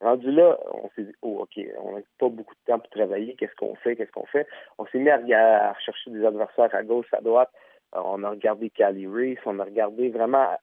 Rendu 0.00 0.30
là, 0.30 0.58
on 0.72 0.88
s'est 0.90 1.04
dit, 1.04 1.14
oh, 1.22 1.40
OK, 1.40 1.60
on 1.82 1.96
n'a 1.96 2.02
pas 2.18 2.28
beaucoup 2.28 2.54
de 2.54 2.72
temps 2.72 2.78
pour 2.78 2.90
travailler, 2.90 3.34
qu'est-ce 3.34 3.54
qu'on 3.56 3.74
fait, 3.76 3.96
qu'est-ce 3.96 4.12
qu'on 4.12 4.26
fait? 4.26 4.46
On 4.78 4.86
s'est 4.86 4.98
mis 4.98 5.10
à, 5.10 5.68
à, 5.68 5.72
rechercher 5.72 6.10
des 6.10 6.24
adversaires 6.24 6.72
à 6.74 6.82
gauche, 6.84 7.12
à 7.12 7.20
droite. 7.20 7.50
Alors, 7.92 8.12
on 8.14 8.22
a 8.22 8.30
regardé 8.30 8.70
Cali 8.70 9.06
Reese, 9.06 9.38
on 9.46 9.58
a 9.58 9.64
regardé 9.64 10.10
vraiment 10.10 10.38
à, 10.42 10.58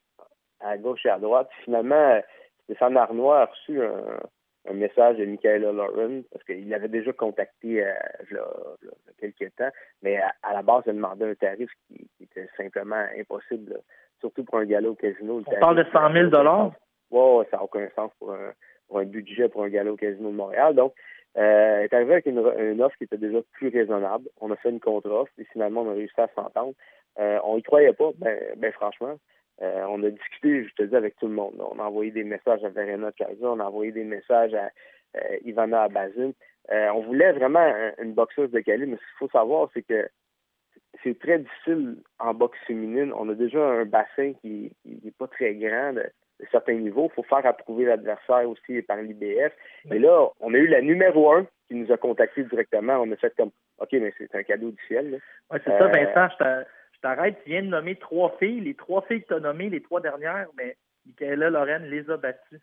à 0.61 0.77
gauche 0.77 1.05
et 1.05 1.09
à 1.09 1.19
droite. 1.19 1.49
Finalement, 1.63 2.21
Stéphane 2.63 2.97
Arnois 2.97 3.41
a 3.41 3.45
reçu 3.45 3.83
un, 3.83 4.19
un 4.67 4.73
message 4.73 5.17
de 5.17 5.25
Michaela 5.25 5.71
Lauren 5.71 6.23
parce 6.31 6.43
qu'il 6.43 6.69
l'avait 6.69 6.87
déjà 6.87 7.13
contacté 7.13 7.83
euh, 7.83 7.93
il 8.29 8.35
y 8.35 8.39
a 8.39 9.13
quelques 9.19 9.55
temps, 9.55 9.69
mais 10.01 10.17
à, 10.17 10.33
à, 10.43 10.53
la 10.53 10.61
base, 10.61 10.83
il 10.87 10.93
demandait 10.93 11.29
un 11.29 11.35
tarif 11.35 11.69
qui, 11.87 12.07
qui 12.17 12.23
était 12.23 12.47
simplement 12.57 13.05
impossible, 13.17 13.73
là. 13.73 13.79
surtout 14.19 14.43
pour 14.43 14.59
un 14.59 14.65
galop 14.65 14.91
au 14.91 14.95
casino. 14.95 15.41
On 15.45 15.59
parle 15.59 15.77
de 15.77 15.85
100 15.91 16.13
000 16.13 16.29
dollars? 16.29 16.71
Ouais, 17.11 17.45
ça 17.51 17.57
n'a 17.57 17.63
aucun 17.63 17.87
sens 17.95 18.11
pour 18.19 18.33
un, 18.33 18.51
pour 18.87 18.99
un 18.99 19.05
budget 19.05 19.49
pour 19.49 19.63
un 19.63 19.69
galop 19.69 19.93
au 19.93 19.97
casino 19.97 20.29
de 20.29 20.35
Montréal. 20.35 20.75
Donc, 20.75 20.93
euh, 21.37 21.81
est 21.81 21.93
arrivé 21.93 22.13
avec 22.13 22.25
une, 22.27 22.39
une, 22.59 22.81
offre 22.81 22.97
qui 22.97 23.03
était 23.03 23.17
déjà 23.17 23.39
plus 23.53 23.67
raisonnable. 23.67 24.29
On 24.39 24.51
a 24.51 24.55
fait 24.55 24.69
une 24.69 24.79
contre-offre 24.79 25.31
et 25.37 25.43
finalement, 25.51 25.81
on 25.81 25.91
a 25.91 25.93
réussi 25.93 26.19
à 26.19 26.29
s'entendre. 26.33 26.73
Euh, 27.19 27.39
on 27.43 27.57
y 27.57 27.63
croyait 27.63 27.93
pas, 27.93 28.11
ben, 28.17 28.39
ben 28.57 28.71
franchement. 28.71 29.15
Euh, 29.61 29.85
on 29.87 30.03
a 30.03 30.09
discuté, 30.09 30.65
je 30.65 30.73
te 30.75 30.83
dis, 30.83 30.95
avec 30.95 31.15
tout 31.17 31.27
le 31.27 31.33
monde. 31.33 31.55
On 31.59 31.79
a 31.79 31.83
envoyé 31.83 32.11
des 32.11 32.23
messages 32.23 32.63
à 32.63 32.69
Verena 32.69 33.11
Kaiser, 33.11 33.45
on 33.45 33.59
a 33.59 33.65
envoyé 33.65 33.91
des 33.91 34.03
messages 34.03 34.53
à 34.53 34.69
euh, 35.17 35.37
Ivana 35.45 35.83
Abazin. 35.83 36.31
Euh, 36.71 36.89
on 36.89 37.01
voulait 37.01 37.31
vraiment 37.31 37.59
un, 37.59 37.93
une 38.01 38.13
boxeuse 38.13 38.51
de 38.51 38.59
calibre, 38.59 38.91
mais 38.91 38.97
ce 38.97 39.01
qu'il 39.01 39.17
faut 39.19 39.29
savoir, 39.29 39.69
c'est 39.73 39.83
que 39.83 40.09
c'est 41.03 41.17
très 41.19 41.39
difficile 41.39 41.97
en 42.19 42.33
boxe 42.33 42.57
féminine. 42.65 43.13
On 43.15 43.29
a 43.29 43.33
déjà 43.33 43.63
un 43.63 43.85
bassin 43.85 44.33
qui 44.41 44.71
n'est 44.85 45.11
pas 45.11 45.27
très 45.27 45.53
grand 45.55 45.93
de, 45.93 46.03
de 46.39 46.45
certains 46.51 46.73
niveaux. 46.73 47.09
Il 47.11 47.15
faut 47.15 47.23
faire 47.23 47.45
approuver 47.45 47.85
l'adversaire 47.85 48.49
aussi 48.49 48.81
par 48.81 48.97
l'IBF. 48.97 49.53
Et 49.91 49.99
là, 49.99 50.29
on 50.39 50.53
a 50.53 50.57
eu 50.57 50.67
la 50.67 50.81
numéro 50.81 51.31
un 51.31 51.45
qui 51.67 51.75
nous 51.75 51.91
a 51.91 51.97
contacté 51.97 52.43
directement. 52.43 52.97
On 53.01 53.11
a 53.11 53.15
fait 53.15 53.33
comme 53.35 53.51
OK, 53.79 53.89
mais 53.93 54.13
c'est 54.17 54.33
un 54.35 54.43
cadeau 54.43 54.71
du 54.71 54.83
ciel. 54.87 55.19
Oui, 55.51 55.59
c'est 55.63 55.77
ça, 55.77 55.87
Vincent. 55.87 56.35
Je 57.05 57.09
t'arrête, 57.11 57.37
tu 57.43 57.51
viens 57.51 57.61
de 57.61 57.67
nommer 57.67 57.95
trois 57.97 58.35
filles. 58.39 58.61
Les 58.61 58.73
trois 58.73 59.03
filles 59.03 59.21
que 59.21 59.27
tu 59.27 59.33
as 59.35 59.39
nommées, 59.39 59.69
les 59.69 59.81
trois 59.81 60.01
dernières, 60.01 60.47
mais 60.57 60.75
Michaela 61.05 61.51
Lorraine 61.51 61.83
les 61.83 62.09
a 62.09 62.17
battues. 62.17 62.59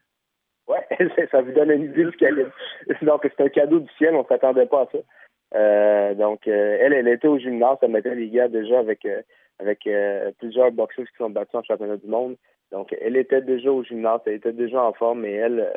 Oui, 0.67 0.79
ça 1.31 1.43
vous 1.43 1.53
donne 1.53 1.71
une 1.71 1.85
idée 1.85 2.05
du 2.05 2.17
calibre. 2.17 2.51
Donc, 3.03 3.21
c'est 3.23 3.45
un 3.45 3.49
cadeau 3.49 3.79
du 3.79 3.89
ciel, 3.99 4.17
on 4.17 4.23
ne 4.23 4.27
s'attendait 4.27 4.67
pas 4.67 4.83
à 4.83 4.88
ça. 4.90 4.99
Euh, 5.55 6.15
donc, 6.15 6.49
euh, 6.49 6.79
elle, 6.81 6.95
elle 6.95 7.09
était 7.09 7.29
au 7.29 7.38
gymnase, 7.38 7.77
elle 7.83 7.90
mettait 7.90 8.15
les 8.15 8.31
gars 8.31 8.49
déjà 8.49 8.79
avec, 8.79 9.05
euh, 9.05 9.21
avec 9.61 9.87
plusieurs 10.38 10.73
boxeurs 10.73 11.05
qui 11.05 11.17
sont 11.19 11.31
battus 11.31 11.55
en 11.55 11.63
championnat 11.63 11.99
du 11.99 12.09
monde. 12.09 12.37
Donc, 12.73 12.97
elle 13.01 13.17
était 13.17 13.43
déjà 13.43 13.71
au 13.71 13.85
gymnase, 13.85 14.23
elle 14.27 14.35
était 14.35 14.53
déjà 14.53 14.83
en 14.83 14.95
forme, 14.95 15.21
mais 15.21 15.35
elle, 15.35 15.73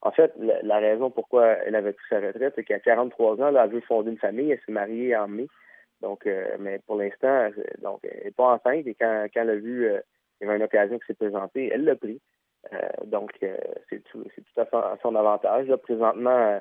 en 0.00 0.10
fait, 0.10 0.32
la, 0.62 0.78
raison 0.78 1.10
pourquoi 1.10 1.46
elle 1.66 1.76
avait 1.76 1.92
pris 1.92 2.06
sa 2.08 2.20
retraite, 2.20 2.54
c'est 2.56 2.64
qu'à 2.64 2.80
43 2.80 3.40
ans, 3.42 3.54
elle 3.54 3.70
vu 3.70 3.80
fonder 3.82 4.10
une 4.10 4.18
famille, 4.18 4.50
elle 4.50 4.60
s'est 4.64 4.72
mariée 4.72 5.14
en 5.14 5.28
mai. 5.28 5.46
Donc, 6.00 6.26
euh, 6.26 6.56
mais 6.58 6.78
pour 6.86 6.96
l'instant, 6.96 7.48
donc, 7.82 8.00
elle 8.02 8.24
n'est 8.24 8.30
pas 8.30 8.54
enceinte 8.54 8.86
et 8.86 8.94
quand, 8.94 9.26
quand 9.32 9.40
elle 9.40 9.50
a 9.50 9.56
vu 9.56 9.86
euh, 9.86 10.00
il 10.40 10.46
y 10.46 10.48
avait 10.48 10.56
une 10.56 10.64
occasion 10.64 10.98
qui 10.98 11.06
s'est 11.06 11.14
présentée, 11.14 11.70
elle 11.72 11.84
l'a 11.84 11.96
pris. 11.96 12.20
donc, 13.06 13.32
c'est 13.40 14.04
tout, 14.04 14.22
tout 14.22 14.60
à 14.60 14.96
son, 15.02 15.16
avantage. 15.16 15.66
présentement, 15.82 16.60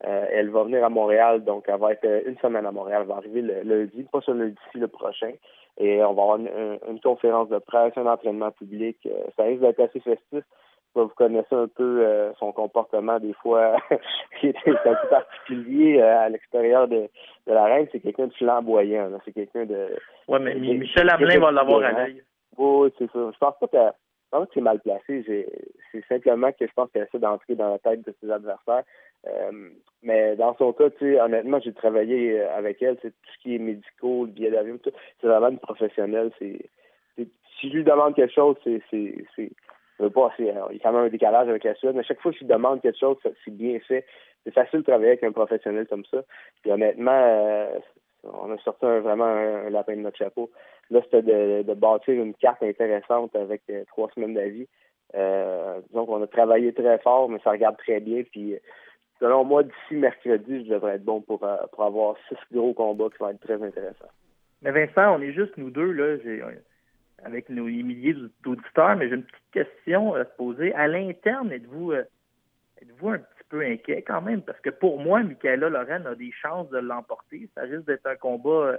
elle 0.00 0.50
va 0.50 0.62
venir 0.62 0.84
à 0.84 0.88
Montréal, 0.88 1.42
donc 1.42 1.64
elle 1.66 1.80
va 1.80 1.94
être 1.94 2.22
une 2.26 2.38
semaine 2.38 2.64
à 2.64 2.70
Montréal. 2.70 3.02
Elle 3.02 3.08
va 3.08 3.16
arriver 3.16 3.42
le, 3.42 3.62
lundi, 3.62 4.04
pas 4.04 4.20
ce 4.20 4.30
lundi-ci, 4.30 4.78
le 4.78 4.86
prochain. 4.86 5.32
Et 5.78 6.00
on 6.04 6.14
va 6.14 6.22
avoir 6.22 6.36
une, 6.36 7.00
conférence 7.02 7.48
de 7.48 7.58
presse, 7.58 7.92
un 7.96 8.06
entraînement 8.06 8.52
public. 8.52 8.96
ça 9.36 9.42
risque 9.42 9.62
d'être 9.62 9.80
assez 9.80 9.98
festif 9.98 10.44
vous 10.94 11.08
connaissez 11.08 11.54
un 11.54 11.68
peu 11.68 12.04
euh, 12.04 12.32
son 12.38 12.52
comportement 12.52 13.18
des 13.18 13.32
fois 13.34 13.76
qui 14.40 14.48
est 14.48 14.56
un 14.66 14.94
peu 14.94 15.08
particulier 15.08 16.00
euh, 16.00 16.20
à 16.20 16.28
l'extérieur 16.28 16.88
de, 16.88 17.08
de 17.46 17.52
la 17.52 17.64
reine. 17.64 17.86
C'est 17.92 18.00
quelqu'un 18.00 18.26
de 18.26 18.34
flamboyant. 18.34 19.10
C'est 19.24 19.32
quelqu'un 19.32 19.64
de. 19.64 19.96
Oui, 20.28 20.38
mais 20.40 20.54
Michel 20.54 21.10
Hamelin 21.10 21.40
va 21.40 21.52
l'avoir 21.52 21.82
à 21.84 21.92
l'œil. 21.92 22.22
Oui, 22.56 22.92
c'est 22.98 23.10
ça. 23.12 23.30
Je 23.32 23.38
pense 23.38 23.54
pas 23.60 23.68
que, 23.68 23.76
je 24.32 24.38
que 24.38 24.50
c'est 24.54 24.60
mal 24.60 24.80
placé. 24.80 25.46
C'est 25.92 26.04
simplement 26.08 26.50
que 26.52 26.66
je 26.66 26.72
pense 26.74 26.90
qu'elle 26.90 27.04
essaie 27.04 27.18
d'entrer 27.18 27.54
dans 27.54 27.70
la 27.70 27.78
tête 27.78 28.04
de 28.04 28.14
ses 28.20 28.30
adversaires. 28.30 28.82
Euh, 29.26 29.70
mais 30.02 30.36
dans 30.36 30.56
son 30.56 30.72
cas, 30.72 30.90
tu 30.90 30.98
sais, 31.12 31.20
honnêtement, 31.20 31.60
j'ai 31.60 31.72
travaillé 31.72 32.40
avec 32.40 32.82
elle. 32.82 32.98
C'est 33.02 33.10
tout 33.10 33.32
ce 33.36 33.42
qui 33.42 33.54
est 33.54 33.58
médical, 33.58 33.90
le 34.02 34.26
billet 34.26 34.50
d'avion, 34.50 34.78
c'est 34.84 35.26
vraiment 35.26 35.48
une 35.48 35.58
professionnelle. 35.58 36.30
C'est 36.38 36.70
si 37.60 37.70
je 37.70 37.76
lui 37.76 37.84
demande 37.84 38.14
quelque 38.14 38.34
chose, 38.34 38.56
c'est 38.64 38.82
pas, 39.98 40.32
il 40.38 40.46
y 40.46 40.50
a 40.50 40.68
quand 40.82 40.92
même 40.92 41.04
un 41.04 41.08
décalage 41.08 41.48
avec 41.48 41.64
la 41.64 41.74
Suède, 41.74 41.94
mais 41.96 42.04
chaque 42.04 42.20
fois 42.20 42.32
que 42.32 42.38
je 42.38 42.44
demande 42.44 42.80
quelque 42.80 42.98
chose, 42.98 43.16
c'est 43.22 43.50
bien 43.50 43.78
fait. 43.80 44.04
C'est 44.44 44.54
facile 44.54 44.80
de 44.80 44.84
travailler 44.84 45.10
avec 45.10 45.24
un 45.24 45.32
professionnel 45.32 45.86
comme 45.86 46.04
ça. 46.04 46.22
Puis 46.62 46.70
honnêtement, 46.70 47.10
euh, 47.10 47.78
on 48.24 48.52
a 48.52 48.58
sorti 48.58 48.84
vraiment 48.84 49.24
un, 49.24 49.70
lapin 49.70 49.96
de 49.96 50.02
notre 50.02 50.16
chapeau. 50.16 50.50
Là, 50.90 51.00
c'était 51.02 51.22
de, 51.22 51.74
bâtir 51.74 52.14
une 52.14 52.34
carte 52.34 52.62
intéressante 52.62 53.34
avec 53.34 53.62
euh, 53.70 53.84
trois 53.88 54.08
semaines 54.14 54.34
d'avis. 54.34 54.68
Euh, 55.14 55.80
donc, 55.92 56.08
on 56.08 56.22
a 56.22 56.26
travaillé 56.26 56.72
très 56.72 56.98
fort, 56.98 57.28
mais 57.28 57.40
ça 57.42 57.50
regarde 57.50 57.76
très 57.78 58.00
bien. 58.00 58.22
Puis, 58.30 58.56
selon 59.18 59.44
moi, 59.44 59.64
d'ici 59.64 59.94
mercredi, 59.94 60.64
je 60.64 60.74
devrais 60.74 60.94
être 60.94 61.04
bon 61.04 61.20
pour, 61.20 61.40
pour 61.40 61.84
avoir 61.84 62.16
six 62.28 62.38
gros 62.52 62.72
combats 62.72 63.08
qui 63.10 63.18
vont 63.18 63.30
être 63.30 63.40
très 63.40 63.60
intéressants. 63.62 64.12
Mais 64.62 64.70
Vincent, 64.70 65.16
on 65.16 65.22
est 65.22 65.32
juste 65.32 65.56
nous 65.56 65.70
deux. 65.70 65.92
là 65.92 66.16
avec 67.24 67.48
nos 67.48 67.64
milliers 67.64 68.14
d'auditeurs, 68.42 68.96
mais 68.96 69.08
j'ai 69.08 69.16
une 69.16 69.24
petite 69.24 69.50
question 69.52 70.14
à 70.14 70.24
se 70.24 70.30
poser. 70.36 70.74
À 70.74 70.86
l'interne, 70.86 71.52
êtes-vous 71.52 71.92
euh, 71.92 72.04
êtes-vous 72.80 73.10
un 73.10 73.18
petit 73.18 73.44
peu 73.48 73.62
inquiet 73.62 74.02
quand 74.02 74.22
même? 74.22 74.42
Parce 74.42 74.60
que 74.60 74.70
pour 74.70 75.00
moi, 75.00 75.22
Michaela 75.22 75.68
Lorraine 75.68 76.06
a 76.06 76.14
des 76.14 76.32
chances 76.32 76.68
de 76.70 76.78
l'emporter. 76.78 77.48
Ça 77.54 77.62
risque 77.62 77.86
d'être 77.86 78.06
un 78.06 78.16
combat 78.16 78.50
euh, 78.50 78.78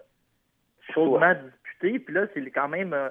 chaudement 0.93 1.33
disputé. 1.33 1.99
Puis 1.99 2.13
là, 2.13 2.27
c'est 2.33 2.49
quand 2.51 2.69
même 2.69 2.93
euh, 2.93 3.09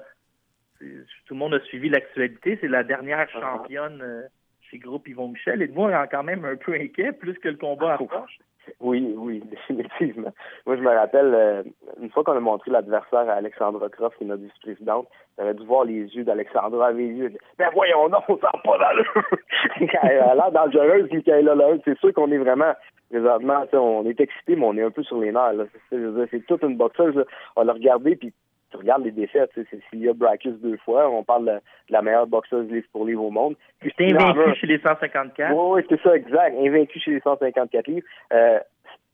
tout 0.79 1.33
le 1.33 1.39
monde 1.39 1.53
a 1.53 1.59
suivi 1.61 1.89
l'actualité. 1.89 2.57
C'est 2.61 2.67
la 2.67 2.83
dernière 2.83 3.27
uh-huh. 3.27 3.39
championne 3.39 4.29
chez 4.61 4.79
Groupe 4.79 5.07
Yvon 5.07 5.29
Michel. 5.29 5.61
Êtes-vous 5.61 5.89
quand 6.09 6.23
même 6.23 6.45
un 6.45 6.55
peu 6.55 6.73
inquiet 6.73 7.11
plus 7.11 7.35
que 7.35 7.49
le 7.49 7.57
combat 7.57 7.95
approche? 7.95 8.39
Oui, 8.79 9.13
oui, 9.17 9.43
définitivement. 9.69 10.31
Moi, 10.65 10.77
je 10.77 10.81
me 10.81 10.89
rappelle, 10.89 11.33
euh, 11.33 11.63
une 12.01 12.09
fois 12.09 12.23
qu'on 12.23 12.37
a 12.37 12.39
montré 12.39 12.71
l'adversaire 12.71 13.29
à 13.29 13.33
Alexandra 13.33 13.89
Croft, 13.89 14.17
qui 14.17 14.23
est 14.23 14.27
notre 14.27 14.43
vice-présidente, 14.43 15.07
j'aurais 15.37 15.53
dû 15.53 15.65
voir 15.65 15.85
les 15.85 16.05
yeux 16.15 16.23
d'Alexandra, 16.23 16.91
les 16.91 17.07
yeux. 17.07 17.33
Ben 17.57 17.69
voyons 17.73 18.09
non, 18.09 18.19
on 18.27 18.35
sent 18.35 18.59
pas 18.63 18.77
dans 18.77 18.93
le. 18.97 19.87
Elle 20.03 20.19
a 20.19 20.35
l'air 20.35 20.51
dangereuse, 20.51 21.11
Michaela. 21.11 21.77
C'est 21.85 21.97
sûr 21.99 22.13
qu'on 22.13 22.31
est 22.31 22.37
vraiment, 22.37 22.73
présentement, 23.09 23.65
on 23.73 24.05
est 24.05 24.19
excité, 24.19 24.55
mais 24.55 24.65
on 24.65 24.77
est 24.77 24.83
un 24.83 24.91
peu 24.91 25.03
sur 25.03 25.19
les 25.19 25.31
nerfs. 25.31 25.65
C'est 25.89 26.45
toute 26.45 26.63
une 26.63 26.77
boxeuse. 26.77 27.25
On 27.55 27.63
l'a 27.63 27.73
regardé, 27.73 28.15
puis 28.15 28.33
tu 28.69 28.77
regardes 28.77 29.03
les 29.03 29.11
défaites, 29.11 29.51
c'est 29.55 29.79
Celia 29.89 30.13
Brackus 30.13 30.53
deux 30.61 30.77
fois, 30.77 31.09
on 31.09 31.23
parle 31.23 31.45
de, 31.45 31.59
la 31.89 32.01
meilleure 32.01 32.27
boxeuse 32.27 32.69
livre 32.69 32.87
pour 32.91 33.05
livre 33.05 33.23
au 33.23 33.31
monde. 33.31 33.55
Puis 33.79 33.93
invaincu 33.99 34.55
chez 34.55 34.67
les 34.67 34.79
154. 34.79 35.53
Oui, 35.53 35.81
oui, 35.81 35.85
c'est 35.89 36.01
ça, 36.01 36.15
exact. 36.15 36.55
Invaincu 36.57 36.99
chez 36.99 37.11
les 37.11 37.19
154 37.19 37.87
livres. 37.87 38.07
Euh, 38.33 38.59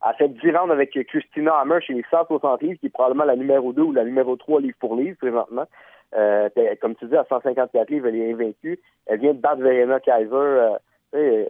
elle 0.08 0.16
fait 0.18 0.30
10 0.30 0.52
rounds 0.52 0.72
avec 0.72 0.92
Christina 1.08 1.56
Hammer 1.56 1.82
chez 1.82 1.94
les 1.94 2.06
160 2.10 2.62
livres, 2.62 2.80
qui 2.80 2.88
est 2.88 2.90
probablement 2.90 3.26
la 3.26 3.36
numéro 3.36 3.74
2 3.74 3.82
ou 3.82 3.92
la 3.92 4.04
numéro 4.04 4.36
3 4.36 4.62
livre 4.62 4.78
pour 4.80 4.96
livre 4.96 5.18
présentement. 5.18 5.66
Euh, 6.16 6.50
comme 6.82 6.96
tu 6.96 7.08
dis, 7.08 7.16
à 7.16 7.26
154 7.28 7.90
livres, 7.90 8.08
elle 8.08 8.16
est 8.16 8.32
invaincue. 8.32 8.80
Elle 9.08 9.20
vient 9.20 9.34
de 9.34 9.40
battre 9.40 9.62
Verena 9.62 10.00
Kaiser. 10.00 10.78
Euh, 11.16 11.46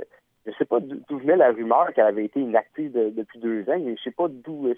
je 0.45 0.51
sais 0.57 0.65
pas 0.65 0.79
d'où 0.79 1.17
venait 1.17 1.35
la 1.35 1.51
rumeur 1.51 1.91
qu'elle 1.93 2.05
avait 2.05 2.25
été 2.25 2.39
inactive 2.39 2.91
depuis 2.93 3.39
deux 3.39 3.61
ans. 3.69 3.77
Je 3.77 4.01
sais 4.01 4.11
pas 4.11 4.27
d'où 4.29 4.73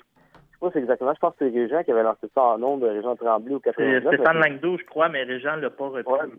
sais 0.66 0.72
pas 0.72 0.80
exactement. 0.80 1.14
Je 1.14 1.20
pense 1.20 1.36
que 1.36 1.50
c'est 1.50 1.58
Régent 1.58 1.84
qui 1.84 1.92
avait 1.92 2.04
lancé 2.04 2.28
ça 2.34 2.44
en 2.44 2.58
nom 2.58 2.78
de 2.78 2.88
Régent 2.88 3.16
Tremblay 3.16 3.56
au 3.56 3.60
99. 3.60 4.04
C'est 4.04 4.16
Stéphane 4.18 4.40
Langdo, 4.40 4.78
je 4.78 4.86
crois, 4.86 5.10
mais 5.10 5.24
Régent 5.24 5.56
l'a 5.58 5.70
pas 5.70 5.88
repris. 5.88 6.32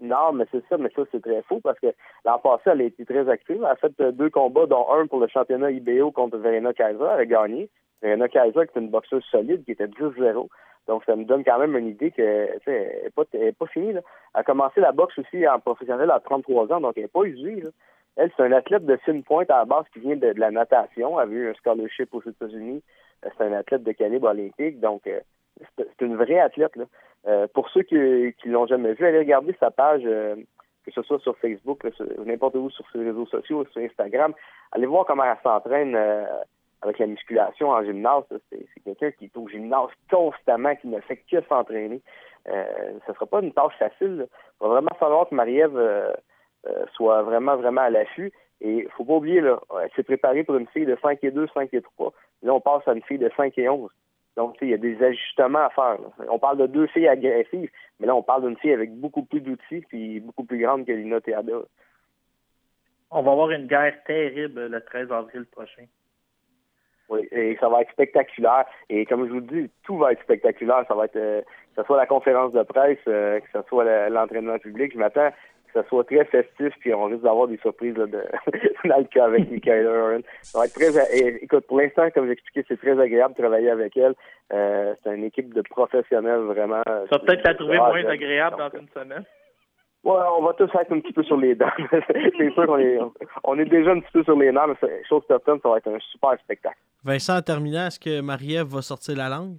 Non, 0.00 0.32
mais 0.32 0.44
c'est 0.50 0.62
ça, 0.68 0.76
mais 0.76 0.90
ça, 0.94 1.02
c'est 1.10 1.22
très 1.22 1.42
faux 1.42 1.60
parce 1.60 1.78
que 1.80 1.86
l'an 2.24 2.38
passé, 2.38 2.64
elle 2.66 2.82
a 2.82 2.84
été 2.84 3.04
très 3.06 3.28
active. 3.28 3.56
Elle 3.58 3.64
a 3.64 3.76
fait 3.76 3.98
euh, 4.00 4.12
deux 4.12 4.28
combats, 4.28 4.66
dont 4.66 4.86
un 4.92 5.06
pour 5.06 5.20
le 5.20 5.26
championnat 5.28 5.70
IBO 5.70 6.10
contre 6.10 6.36
Verena 6.36 6.74
Kaiser. 6.74 7.06
Elle 7.14 7.20
a 7.20 7.24
gagné. 7.24 7.70
Verena 8.02 8.28
Kaiser, 8.28 8.66
qui 8.66 8.78
est 8.78 8.82
une 8.82 8.90
boxeuse 8.90 9.24
solide, 9.30 9.64
qui 9.64 9.72
était 9.72 9.86
10-0. 9.86 10.48
Donc, 10.86 11.02
ça 11.04 11.16
me 11.16 11.24
donne 11.24 11.44
quand 11.44 11.58
même 11.58 11.76
une 11.76 11.88
idée 11.88 12.10
qu'elle 12.10 12.60
n'est 12.66 13.10
pas, 13.14 13.24
pas 13.24 13.66
finie. 13.66 13.94
Là. 13.94 14.00
Elle 14.34 14.40
a 14.40 14.44
commencé 14.44 14.80
la 14.80 14.92
boxe 14.92 15.18
aussi 15.18 15.48
en 15.48 15.58
professionnel 15.60 16.10
à 16.10 16.20
33 16.20 16.72
ans, 16.72 16.80
donc 16.80 16.92
elle 16.96 17.04
n'est 17.04 17.08
pas 17.08 17.24
usée. 17.24 17.64
Elle, 18.16 18.30
c'est 18.36 18.44
un 18.44 18.52
athlète 18.52 18.84
de 18.84 18.96
fine 19.04 19.24
pointe 19.24 19.50
à 19.50 19.58
la 19.58 19.64
base 19.64 19.84
qui 19.92 20.00
vient 20.00 20.16
de, 20.16 20.32
de 20.32 20.40
la 20.40 20.50
natation. 20.50 21.20
Elle 21.20 21.28
a 21.28 21.32
eu 21.32 21.50
un 21.50 21.54
scholarship 21.54 22.14
aux 22.14 22.22
États-Unis 22.22 22.82
c'est 23.22 23.44
un 23.44 23.52
athlète 23.52 23.82
de 23.82 23.92
calibre 23.92 24.28
olympique, 24.28 24.80
donc 24.80 25.06
euh, 25.06 25.20
c'est 25.76 26.04
une 26.04 26.16
vraie 26.16 26.38
athlète. 26.38 26.72
Euh, 27.26 27.46
pour 27.52 27.68
ceux 27.70 27.82
qui 27.82 27.94
ne 27.94 28.52
l'ont 28.52 28.66
jamais 28.66 28.94
vu, 28.94 29.06
allez 29.06 29.18
regarder 29.18 29.54
sa 29.58 29.70
page, 29.70 30.02
euh, 30.04 30.36
que 30.84 30.92
ce 30.92 31.02
soit 31.02 31.18
sur 31.20 31.36
Facebook, 31.38 31.84
n'importe 32.24 32.54
où 32.54 32.70
sur 32.70 32.84
ses 32.92 32.98
réseaux 32.98 33.26
sociaux, 33.26 33.64
sur 33.72 33.82
Instagram. 33.82 34.34
Allez 34.72 34.86
voir 34.86 35.04
comment 35.06 35.24
elle 35.24 35.36
s'entraîne 35.42 35.96
avec 36.80 37.00
la 37.00 37.06
musculation 37.08 37.70
en 37.70 37.82
gymnase. 37.82 38.22
C'est 38.50 38.82
quelqu'un 38.84 39.10
qui 39.10 39.24
est 39.24 39.36
au 39.36 39.48
gymnase 39.48 39.88
constamment, 40.08 40.76
qui 40.76 40.86
ne 40.86 41.00
fait 41.00 41.16
que 41.28 41.40
s'entraîner. 41.48 42.00
ce 42.46 43.10
ne 43.10 43.14
sera 43.14 43.26
pas 43.26 43.40
une 43.40 43.52
tâche 43.52 43.76
facile. 43.80 44.28
Il 44.28 44.64
va 44.64 44.68
vraiment 44.68 44.94
falloir 45.00 45.28
que 45.28 45.34
Marie-Ève 45.34 46.14
soit 46.92 47.22
vraiment, 47.22 47.56
vraiment 47.56 47.80
à 47.80 47.90
l'affût. 47.90 48.32
Et 48.60 48.84
il 48.84 48.88
faut 48.90 49.04
pas 49.04 49.14
oublier, 49.14 49.40
là, 49.40 49.60
elle 49.82 49.90
s'est 49.96 50.02
préparée 50.02 50.44
pour 50.44 50.56
une 50.56 50.68
fille 50.68 50.86
de 50.86 50.96
5 51.02 51.18
et 51.22 51.30
2, 51.30 51.46
5 51.52 51.68
et 51.74 51.82
3. 51.82 52.12
Là, 52.42 52.54
on 52.54 52.60
passe 52.60 52.86
à 52.86 52.92
une 52.92 53.02
fille 53.02 53.18
de 53.18 53.30
5 53.36 53.56
et 53.58 53.68
11. 53.68 53.90
Donc, 54.36 54.56
il 54.60 54.68
y 54.68 54.74
a 54.74 54.78
des 54.78 55.02
ajustements 55.02 55.66
à 55.66 55.70
faire. 55.70 55.98
On 56.28 56.38
parle 56.38 56.58
de 56.58 56.66
deux 56.66 56.86
filles 56.88 57.08
agressives, 57.08 57.70
mais 57.98 58.06
là, 58.06 58.14
on 58.14 58.22
parle 58.22 58.46
d'une 58.46 58.58
fille 58.58 58.72
avec 58.72 58.94
beaucoup 58.94 59.22
plus 59.22 59.40
d'outils 59.40 59.80
puis 59.88 60.20
beaucoup 60.20 60.44
plus 60.44 60.58
grande 60.58 60.84
que 60.84 60.92
Lina 60.92 61.20
Théada. 61.20 61.54
On 63.10 63.22
va 63.22 63.32
avoir 63.32 63.50
une 63.50 63.66
guerre 63.66 63.94
terrible 64.04 64.66
le 64.66 64.80
13 64.82 65.10
avril 65.10 65.46
prochain. 65.46 65.84
Oui, 67.08 67.26
et 67.30 67.56
ça 67.60 67.68
va 67.68 67.82
être 67.82 67.92
spectaculaire. 67.92 68.66
Et 68.90 69.06
comme 69.06 69.26
je 69.26 69.32
vous 69.32 69.40
dis, 69.40 69.70
tout 69.84 69.96
va 69.96 70.12
être 70.12 70.22
spectaculaire. 70.22 70.84
Ça 70.88 70.94
va 70.94 71.04
être, 71.04 71.16
euh, 71.16 71.40
que 71.40 71.82
ce 71.82 71.84
soit 71.84 71.96
la 71.96 72.06
conférence 72.06 72.52
de 72.52 72.62
presse, 72.62 72.98
euh, 73.06 73.38
que 73.40 73.46
ce 73.52 73.62
soit 73.68 74.08
l'entraînement 74.08 74.58
public. 74.58 74.92
Je 74.92 74.98
m'attends 74.98 75.30
que 75.76 75.82
ce 75.82 75.88
soit 75.88 76.04
très 76.04 76.24
festif, 76.24 76.72
puis 76.80 76.94
on 76.94 77.04
risque 77.04 77.22
d'avoir 77.22 77.48
des 77.48 77.58
surprises 77.58 77.96
là, 77.96 78.06
de, 78.06 78.22
dans 78.88 78.98
le 78.98 79.04
cas 79.04 79.24
avec 79.24 79.50
Michaela 79.50 79.90
Oren. 79.90 80.22
Ça 80.42 80.58
va 80.58 80.66
être 80.66 80.74
très, 80.74 81.42
écoute, 81.42 81.66
pour 81.66 81.78
l'instant, 81.78 82.08
comme 82.10 82.28
j'expliquais, 82.28 82.64
c'est 82.68 82.80
très 82.80 82.98
agréable 82.98 83.34
de 83.34 83.42
travailler 83.42 83.70
avec 83.70 83.96
elle. 83.96 84.14
Euh, 84.52 84.94
c'est 85.02 85.14
une 85.14 85.24
équipe 85.24 85.52
de 85.52 85.62
professionnels 85.62 86.40
vraiment. 86.40 86.82
Ça 86.84 87.06
va 87.10 87.18
peut-être 87.18 87.44
la 87.44 87.54
trouver 87.54 87.78
moins 87.78 88.04
agréable 88.06 88.56
dans 88.58 88.78
une 88.78 88.88
semaine. 88.88 89.24
Ouais, 90.04 90.22
on 90.38 90.42
va 90.42 90.52
tous 90.52 90.70
être 90.78 90.92
un 90.92 91.00
petit 91.00 91.12
peu 91.12 91.24
sur 91.24 91.36
les 91.36 91.56
dents. 91.56 91.66
c'est 91.90 92.52
sûr 92.52 92.66
qu'on 92.66 92.78
est, 92.78 92.98
on 93.42 93.58
est 93.58 93.64
déjà 93.64 93.90
un 93.90 94.00
petit 94.00 94.12
peu 94.12 94.22
sur 94.22 94.36
les 94.36 94.52
dents, 94.52 94.68
mais 94.68 95.02
chose 95.08 95.22
certaine, 95.26 95.58
ça 95.60 95.68
va 95.68 95.78
être 95.78 95.88
un 95.88 95.98
super 96.12 96.38
spectacle. 96.38 96.78
Vincent, 97.04 97.36
en 97.36 97.42
terminant, 97.42 97.86
est-ce 97.86 97.98
que 97.98 98.20
Marie-Ève 98.20 98.68
va 98.68 98.82
sortir 98.82 99.16
la 99.16 99.28
langue? 99.28 99.58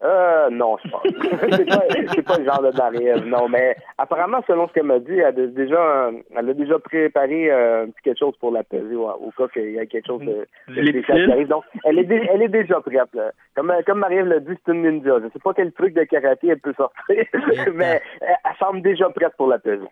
Euh, 0.00 0.48
non, 0.50 0.76
je 0.84 0.90
pense. 0.90 1.02
c'est 1.56 1.64
pas, 1.64 2.22
pas 2.22 2.38
le 2.38 2.44
genre 2.44 2.62
de 2.62 2.76
barrière, 2.76 3.24
non. 3.26 3.48
Mais 3.48 3.76
apparemment, 3.96 4.40
selon 4.46 4.68
ce 4.68 4.72
qu'elle 4.72 4.84
m'a 4.84 5.00
dit, 5.00 5.12
elle 5.12 5.24
a 5.24 5.32
déjà, 5.32 6.10
elle 6.36 6.48
a 6.50 6.54
déjà 6.54 6.78
préparé 6.78 7.50
euh, 7.50 7.84
un 7.84 7.86
petit 7.86 8.02
quelque 8.04 8.18
chose 8.18 8.36
pour 8.38 8.52
la 8.52 8.62
peser 8.62 8.94
au, 8.94 9.32
cas 9.36 9.48
qu'il 9.48 9.72
y 9.72 9.78
a 9.78 9.86
quelque 9.86 10.06
chose 10.06 10.22
de, 10.22 10.46
spécial 10.68 11.26
qui 11.26 11.32
arrive. 11.32 11.48
Donc, 11.48 11.64
elle 11.84 11.98
est, 11.98 12.28
elle 12.32 12.42
est 12.42 12.48
déjà 12.48 12.80
prête. 12.80 13.12
Là. 13.12 13.32
Comme, 13.56 13.72
comme 13.86 13.98
Marie-Ève 13.98 14.26
l'a 14.26 14.38
dit, 14.38 14.54
c'est 14.64 14.72
une 14.72 14.82
ninja. 14.82 15.18
Je 15.20 15.32
sais 15.32 15.40
pas 15.42 15.52
quel 15.52 15.72
truc 15.72 15.94
de 15.94 16.04
karaté 16.04 16.48
elle 16.48 16.60
peut 16.60 16.74
sortir, 16.74 17.24
mais 17.74 18.00
elle, 18.20 18.36
semble 18.60 18.82
déjà 18.82 19.10
prête 19.10 19.32
pour 19.36 19.48
la 19.48 19.58
peser. 19.58 19.88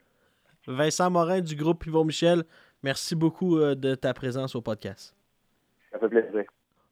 Vincent 0.69 1.11
Morin 1.11 1.41
du 1.41 1.57
groupe 1.57 1.85
Yvon 1.85 2.05
Michel, 2.05 2.45
merci 2.83 3.17
beaucoup 3.17 3.59
euh, 3.59 3.75
de 3.75 3.97
ta 3.97 4.15
présence 4.15 4.55
au 4.55 4.61
podcast. 4.61 5.17
Ça 5.91 5.99
fait 5.99 6.09
plaisir. 6.09 6.45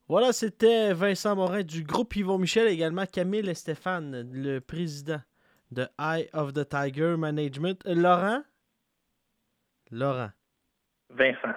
Voilà, 0.06 0.32
c'était 0.32 0.92
Vincent 0.92 1.34
Morin 1.34 1.62
du 1.62 1.82
groupe 1.82 2.14
Yvon 2.14 2.38
Michel, 2.38 2.68
également 2.68 3.06
Camille 3.06 3.48
et 3.48 3.54
Stéphane, 3.54 4.30
le 4.32 4.60
président 4.60 5.20
de 5.70 5.88
Eye 5.98 6.28
of 6.34 6.52
the 6.52 6.68
Tiger 6.68 7.16
Management. 7.16 7.80
Euh, 7.86 7.94
Laurent? 7.94 8.42
Laurent. 9.90 10.30
Vincent. 11.10 11.54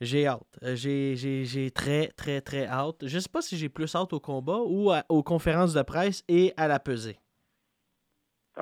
J'ai 0.00 0.26
hâte. 0.26 0.58
Euh, 0.62 0.74
j'ai 0.76 1.70
très, 1.74 2.08
très, 2.08 2.40
très 2.40 2.66
hâte. 2.66 3.06
Je 3.06 3.18
sais 3.18 3.28
pas 3.28 3.42
si 3.42 3.56
j'ai 3.58 3.68
plus 3.68 3.94
hâte 3.94 4.12
au 4.12 4.20
combat 4.20 4.58
ou 4.64 4.90
aux 5.08 5.22
conférences 5.22 5.74
de 5.74 5.82
presse 5.82 6.24
et 6.28 6.52
à 6.56 6.68
la 6.68 6.80
pesée. 6.80 7.18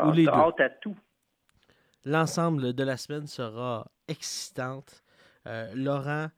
ou 0.03 0.11
les 0.11 0.25
deux. 0.25 0.31
hâte 0.31 0.61
à 0.61 0.69
tout. 0.69 0.97
l'ensemble 2.05 2.73
de 2.73 2.83
la 2.83 2.97
semaine 2.97 3.27
sera 3.29 3.87
excitante. 4.09 5.03
Euh, 5.47 5.73
Laurent, 5.75 6.29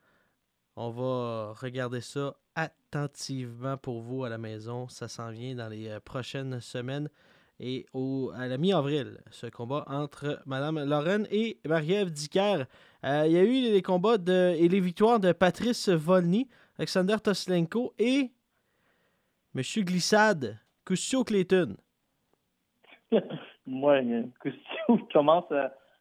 on 0.76 0.90
va 0.90 1.52
regarder 1.60 2.00
ça 2.00 2.34
attentivement 2.54 3.76
pour 3.76 4.00
vous 4.00 4.24
à 4.24 4.28
la 4.28 4.38
maison. 4.38 4.88
Ça 4.88 5.08
s'en 5.08 5.30
vient 5.30 5.54
dans 5.54 5.68
les 5.68 5.88
euh, 5.88 6.00
prochaines 6.00 6.60
semaines 6.60 7.08
et 7.60 7.86
à 8.34 8.48
la 8.48 8.58
mi-avril, 8.58 9.18
ce 9.30 9.46
combat 9.46 9.84
entre 9.86 10.42
Mme 10.46 10.84
Lorraine 10.84 11.26
et 11.30 11.60
Marie-Ève 11.64 12.10
Dicker. 12.10 12.64
Euh, 13.04 13.24
il 13.26 13.32
y 13.32 13.38
a 13.38 13.44
eu 13.44 13.72
les 13.72 13.82
combats 13.82 14.16
et 14.26 14.68
les 14.68 14.80
victoires 14.80 15.20
de 15.20 15.32
Patrice 15.32 15.88
Volny, 15.88 16.48
Alexander 16.78 17.16
Toslenko 17.22 17.94
et 17.98 18.32
M. 19.54 19.62
Glissade, 19.84 20.58
Custio 20.84 21.22
Clayton. 21.22 21.76
Moi, 23.66 24.00
Custio 24.40 24.98
commence 25.12 25.44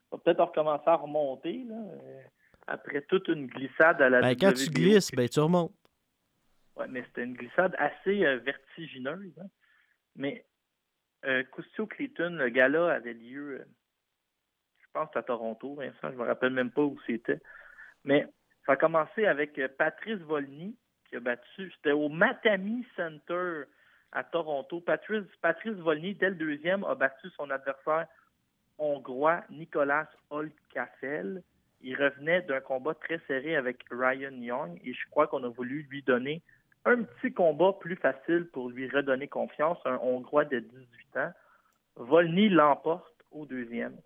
peut-être 0.09 0.43
recommencer 0.43 0.87
à 0.87 0.95
remonter 0.95 1.63
là, 1.69 1.75
euh, 1.75 2.21
après 2.67 3.01
toute 3.03 3.27
une 3.27 3.47
glissade 3.47 4.01
à 4.01 4.09
la 4.09 4.21
ben, 4.21 4.35
Quand 4.35 4.53
tu 4.53 4.69
glisses, 4.69 5.11
ben, 5.11 5.27
tu 5.27 5.39
remontes. 5.39 5.73
Ouais, 6.75 6.87
mais 6.87 7.03
c'était 7.03 7.23
une 7.23 7.35
glissade 7.35 7.75
assez 7.77 8.25
euh, 8.25 8.37
vertigineuse. 8.37 9.33
Hein. 9.39 9.47
Mais 10.15 10.45
euh, 11.25 11.43
Custio 11.43 11.87
Clayton, 11.87 12.31
le 12.31 12.49
gala 12.49 12.93
avait 12.93 13.13
lieu, 13.13 13.59
euh, 13.59 13.65
je 14.79 14.87
pense, 14.91 15.09
à 15.15 15.23
Toronto, 15.23 15.75
Vincent, 15.75 16.11
je 16.11 16.17
me 16.17 16.23
rappelle 16.23 16.51
même 16.51 16.71
pas 16.71 16.81
où 16.81 16.99
c'était. 17.05 17.39
Mais 18.03 18.27
ça 18.65 18.73
a 18.73 18.75
commencé 18.75 19.25
avec 19.25 19.57
euh, 19.57 19.67
Patrice 19.77 20.19
Volny, 20.19 20.75
qui 21.07 21.15
a 21.15 21.19
battu, 21.19 21.71
c'était 21.75 21.91
au 21.91 22.09
Matami 22.09 22.85
Center 22.95 23.63
à 24.11 24.23
Toronto. 24.23 24.81
Patrice, 24.81 25.23
Patrice 25.41 25.77
Volny, 25.77 26.15
dès 26.15 26.29
le 26.29 26.35
deuxième, 26.35 26.83
a 26.83 26.95
battu 26.95 27.29
son 27.37 27.49
adversaire 27.49 28.07
hongrois 28.77 29.43
Nicolas 29.49 30.09
Olkafel. 30.29 31.41
Il 31.83 32.01
revenait 32.01 32.41
d'un 32.43 32.61
combat 32.61 32.93
très 32.93 33.19
serré 33.27 33.57
avec 33.57 33.83
Ryan 33.91 34.31
Young 34.31 34.79
et 34.83 34.93
je 34.93 35.09
crois 35.11 35.27
qu'on 35.27 35.43
a 35.43 35.49
voulu 35.49 35.85
lui 35.89 36.01
donner 36.01 36.41
un 36.85 37.03
petit 37.03 37.33
combat 37.33 37.73
plus 37.73 37.97
facile 37.97 38.47
pour 38.51 38.69
lui 38.69 38.89
redonner 38.89 39.27
confiance, 39.27 39.77
un 39.85 39.97
Hongrois 39.97 40.45
de 40.45 40.59
18 40.59 41.17
ans. 41.17 41.31
Volny 41.95 42.49
l'emporte 42.49 43.13
au 43.31 43.45
deuxième. 43.45 43.97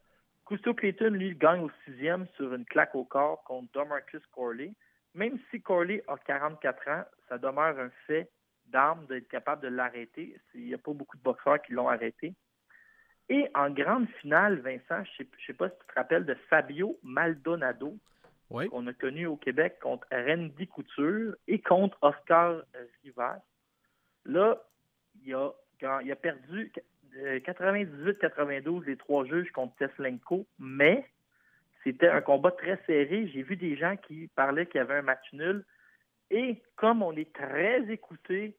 Cousteau 0.45 0.73
Clayton, 0.73 1.11
lui, 1.11 1.35
gagne 1.35 1.61
au 1.61 1.71
sixième 1.85 2.25
sur 2.35 2.53
une 2.53 2.65
claque 2.65 2.95
au 2.95 3.03
corps 3.03 3.43
contre 3.43 3.71
Domarcus 3.73 4.25
Corley. 4.33 4.73
Même 5.13 5.37
si 5.49 5.61
Corley 5.61 6.03
a 6.07 6.17
44 6.17 6.87
ans, 6.89 7.03
ça 7.29 7.37
demeure 7.37 7.77
un 7.79 7.89
fait 8.07 8.29
d'arme 8.67 9.05
d'être 9.07 9.27
capable 9.27 9.61
de 9.61 9.67
l'arrêter. 9.67 10.35
Il 10.53 10.65
n'y 10.65 10.73
a 10.73 10.77
pas 10.77 10.93
beaucoup 10.93 11.17
de 11.17 11.21
boxeurs 11.21 11.61
qui 11.61 11.73
l'ont 11.73 11.89
arrêté. 11.89 12.33
Et 13.29 13.49
en 13.55 13.69
grande 13.69 14.07
finale, 14.21 14.59
Vincent, 14.59 15.03
je 15.17 15.23
ne 15.23 15.27
sais, 15.45 15.53
pas 15.53 15.69
si 15.69 15.75
tu 15.79 15.87
te 15.87 15.93
rappelles 15.95 16.25
de 16.25 16.35
Fabio 16.49 16.97
Maldonado, 17.03 17.97
qu'on 18.49 18.87
a 18.87 18.93
connu 18.93 19.25
au 19.25 19.35
Québec 19.35 19.77
contre 19.81 20.07
Randy 20.11 20.67
Couture 20.67 21.35
et 21.47 21.59
contre 21.59 21.97
Oscar 22.01 22.61
Rivas. 23.03 23.41
Là, 24.25 24.63
il 25.25 25.33
a, 25.33 25.51
il 26.03 26.11
a 26.11 26.15
perdu 26.15 26.71
98-92 27.13 28.85
les 28.85 28.95
trois 28.95 29.25
juges 29.25 29.51
contre 29.51 29.75
Teslenko, 29.75 30.45
mais 30.59 31.05
c'était 31.83 32.09
un 32.09 32.21
combat 32.21 32.51
très 32.51 32.79
serré. 32.85 33.27
J'ai 33.33 33.43
vu 33.43 33.57
des 33.57 33.75
gens 33.75 33.97
qui 33.97 34.27
parlaient 34.35 34.65
qu'il 34.65 34.79
y 34.79 34.81
avait 34.81 34.95
un 34.95 35.01
match 35.01 35.25
nul. 35.33 35.65
Et 36.29 36.61
comme 36.75 37.01
on 37.01 37.13
est 37.13 37.33
très 37.33 37.89
écouté 37.89 38.57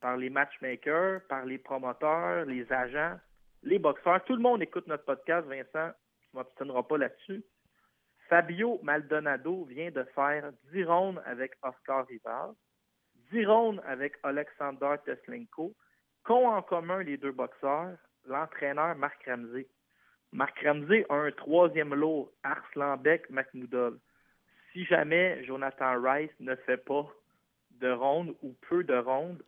par 0.00 0.16
les 0.16 0.30
matchmakers, 0.30 1.20
par 1.28 1.44
les 1.44 1.58
promoteurs, 1.58 2.44
les 2.44 2.72
agents, 2.72 3.18
les 3.62 3.78
boxeurs, 3.78 4.24
tout 4.24 4.36
le 4.36 4.42
monde 4.42 4.62
écoute 4.62 4.86
notre 4.86 5.04
podcast, 5.04 5.46
Vincent, 5.46 5.92
tu 6.20 6.28
ne 6.32 6.40
m'obstineras 6.40 6.82
pas 6.82 6.98
là-dessus. 6.98 7.44
Fabio 8.28 8.78
Maldonado 8.82 9.64
vient 9.64 9.90
de 9.90 10.04
faire 10.14 10.52
10 10.72 10.84
rondes 10.84 11.22
avec 11.24 11.52
Oscar 11.62 12.06
Rivas, 12.06 12.52
10 13.32 13.46
rondes 13.46 13.82
avec 13.86 14.14
Alexander 14.22 14.96
Teslenko, 15.04 15.74
qu'ont 16.24 16.48
en 16.48 16.62
commun 16.62 17.02
les 17.02 17.16
deux 17.16 17.32
boxeurs, 17.32 17.96
l'entraîneur 18.26 18.94
Marc 18.96 19.24
Ramsey. 19.24 19.66
Marc 20.32 20.58
Ramsey 20.60 21.06
a 21.08 21.14
un 21.14 21.32
troisième 21.32 21.94
lot, 21.94 22.32
Arslanbek 22.42 23.30
Makhmoudov. 23.30 23.98
Si 24.72 24.84
jamais 24.84 25.42
Jonathan 25.44 26.00
Rice 26.00 26.38
ne 26.38 26.54
fait 26.54 26.76
pas 26.76 27.06
de 27.80 27.90
rondes 27.90 28.34
ou 28.42 28.54
peu 28.68 28.84
de 28.84 28.96
rondes, 28.96 29.42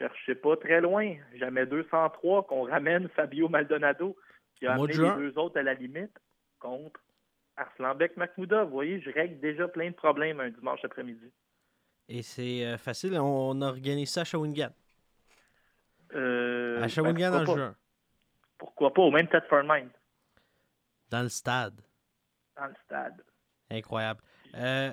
cherchez 0.00 0.34
pas 0.34 0.56
très 0.56 0.80
loin. 0.80 1.14
Jamais 1.34 1.66
203 1.66 2.46
qu'on 2.46 2.64
ramène 2.64 3.08
Fabio 3.10 3.48
Maldonado, 3.48 4.16
qui 4.56 4.66
a 4.66 4.74
amené 4.74 4.94
les 4.94 5.14
deux 5.14 5.38
autres 5.38 5.58
à 5.58 5.62
la 5.62 5.74
limite, 5.74 6.16
contre 6.58 7.00
Arslanbek 7.56 8.16
Makhmoudov. 8.16 8.68
Vous 8.68 8.74
voyez, 8.74 9.00
je 9.00 9.10
règle 9.10 9.38
déjà 9.40 9.68
plein 9.68 9.90
de 9.90 9.94
problèmes 9.94 10.40
un 10.40 10.50
dimanche 10.50 10.84
après-midi. 10.84 11.30
Et 12.08 12.22
c'est 12.22 12.64
euh, 12.64 12.78
facile, 12.78 13.16
on 13.20 13.60
organise 13.60 14.10
ça 14.10 14.22
à 14.22 14.24
Shawinigan. 14.24 14.70
Euh, 16.14 16.82
à 16.82 16.88
Shawinigan 16.88 17.30
ben, 17.30 17.42
en 17.42 17.44
juin. 17.44 17.76
Pourquoi 18.58 18.92
pas, 18.92 19.02
au 19.02 19.10
même 19.10 19.28
Tetford 19.28 19.62
Mind. 19.64 19.90
Dans 21.08 21.22
le 21.22 21.28
stade. 21.28 21.80
Dans 22.56 22.66
le 22.66 22.74
stade. 22.84 23.22
Incroyable. 23.70 24.20
Euh, 24.54 24.92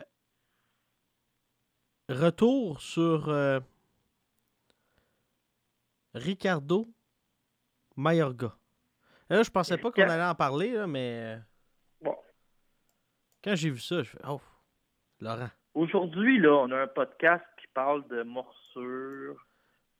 retour 2.09 2.81
sur 2.81 3.29
euh, 3.29 3.59
Ricardo 6.17 6.87
Mayorga. 7.95 8.55
Là, 9.29 9.43
je 9.43 9.49
pensais 9.49 9.77
pas 9.77 9.91
qu'on 9.91 10.01
allait 10.03 10.23
en 10.23 10.35
parler, 10.35 10.73
là, 10.73 10.87
mais. 10.87 11.37
Bon. 12.01 12.15
Quand 13.43 13.55
j'ai 13.55 13.69
vu 13.69 13.79
ça, 13.79 14.03
je 14.03 14.09
fais 14.11 14.19
Oh, 14.27 14.41
Laurent. 15.19 15.49
Aujourd'hui, 15.73 16.39
là, 16.39 16.53
on 16.53 16.71
a 16.71 16.81
un 16.81 16.87
podcast 16.87 17.45
qui 17.59 17.67
parle 17.67 18.07
de 18.07 18.23
morsures, 18.23 19.45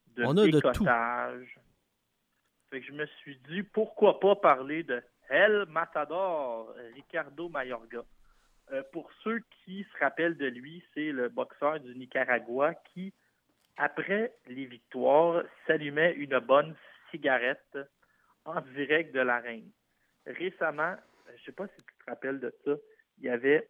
de 0.08 0.24
on 0.26 0.38
a 0.38 0.46
décotage. 0.46 1.42
De 1.42 1.46
tout. 1.46 1.62
Fait 2.70 2.82
que 2.82 2.86
je 2.88 2.92
me 2.94 3.06
suis 3.22 3.40
dit, 3.50 3.64
pourquoi 3.64 4.20
pas 4.20 4.36
parler 4.36 4.84
de 4.84 5.02
El 5.30 5.66
Matador, 5.68 6.74
Ricardo 6.96 7.50
Mayorga. 7.50 8.04
Euh, 8.72 8.84
pour 8.92 9.10
ceux 9.24 9.40
qui 9.64 9.84
se 9.84 10.00
rappellent 10.00 10.38
de 10.38 10.48
lui, 10.48 10.84
c'est 10.94 11.12
le 11.12 11.30
boxeur 11.30 11.80
du 11.80 11.96
Nicaragua 11.96 12.74
qui, 12.94 13.14
après 13.78 14.34
les 14.48 14.66
victoires, 14.66 15.44
s'allumait 15.66 16.14
une 16.14 16.40
bonne 16.40 16.76
cigarette 17.12 17.78
en 18.46 18.62
direct 18.62 19.14
de 19.14 19.22
l'arène. 19.22 19.70
Récemment, 20.26 20.96
je 21.28 21.34
ne 21.34 21.38
sais 21.46 21.52
pas 21.52 21.68
si 21.68 21.84
tu 21.84 21.94
te 22.06 22.10
rappelles 22.10 22.40
de 22.40 22.54
ça, 22.66 22.72
il 23.20 23.26
y 23.26 23.30
avait, 23.30 23.68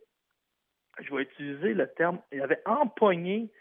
je 0.99 1.13
vais 1.13 1.23
utiliser 1.23 1.73
le 1.73 1.87
terme, 1.93 2.19
il 2.31 2.41
avait 2.41 2.61
empoigné 2.65 3.51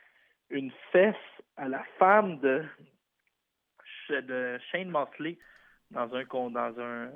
une 0.51 0.73
fesse 0.93 1.15
à 1.57 1.69
la 1.69 1.85
femme 1.99 2.39
de, 2.41 2.65
de 4.11 4.59
Shane 4.71 4.91
Mosley 4.91 5.39
dans 5.91 6.15
un 6.15 6.25
dans 6.25 6.81
un 6.81 7.11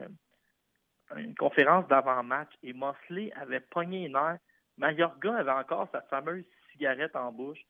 une 1.16 1.34
conférence 1.34 1.86
d'avant-match 1.88 2.50
et 2.62 2.72
Mosley 2.72 3.32
avait 3.34 3.60
pogné 3.60 4.06
une 4.06 4.16
air. 4.16 4.38
Mayorga 4.76 5.36
avait 5.36 5.50
encore 5.50 5.88
sa 5.90 6.02
fameuse 6.02 6.44
cigarette 6.72 7.16
en 7.16 7.32
bouche. 7.32 7.60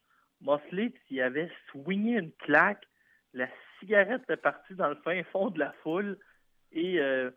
Mosley, 0.40 0.92
s'il 1.06 1.20
avait 1.20 1.50
swingé 1.70 2.18
une 2.18 2.32
claque, 2.32 2.86
la 3.34 3.48
cigarette 3.78 4.28
est 4.28 4.36
partie 4.36 4.74
dans 4.74 4.88
le 4.88 4.96
fin 4.96 5.22
fond 5.24 5.50
de 5.50 5.58
la 5.58 5.72
foule 5.82 6.18
et 6.72 7.00
euh, 7.00 7.30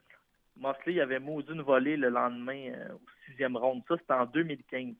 Mosley 0.57 0.99
avait 0.99 1.19
maudit 1.19 1.51
une 1.51 1.61
volée 1.61 1.97
le 1.97 2.09
lendemain 2.09 2.71
euh, 2.71 2.93
au 2.93 3.01
sixième 3.25 3.57
round. 3.57 3.83
Ça, 3.87 3.95
c'était 3.97 4.13
en 4.13 4.25
2015. 4.25 4.95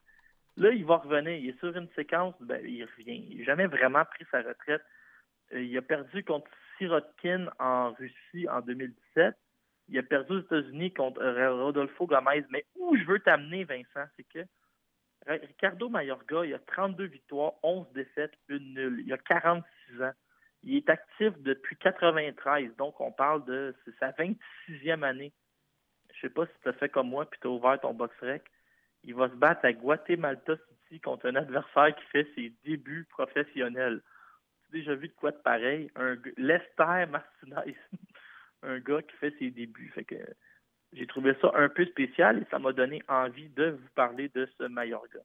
Là, 0.58 0.72
il 0.72 0.86
va 0.86 0.98
revenir. 0.98 1.34
Il 1.34 1.50
est 1.50 1.60
sur 1.60 1.76
une 1.76 1.90
séquence, 1.96 2.36
ben, 2.42 2.64
il 2.66 2.84
revient. 2.84 3.26
Il 3.30 3.40
n'a 3.40 3.46
jamais 3.46 3.68
vraiment 3.68 4.06
pris 4.06 4.26
sa 4.32 4.42
retraite. 4.42 4.84
Euh, 5.54 5.62
il 5.62 5.78
a 5.78 5.82
perdu 5.82 6.24
contre 6.24 6.50
Sirotkin 6.78 7.48
en 7.60 7.94
Russie 7.94 8.48
en 8.50 8.62
2017. 8.62 9.36
Il 9.90 9.98
a 9.98 10.04
perdu 10.04 10.34
aux 10.34 10.42
États-Unis 10.42 10.94
contre 10.94 11.22
Rodolfo 11.22 12.08
Gomez. 12.08 12.46
Mais 12.50 12.66
où 12.76 12.96
je 12.96 13.04
veux 13.04 13.20
t'amener, 13.20 13.64
Vincent, 13.64 14.06
c'est 14.16 14.24
que 14.24 14.46
Ricardo 15.28 15.90
Mayorga, 15.90 16.46
il 16.46 16.54
a 16.54 16.60
32 16.60 17.06
victoires, 17.06 17.54
11 17.64 17.92
défaites, 17.94 18.34
une 18.50 18.74
nulle. 18.74 19.04
Il 19.06 19.14
a 19.14 19.18
46 19.18 20.02
ans. 20.02 20.12
Il 20.64 20.76
est 20.78 20.90
actif 20.90 21.34
depuis 21.40 21.76
93, 21.78 22.76
donc 22.78 23.00
on 23.02 23.12
parle 23.12 23.44
de 23.46 23.76
sa 24.00 24.12
26e 24.12 25.04
année. 25.04 25.34
Je 26.14 26.22
sais 26.22 26.30
pas 26.30 26.46
si 26.46 26.54
tu 26.62 26.70
as 26.70 26.74
fait 26.74 26.90
comme 26.90 27.10
moi 27.10 27.30
puis 27.30 27.40
tu 27.42 27.48
as 27.48 27.52
ouvert 27.52 27.80
ton 27.82 27.94
box 27.94 28.16
rec. 28.22 28.44
Il 29.04 29.16
va 29.16 29.30
se 29.30 29.36
battre 29.36 29.66
à 29.66 29.74
Guatemala 29.74 30.40
City 30.88 31.02
contre 31.02 31.28
un 31.28 31.36
adversaire 31.36 31.94
qui 31.96 32.06
fait 32.06 32.28
ses 32.36 32.54
débuts 32.64 33.06
professionnels. 33.10 34.02
Tu 34.72 34.78
as 34.78 34.80
déjà 34.80 34.96
vu 34.96 35.10
de 35.10 35.14
quoi 35.14 35.32
de 35.32 35.38
pareil? 35.38 35.92
Un 35.96 36.16
Lester 36.38 37.06
Martinez, 37.10 37.76
un 38.64 38.80
gars 38.80 39.02
qui 39.02 39.16
fait 39.18 39.36
ses 39.40 39.52
débuts. 39.52 39.92
Fait 39.94 40.06
que 40.06 40.16
j'ai 40.96 41.08
trouvé 41.08 41.36
ça 41.42 41.52
un 41.56 41.70
peu 41.70 41.86
spécial 41.86 42.42
et 42.42 42.46
ça 42.50 42.60
m'a 42.60 42.74
donné 42.74 43.02
envie 43.08 43.50
de 43.50 43.72
vous 43.72 43.90
parler 43.96 44.30
de 44.30 44.48
ce 44.58 44.64
Mayorga. 44.64 45.20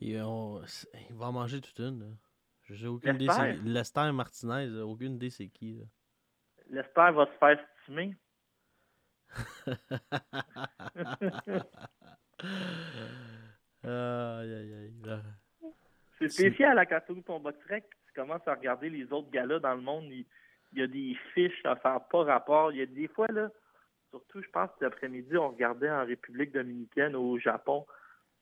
Il, 0.00 0.20
on... 0.22 0.62
il 1.10 1.16
va 1.16 1.26
en 1.26 1.32
manger 1.32 1.60
toute 1.60 1.78
une. 1.78 2.16
J'ai 2.68 2.86
aucune 2.86 3.16
idée. 3.16 3.26
Lester 3.64 4.12
Martinez, 4.12 4.80
aucune 4.80 5.14
idée 5.14 5.30
c'est 5.30 5.48
qui. 5.48 5.74
Là. 5.74 5.84
Lester 6.70 7.10
va 7.12 7.26
se 7.26 7.32
faire 7.38 7.58
là. 13.82 15.22
C'est 16.18 16.28
spécial 16.28 16.78
à 16.78 16.86
quand 16.86 17.00
tu 17.06 17.22
ton 17.22 17.40
tu 17.40 18.12
commences 18.14 18.46
à 18.46 18.54
regarder 18.54 18.90
les 18.90 19.10
autres 19.12 19.30
gars-là 19.30 19.60
dans 19.60 19.74
le 19.74 19.80
monde. 19.80 20.04
Il, 20.10 20.26
il 20.72 20.78
y 20.78 20.82
a 20.82 20.86
des 20.86 21.16
fiches 21.34 21.64
à 21.64 21.74
faire 21.76 22.06
pas 22.08 22.24
rapport. 22.24 22.72
Il 22.72 22.78
y 22.78 22.82
a 22.82 22.86
des 22.86 23.08
fois, 23.08 23.26
là, 23.28 23.50
surtout, 24.10 24.42
je 24.42 24.48
pense, 24.50 24.70
cet 24.78 24.92
après-midi, 24.92 25.36
on 25.36 25.50
regardait 25.50 25.90
en 25.90 26.04
République 26.04 26.52
dominicaine, 26.52 27.16
au 27.16 27.38
Japon, 27.38 27.86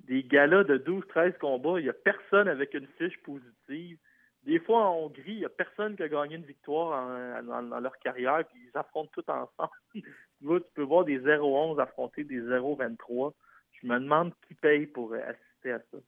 des 0.00 0.22
galas 0.22 0.64
de 0.64 0.78
12-13 0.78 1.38
combats. 1.38 1.80
Il 1.80 1.86
y 1.86 1.90
a 1.90 1.94
personne 1.94 2.48
avec 2.48 2.74
une 2.74 2.86
fiche 2.98 3.18
positive. 3.22 3.98
Des 4.44 4.60
fois, 4.60 4.88
en 4.88 4.96
Hongrie, 4.96 5.32
il 5.32 5.38
n'y 5.38 5.44
a 5.44 5.50
personne 5.50 5.96
qui 5.96 6.02
a 6.02 6.08
gagné 6.08 6.36
une 6.36 6.44
victoire 6.44 7.42
dans, 7.42 7.80
leur 7.80 7.98
carrière, 7.98 8.44
puis 8.48 8.60
ils 8.66 8.78
affrontent 8.78 9.10
tout 9.12 9.28
ensemble. 9.30 9.70
tu, 9.92 10.02
tu 10.40 10.60
peux 10.74 10.82
voir 10.82 11.04
des 11.04 11.20
0-11 11.20 11.80
affronter 11.80 12.24
des 12.24 12.40
0-23. 12.40 13.34
Je 13.80 13.86
me 13.86 13.98
demande 13.98 14.32
qui 14.46 14.54
paye 14.54 14.86
pour 14.86 15.14
assister 15.14 15.72
à 15.72 15.78
ça. 15.90 15.98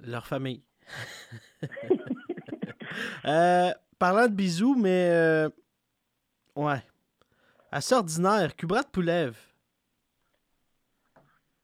Leur 0.00 0.26
famille. 0.26 0.62
Euh, 3.24 3.70
parlant 3.98 4.26
de 4.26 4.34
bisous, 4.34 4.74
mais. 4.74 5.08
euh, 5.10 5.48
ouais. 6.56 6.82
Assez 7.74 7.94
ordinaire, 7.94 8.54
Kubrat 8.54 8.84
Poulev. 8.84 9.34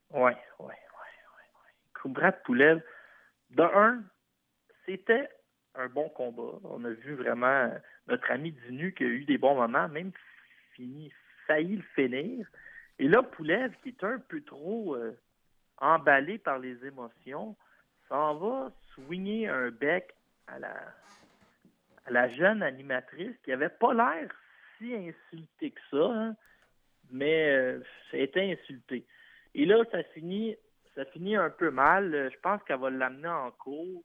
Ouais, 0.08 0.20
ouais, 0.22 0.34
ouais, 0.58 0.66
ouais. 0.66 0.74
ouais. 0.74 1.74
Kubrat 2.00 2.32
Poulev, 2.32 2.80
de 3.50 3.62
un, 3.62 4.02
c'était 4.86 5.28
un 5.74 5.86
bon 5.88 6.08
combat. 6.08 6.58
On 6.64 6.82
a 6.86 6.90
vu 6.92 7.14
vraiment 7.14 7.46
euh, 7.46 7.78
notre 8.06 8.30
ami 8.30 8.52
Dinu 8.52 8.94
qui 8.94 9.04
a 9.04 9.06
eu 9.06 9.26
des 9.26 9.36
bons 9.36 9.54
moments, 9.54 9.86
même 9.88 10.12
fini, 10.72 11.12
failli 11.46 11.76
le 11.76 11.82
finir. 11.94 12.48
Et 12.98 13.06
là, 13.06 13.22
Poulev, 13.22 13.74
qui 13.82 13.90
est 13.90 14.02
un 14.02 14.18
peu 14.18 14.40
trop 14.40 14.94
euh, 14.94 15.14
emballé 15.76 16.38
par 16.38 16.58
les 16.58 16.86
émotions, 16.86 17.54
s'en 18.08 18.34
va 18.36 18.72
swinger 18.94 19.48
un 19.48 19.70
bec 19.70 20.14
à 20.46 20.58
la, 20.58 20.74
à 22.06 22.10
la 22.10 22.28
jeune 22.30 22.62
animatrice 22.62 23.36
qui 23.44 23.52
avait 23.52 23.68
pas 23.68 23.92
l'air 23.92 24.30
si 24.78 24.94
insultée 24.94 25.70
que 25.70 25.80
ça, 25.90 26.10
hein, 26.12 26.36
mais 27.10 27.50
euh, 27.50 27.80
ça 28.10 28.16
a 28.16 28.20
été 28.20 28.52
insulté. 28.52 29.04
Et 29.54 29.64
là, 29.64 29.82
ça 29.90 30.02
finit, 30.14 30.56
ça 30.94 31.04
finit 31.06 31.36
un 31.36 31.50
peu 31.50 31.70
mal. 31.70 32.14
Euh, 32.14 32.30
Je 32.30 32.38
pense 32.40 32.62
qu'elle 32.64 32.80
va 32.80 32.90
l'amener 32.90 33.28
en 33.28 33.50
cours. 33.50 34.04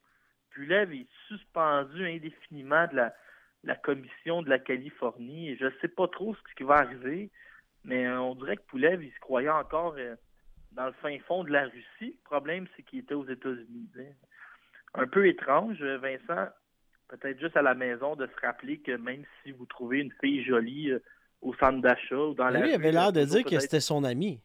Pulev 0.52 0.94
est 0.94 1.08
suspendu 1.28 2.06
indéfiniment 2.06 2.88
de 2.88 3.10
la, 3.64 3.76
commission 3.76 4.42
de 4.42 4.50
la 4.50 4.60
Californie. 4.60 5.56
Je 5.58 5.66
ne 5.66 5.72
sais 5.82 5.88
pas 5.88 6.08
trop 6.08 6.36
ce 6.36 6.56
qui 6.56 6.64
va 6.64 6.76
arriver, 6.76 7.32
mais 7.84 8.06
euh, 8.06 8.20
on 8.22 8.36
dirait 8.36 8.58
que 8.58 8.64
Poulev, 8.64 9.04
il 9.04 9.12
se 9.12 9.20
croyait 9.20 9.50
encore 9.50 9.96
euh, 9.98 10.16
dans 10.74 10.86
le 10.86 10.94
fin 10.94 11.18
fond 11.28 11.44
de 11.44 11.52
la 11.52 11.66
Russie. 11.66 12.18
Le 12.18 12.24
problème, 12.24 12.68
c'est 12.76 12.84
qu'il 12.84 13.00
était 13.00 13.16
aux 13.16 13.28
États-Unis. 13.28 13.90
Un 14.94 15.08
peu 15.08 15.28
étrange, 15.28 15.82
Vincent, 15.82 16.50
peut-être 17.08 17.40
juste 17.40 17.56
à 17.58 17.62
la 17.62 17.74
maison, 17.76 18.16
de 18.16 18.26
se 18.28 18.46
rappeler 18.46 18.80
que 18.80 18.92
même 18.98 19.24
si 19.44 19.52
vous 19.52 19.66
trouvez 19.66 20.00
une 20.00 20.12
fille 20.22 20.44
jolie 20.44 20.92
euh, 20.92 21.00
au 21.42 21.54
centre 21.56 21.82
d'achat 21.82 22.16
ou 22.18 22.34
dans 22.34 22.50
la 22.50 22.60
Lui 22.62 22.70
rue, 22.70 22.76
avait 22.76 22.92
l'air 22.92 23.12
de 23.14 23.22
toujours 23.24 23.38
dire 23.38 23.46
que 23.46 23.60
c'était 23.60 23.80
son 23.82 24.04
ami. 24.04 24.42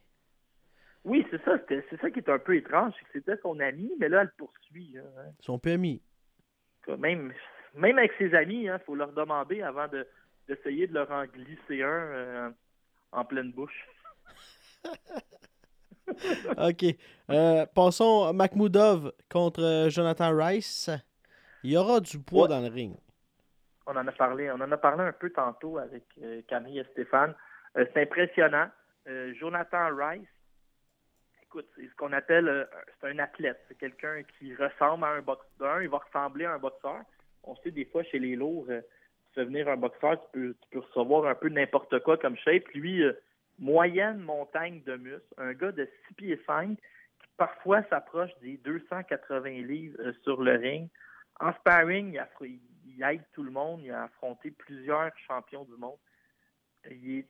oui, 1.05 1.25
c'est 1.31 1.43
ça. 1.45 1.59
c'était- 1.59 1.85
C'est 1.91 2.01
ça 2.01 2.11
qui 2.11 2.19
est 2.19 2.29
un 2.29 2.39
peu 2.39 2.57
étrange. 2.57 2.93
c'est 2.99 3.05
que 3.07 3.13
C'était 3.15 3.41
son 3.43 3.59
ami, 3.61 3.91
mais 3.99 4.09
là, 4.09 4.21
elle 4.23 4.27
le 4.27 4.33
poursuit. 4.37 4.97
hein. 4.99 5.33
Son. 5.41 5.59
Que 5.59 6.93
Même, 6.97 7.33
même 7.75 7.99
avec 7.99 8.13
ses 8.19 8.35
amis, 8.35 8.65
il 8.65 8.81
faut 8.87 8.95
leur 8.95 9.13
demander 9.13 9.63
avant 9.63 9.89
de- 9.89 10.07
d'essayer 10.49 10.87
de, 10.87 10.95
leur 10.95 11.11
en 11.11 11.25
glisser 11.27 11.83
un 11.83 11.87
euh, 11.89 12.51
en 13.13 13.25
pleine 13.25 13.53
bouche. 13.53 13.87
OK. 16.59 16.85
Euh, 17.31 17.67
passons 17.75 18.25
à 18.25 18.33
Makhmoudov 18.33 19.13
contre 19.31 19.63
euh, 19.63 19.91
Jonathan 19.91 20.35
Rice. 20.35 20.91
Il 21.65 21.73
y 21.73 21.77
aura 21.77 22.01
du 22.01 22.19
poids 22.19 22.43
Ouais. 22.45 22.49
dans 22.49 22.61
le 22.61 22.69
ring. 22.69 22.97
On 23.87 23.97
en 23.97 24.07
a 24.07 24.13
parlé, 24.13 24.51
on 24.51 24.61
en 24.61 24.71
a 24.71 24.77
parlé 24.77 25.03
un 25.05 25.13
peu 25.13 25.31
tantôt 25.31 25.79
avec 25.79 26.05
euh, 26.23 26.43
Camille 26.49 26.79
et 26.81 26.85
Stéphane. 26.93 27.35
Euh, 27.77 27.87
c'est 27.93 28.03
impressionnant. 28.03 28.69
Euh, 29.09 29.33
Jonathan 29.35 29.89
Rice, 29.97 30.29
écoute, 31.43 31.67
c'est 31.75 31.87
ce 31.89 31.95
qu'on 31.97 32.13
appelle, 32.13 32.69
c'est 33.01 33.09
un 33.09 33.19
athlète. 33.19 33.59
C'est 33.69 33.79
quelqu'un 33.79 34.23
qui 34.39 34.55
ressemble 34.55 35.05
à 35.05 35.09
un 35.09 35.23
boxeur. 35.23 35.83
Il 35.83 35.89
va 35.89 35.99
ressembler 35.99 36.45
à 36.45 36.53
un 36.55 36.59
boxeur. 36.59 37.01
On 37.45 37.57
sait 37.57 37.71
des 37.71 37.87
fois 37.87 38.03
chez 38.05 38.19
les 38.19 38.37
lourds, 38.37 38.67
tu 38.69 39.35
fais 39.35 39.45
venir 39.45 39.69
un 39.69 39.77
boxeur, 39.77 40.21
tu 40.21 40.29
peux, 40.33 40.55
tu 40.61 40.69
peux 40.71 40.79
recevoir 40.81 41.25
un 41.27 41.35
peu 41.35 41.49
n'importe 41.49 41.99
quoi 42.01 42.19
comme 42.19 42.37
shape. 42.37 42.69
Lui, 42.75 43.03
moyenne 43.59 44.19
montagne 44.19 44.83
de 44.85 44.97
muscles, 44.97 45.35
un 45.39 45.55
gars 45.55 45.73
de 45.73 45.89
6 46.09 46.15
pieds 46.15 46.41
5 46.47 46.77
qui 46.77 47.29
parfois 47.39 47.83
s'approche 47.85 48.31
des 48.43 48.59
280 48.59 49.49
livres 49.67 49.99
sur 50.25 50.43
le 50.43 50.57
ring. 50.57 50.89
En 51.41 51.53
sparring, 51.55 52.21
il, 52.41 53.03
aide 53.03 53.25
tout 53.33 53.43
le 53.43 53.51
monde. 53.51 53.83
Il 53.83 53.93
a 53.93 54.05
affronté 54.05 54.51
plusieurs 54.51 55.17
champions 55.27 55.65
du 55.65 55.77
monde. 55.77 55.99
Il 56.91 57.25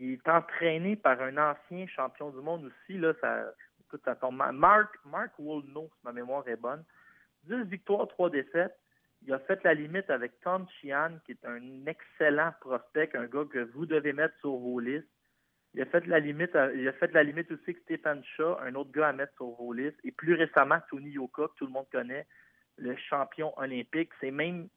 est, 0.00 0.28
entraîné 0.28 0.96
par 0.96 1.20
un 1.20 1.36
ancien 1.36 1.86
champion 1.88 2.30
du 2.30 2.40
monde 2.40 2.64
aussi. 2.64 2.98
Là, 2.98 3.12
ça, 3.20 4.14
tombe. 4.16 4.42
Mark, 4.52 4.98
Mark 5.04 5.32
Wolno, 5.38 5.88
si 5.92 6.04
ma 6.04 6.12
mémoire 6.12 6.46
est 6.48 6.56
bonne. 6.56 6.84
10 7.44 7.64
victoires, 7.64 8.06
3 8.08 8.30
défaites. 8.30 8.76
Il 9.22 9.32
a 9.32 9.40
fait 9.40 9.62
la 9.64 9.74
limite 9.74 10.08
avec 10.10 10.38
Tom 10.40 10.66
Sheehan, 10.68 11.18
qui 11.24 11.32
est 11.32 11.44
un 11.44 11.86
excellent 11.86 12.52
prospect, 12.60 13.10
un 13.14 13.26
gars 13.26 13.44
que 13.50 13.64
vous 13.72 13.84
devez 13.84 14.12
mettre 14.12 14.38
sur 14.38 14.56
vos 14.56 14.78
listes. 14.78 15.08
Il 15.74 15.82
a 15.82 15.86
fait 15.86 16.06
la 16.06 16.20
limite, 16.20 16.56
il 16.74 16.86
a 16.86 16.92
fait 16.92 17.12
la 17.12 17.24
limite 17.24 17.50
aussi 17.50 17.62
avec 17.70 17.78
Stephen 17.78 18.22
Shaw, 18.24 18.58
un 18.60 18.74
autre 18.76 18.92
gars 18.92 19.08
à 19.08 19.12
mettre 19.12 19.34
sur 19.34 19.50
vos 19.50 19.72
listes. 19.72 19.98
Et 20.04 20.12
plus 20.12 20.34
récemment, 20.34 20.78
Tony 20.88 21.10
Yoka, 21.10 21.48
que 21.48 21.54
tout 21.56 21.66
le 21.66 21.72
monde 21.72 21.88
connaît, 21.90 22.26
le 22.78 22.96
champion 22.96 23.52
olympique. 23.58 24.10
C'est 24.20 24.30
même 24.30 24.68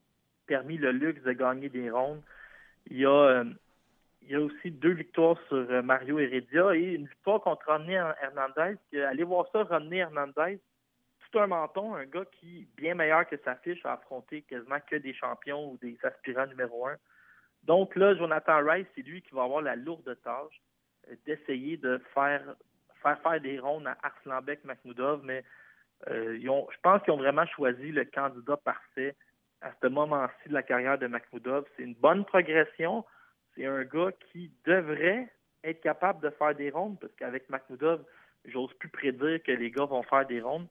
permis 0.48 0.78
le 0.78 0.92
luxe 0.92 1.22
de 1.24 1.32
gagner 1.32 1.70
des 1.70 1.90
rondes. 1.90 2.22
Il 2.88 2.98
y 2.98 3.06
a, 3.06 3.10
euh, 3.10 4.40
aussi 4.40 4.72
deux 4.72 4.94
victoires 4.94 5.38
sur 5.48 5.58
euh, 5.58 5.82
Mario 5.82 6.20
Heredia 6.20 6.76
et 6.76 6.96
une 6.96 7.08
victoire 7.08 7.42
contre 7.42 7.66
Rodney 7.68 7.94
Hernandez. 7.94 8.78
Allez 8.94 9.24
voir 9.24 9.46
ça, 9.52 9.64
Rodney 9.64 9.98
Hernandez, 9.98 10.60
tout 11.20 11.40
un 11.40 11.48
menton, 11.48 11.96
un 11.96 12.06
gars 12.06 12.26
qui, 12.40 12.68
bien 12.78 12.96
meilleur 12.96 13.28
que 13.28 13.38
sa 13.46 13.56
fiche, 13.56 13.86
a 13.86 13.94
affronté 13.94 14.42
quasiment 14.44 14.80
que 14.90 14.96
des 14.96 15.14
champions 15.14 15.72
ou 15.72 15.78
des 15.78 15.98
aspirants 16.04 16.48
numéro 16.48 16.88
un. 16.88 16.98
Donc 17.64 17.96
là, 17.96 18.16
Jonathan 18.16 18.60
Rice, 18.66 18.88
c'est 18.96 19.04
lui 19.04 19.22
qui 19.22 19.34
va 19.34 19.44
avoir 19.44 19.62
la 19.62 19.76
lourde 19.76 20.18
tâche 20.24 20.62
d'essayer 21.26 21.78
de 21.78 22.02
faire, 22.14 22.42
faire 23.02 23.20
faire 23.22 23.42
des 23.42 23.60
rondes 23.60 23.88
à 23.88 23.98
Arslanbek 24.04 24.64
Makhmoudov, 24.66 25.24
mais 25.24 25.44
euh, 26.10 26.40
je 26.42 26.78
pense 26.82 27.02
qu'ils 27.04 27.14
ont 27.14 27.18
vraiment 27.18 27.46
choisi 27.46 27.92
le 27.92 28.06
candidat 28.06 28.58
parfait 28.58 29.16
à 29.62 29.72
ce 29.82 29.88
moment-ci 29.88 30.50
de 30.50 30.54
la 30.54 30.64
carrière 30.64 30.98
de 30.98 31.08
Makhmoudov. 31.08 31.66
C'est 31.76 31.84
une 31.84 31.94
bonne 31.94 32.26
progression. 32.26 33.06
C'est 33.56 33.66
un 33.66 33.84
gars 33.84 34.12
qui 34.32 34.52
devrait 34.66 35.32
être 35.64 35.82
capable 35.82 36.22
de 36.22 36.30
faire 36.32 36.56
des 36.56 36.72
rondes, 36.72 37.00
parce 37.00 37.14
qu'avec 37.14 37.50
Makhmoudov, 37.50 38.04
j'ose 38.46 38.74
plus 38.76 38.90
prédire 38.90 39.44
que 39.44 39.52
les 39.52 39.70
gars 39.70 39.86
vont 39.86 40.04
faire 40.04 40.26
des 40.26 40.42
rondes, 40.42 40.68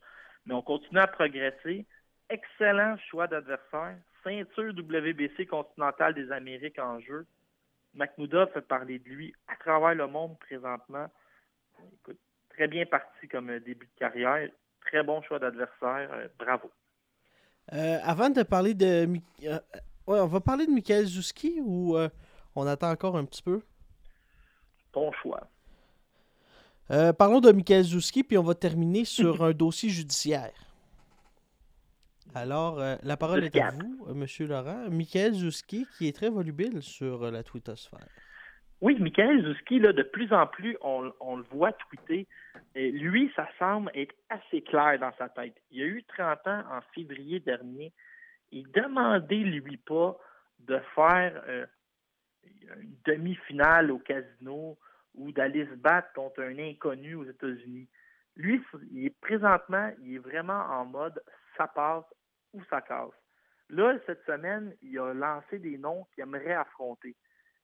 mais 0.47 0.55
on 0.55 0.63
continue 0.63 0.99
à 0.99 1.07
progresser. 1.07 1.87
Excellent 2.29 2.97
choix 3.09 3.27
d'adversaire. 3.27 3.97
Ceinture 4.25 4.73
WBC 4.73 5.47
continentale 5.47 6.15
des 6.15 6.31
Amériques 6.33 6.79
en 6.79 7.01
jeu. 7.01 7.27
Makhmoudov 7.95 8.53
fait 8.53 8.61
parler 8.61 8.99
de 8.99 9.09
lui 9.09 9.35
à 9.49 9.57
travers 9.57 9.95
le 9.95 10.07
monde 10.07 10.39
présentement. 10.39 11.07
Écoute, 11.95 12.19
très 12.51 12.69
bien 12.69 12.85
parti 12.87 13.29
comme 13.29 13.59
début 13.61 13.87
de 13.87 13.99
carrière. 13.99 14.49
Très 14.87 15.03
bon 15.03 15.23
choix 15.23 15.39
d'adversaire. 15.39 16.11
Euh, 16.13 16.29
bravo. 16.39 16.71
Euh, 17.73 17.99
avant 18.03 18.31
de 18.31 18.43
parler 18.43 18.75
de. 18.75 19.09
Euh, 19.45 19.59
ouais, 20.07 20.21
on 20.21 20.27
va 20.27 20.41
parler 20.41 20.67
de 20.67 20.73
Michael 20.73 21.07
Zuski 21.07 21.61
ou 21.63 21.97
euh, 21.97 22.09
on 22.57 22.67
attend 22.67 22.91
encore 22.91 23.17
un 23.17 23.25
petit 23.25 23.43
peu? 23.43 23.61
Ton 24.93 25.13
choix. 25.13 25.49
Parlons 27.19 27.39
de 27.39 27.53
Michael 27.53 27.85
Zuski, 27.85 28.25
puis 28.25 28.37
on 28.37 28.43
va 28.43 28.57
terminer 28.57 29.05
sur 29.05 29.45
un 29.45 29.53
dossier 29.53 29.89
judiciaire. 29.89 30.51
Alors, 32.35 32.81
la 33.05 33.17
parole 33.17 33.45
est 33.45 33.57
à 33.57 33.71
vous, 33.71 34.13
Monsieur 34.13 34.49
Laurent. 34.49 34.91
Michael 34.91 35.35
Zuski, 35.35 35.87
qui 35.97 36.09
est 36.09 36.13
très 36.13 36.31
volubile 36.31 36.83
sur 36.83 37.31
la 37.31 37.45
twittosphère. 37.45 38.09
Oui, 38.81 38.97
Michael 38.99 39.45
Zuski, 39.45 39.79
là, 39.79 39.93
de 39.93 40.03
plus 40.03 40.33
en 40.33 40.47
plus, 40.47 40.77
on, 40.81 41.03
le 41.37 41.43
voit 41.51 41.73
tweeter. 41.73 42.27
Et 42.75 42.91
lui, 42.91 43.31
ça 43.37 43.47
semble 43.59 43.91
être 43.95 44.15
assez 44.31 44.63
clair 44.63 44.99
dans 44.99 45.13
sa 45.19 45.29
tête. 45.29 45.55
Il 45.71 45.83
a 45.83 45.87
eu 45.87 46.03
30 46.05 46.47
ans 46.47 46.63
en 46.71 46.81
février 46.95 47.41
dernier. 47.41 47.93
Il 48.53 48.71
demandait, 48.73 49.37
lui, 49.37 49.77
pas 49.77 50.17
de 50.61 50.79
faire 50.95 51.43
euh, 51.47 51.67
une 52.81 52.97
demi-finale 53.05 53.91
au 53.91 53.99
casino 53.99 54.79
ou 55.15 55.31
d'aller 55.33 55.67
se 55.67 55.75
battre 55.75 56.13
contre 56.15 56.41
un 56.43 56.59
inconnu 56.59 57.15
aux 57.15 57.25
États-Unis. 57.25 57.87
Lui, 58.37 58.63
il 58.93 59.07
est 59.07 59.21
présentement, 59.21 59.91
il 60.03 60.15
est 60.15 60.19
vraiment 60.19 60.61
en 60.71 60.87
mode 60.87 61.23
ça 61.59 61.67
passe 61.67 62.05
ou 62.55 62.63
ça 62.71 62.81
casse. 62.81 63.11
Là, 63.69 63.99
cette 64.07 64.25
semaine, 64.25 64.75
il 64.83 64.99
a 64.99 65.13
lancé 65.13 65.59
des 65.59 65.77
noms 65.77 66.07
qu'il 66.15 66.23
aimerait 66.23 66.55
affronter. 66.55 67.15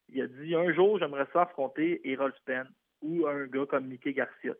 Il 0.09 0.21
a 0.21 0.27
dit 0.27 0.55
un 0.55 0.73
jour, 0.73 0.99
j'aimerais 0.99 1.27
ça 1.33 1.43
affronter 1.43 2.01
Errol 2.09 2.33
Spence 2.37 2.67
ou 3.01 3.27
un 3.27 3.45
gars 3.47 3.65
comme 3.65 3.87
Mickey 3.87 4.13
Garcia. 4.13 4.53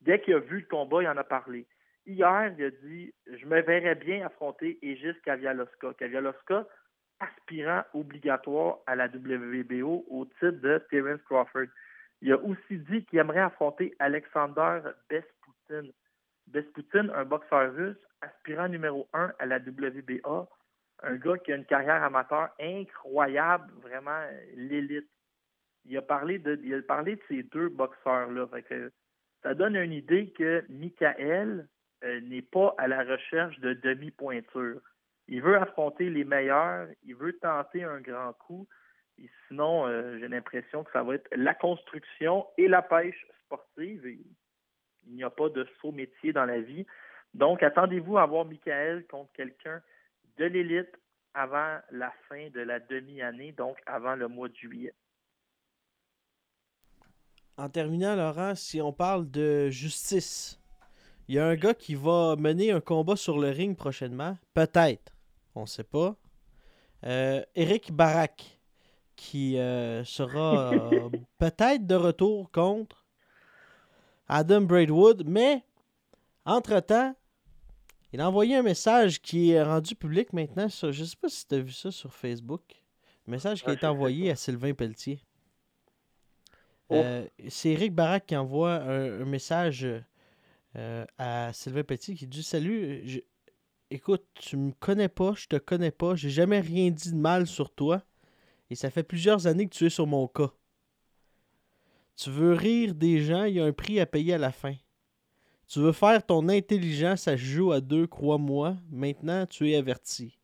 dès 0.00 0.20
qu'il 0.20 0.34
a 0.34 0.38
vu 0.38 0.60
le 0.60 0.66
combat, 0.66 1.02
il 1.02 1.08
en 1.08 1.16
a 1.16 1.24
parlé. 1.24 1.66
Hier, 2.06 2.54
il 2.56 2.64
a 2.64 2.70
dit 2.70 3.12
Je 3.26 3.46
me 3.46 3.60
verrais 3.62 3.94
bien 3.94 4.24
affronter 4.24 4.78
Egis 4.82 5.20
Kavialoska. 5.24 5.94
Kavialoska, 5.94 6.66
aspirant 7.20 7.82
obligatoire 7.94 8.78
à 8.86 8.96
la 8.96 9.06
WBO 9.06 10.06
au 10.08 10.24
titre 10.24 10.50
de 10.50 10.82
Terence 10.90 11.20
Crawford. 11.22 11.66
Il 12.20 12.32
a 12.32 12.38
aussi 12.38 12.78
dit 12.78 13.04
qu'il 13.04 13.18
aimerait 13.18 13.40
affronter 13.40 13.94
Alexander 13.98 14.80
Bespoutine. 15.08 15.92
Bespoutine, 16.46 17.10
un 17.14 17.24
boxeur 17.24 17.74
russe, 17.74 17.96
aspirant 18.22 18.68
numéro 18.68 19.08
un 19.12 19.32
à 19.38 19.46
la 19.46 19.58
WBA, 19.58 20.48
un 21.02 21.16
gars 21.16 21.38
qui 21.38 21.52
a 21.52 21.56
une 21.56 21.64
carrière 21.64 22.02
amateur 22.02 22.48
incroyable, 22.60 23.70
vraiment 23.82 24.20
l'élite. 24.54 25.08
Il 25.84 25.96
a 25.96 26.02
parlé 26.02 26.38
de, 26.38 26.58
il 26.62 26.74
a 26.74 26.82
parlé 26.82 27.16
de 27.16 27.22
ces 27.28 27.42
deux 27.44 27.68
boxeurs-là. 27.68 28.46
Ça 29.42 29.54
donne 29.54 29.76
une 29.76 29.92
idée 29.92 30.30
que 30.30 30.64
Michael 30.68 31.68
euh, 32.04 32.20
n'est 32.22 32.42
pas 32.42 32.74
à 32.78 32.88
la 32.88 33.04
recherche 33.04 33.58
de 33.60 33.74
demi-pointure. 33.74 34.80
Il 35.28 35.42
veut 35.42 35.56
affronter 35.56 36.10
les 36.10 36.24
meilleurs, 36.24 36.88
il 37.04 37.14
veut 37.14 37.38
tenter 37.38 37.84
un 37.84 38.00
grand 38.00 38.32
coup. 38.32 38.66
Sinon, 39.46 39.86
euh, 39.86 40.18
j'ai 40.18 40.28
l'impression 40.28 40.84
que 40.84 40.92
ça 40.92 41.02
va 41.02 41.14
être 41.14 41.28
la 41.34 41.54
construction 41.54 42.46
et 42.56 42.68
la 42.68 42.82
pêche 42.82 43.26
sportive. 43.44 44.04
il 44.06 45.14
n'y 45.14 45.24
a 45.24 45.30
pas 45.30 45.48
de 45.48 45.66
saut 45.80 45.92
métier 45.92 46.32
dans 46.32 46.44
la 46.44 46.60
vie. 46.60 46.86
Donc, 47.34 47.62
attendez-vous 47.62 48.18
à 48.18 48.26
voir 48.26 48.44
Michael 48.44 49.06
contre 49.06 49.32
quelqu'un 49.32 49.82
de 50.38 50.44
l'élite 50.44 50.94
avant 51.34 51.78
la 51.92 52.12
fin 52.28 52.48
de 52.50 52.60
la 52.60 52.80
demi-année, 52.80 53.52
donc 53.52 53.76
avant 53.86 54.14
le 54.14 54.28
mois 54.28 54.48
de 54.48 54.54
juillet. 54.54 54.94
En 57.56 57.68
terminant, 57.68 58.14
Laurent, 58.14 58.54
si 58.54 58.80
on 58.80 58.92
parle 58.92 59.30
de 59.30 59.68
justice, 59.68 60.60
il 61.26 61.34
y 61.34 61.38
a 61.38 61.46
un 61.46 61.56
gars 61.56 61.74
qui 61.74 61.94
va 61.94 62.36
mener 62.36 62.70
un 62.70 62.80
combat 62.80 63.16
sur 63.16 63.38
le 63.38 63.50
ring 63.50 63.76
prochainement. 63.76 64.38
Peut-être. 64.54 65.12
On 65.54 65.62
ne 65.62 65.66
sait 65.66 65.84
pas. 65.84 66.16
Euh, 67.04 67.42
Eric 67.54 67.92
Barak, 67.92 68.60
qui 69.16 69.58
euh, 69.58 70.04
sera 70.04 70.72
euh, 70.72 71.10
peut-être 71.38 71.86
de 71.86 71.94
retour 71.94 72.50
contre 72.50 73.06
Adam 74.28 74.62
Braidwood, 74.62 75.24
mais 75.26 75.64
entre-temps, 76.44 77.14
il 78.12 78.20
a 78.20 78.28
envoyé 78.28 78.56
un 78.56 78.62
message 78.62 79.20
qui 79.20 79.50
est 79.50 79.62
rendu 79.62 79.94
public 79.94 80.32
maintenant. 80.32 80.68
Sur, 80.68 80.92
je 80.92 81.02
ne 81.02 81.06
sais 81.06 81.16
pas 81.16 81.28
si 81.28 81.46
tu 81.46 81.54
as 81.54 81.60
vu 81.60 81.72
ça 81.72 81.90
sur 81.90 82.14
Facebook. 82.14 82.62
Un 83.26 83.30
message 83.30 83.62
qui 83.62 83.70
a 83.70 83.74
été 83.74 83.86
envoyé 83.86 84.30
à 84.30 84.36
Sylvain 84.36 84.74
Pelletier. 84.74 85.20
Oh. 86.90 87.04
c'est 87.48 87.68
Eric 87.72 87.94
Barak 87.94 88.24
qui 88.24 88.34
envoie 88.34 88.76
un 88.76 89.26
message 89.26 89.86
euh, 90.76 91.04
à 91.18 91.52
Sylvain 91.52 91.82
Petit 91.82 92.14
qui 92.14 92.26
dit 92.26 92.42
Salut, 92.42 93.22
écoute, 93.90 94.24
tu 94.34 94.56
me 94.56 94.72
connais 94.72 95.08
pas, 95.08 95.32
je 95.34 95.46
te 95.46 95.56
connais 95.56 95.90
pas, 95.90 96.14
j'ai 96.14 96.30
jamais 96.30 96.60
rien 96.60 96.90
dit 96.90 97.12
de 97.12 97.16
mal 97.16 97.46
sur 97.46 97.70
toi, 97.70 98.02
et 98.70 98.74
ça 98.74 98.90
fait 98.90 99.02
plusieurs 99.02 99.46
années 99.46 99.66
que 99.68 99.74
tu 99.74 99.86
es 99.86 99.90
sur 99.90 100.06
mon 100.06 100.28
cas. 100.28 100.52
Tu 102.16 102.30
veux 102.30 102.52
rire 102.52 102.94
des 102.94 103.20
gens, 103.20 103.44
il 103.44 103.54
y 103.54 103.60
a 103.60 103.64
un 103.64 103.72
prix 103.72 103.98
à 103.98 104.06
payer 104.06 104.34
à 104.34 104.38
la 104.38 104.52
fin. 104.52 104.74
Tu 105.68 105.80
veux 105.80 105.92
faire 105.92 106.24
ton 106.24 106.48
intelligence, 106.48 107.22
ça 107.22 107.36
joue 107.36 107.72
à 107.72 107.80
deux, 107.80 108.06
crois-moi. 108.06 108.76
Maintenant, 108.90 109.44
tu 109.46 109.70
es 109.70 109.76
averti. 109.76 110.38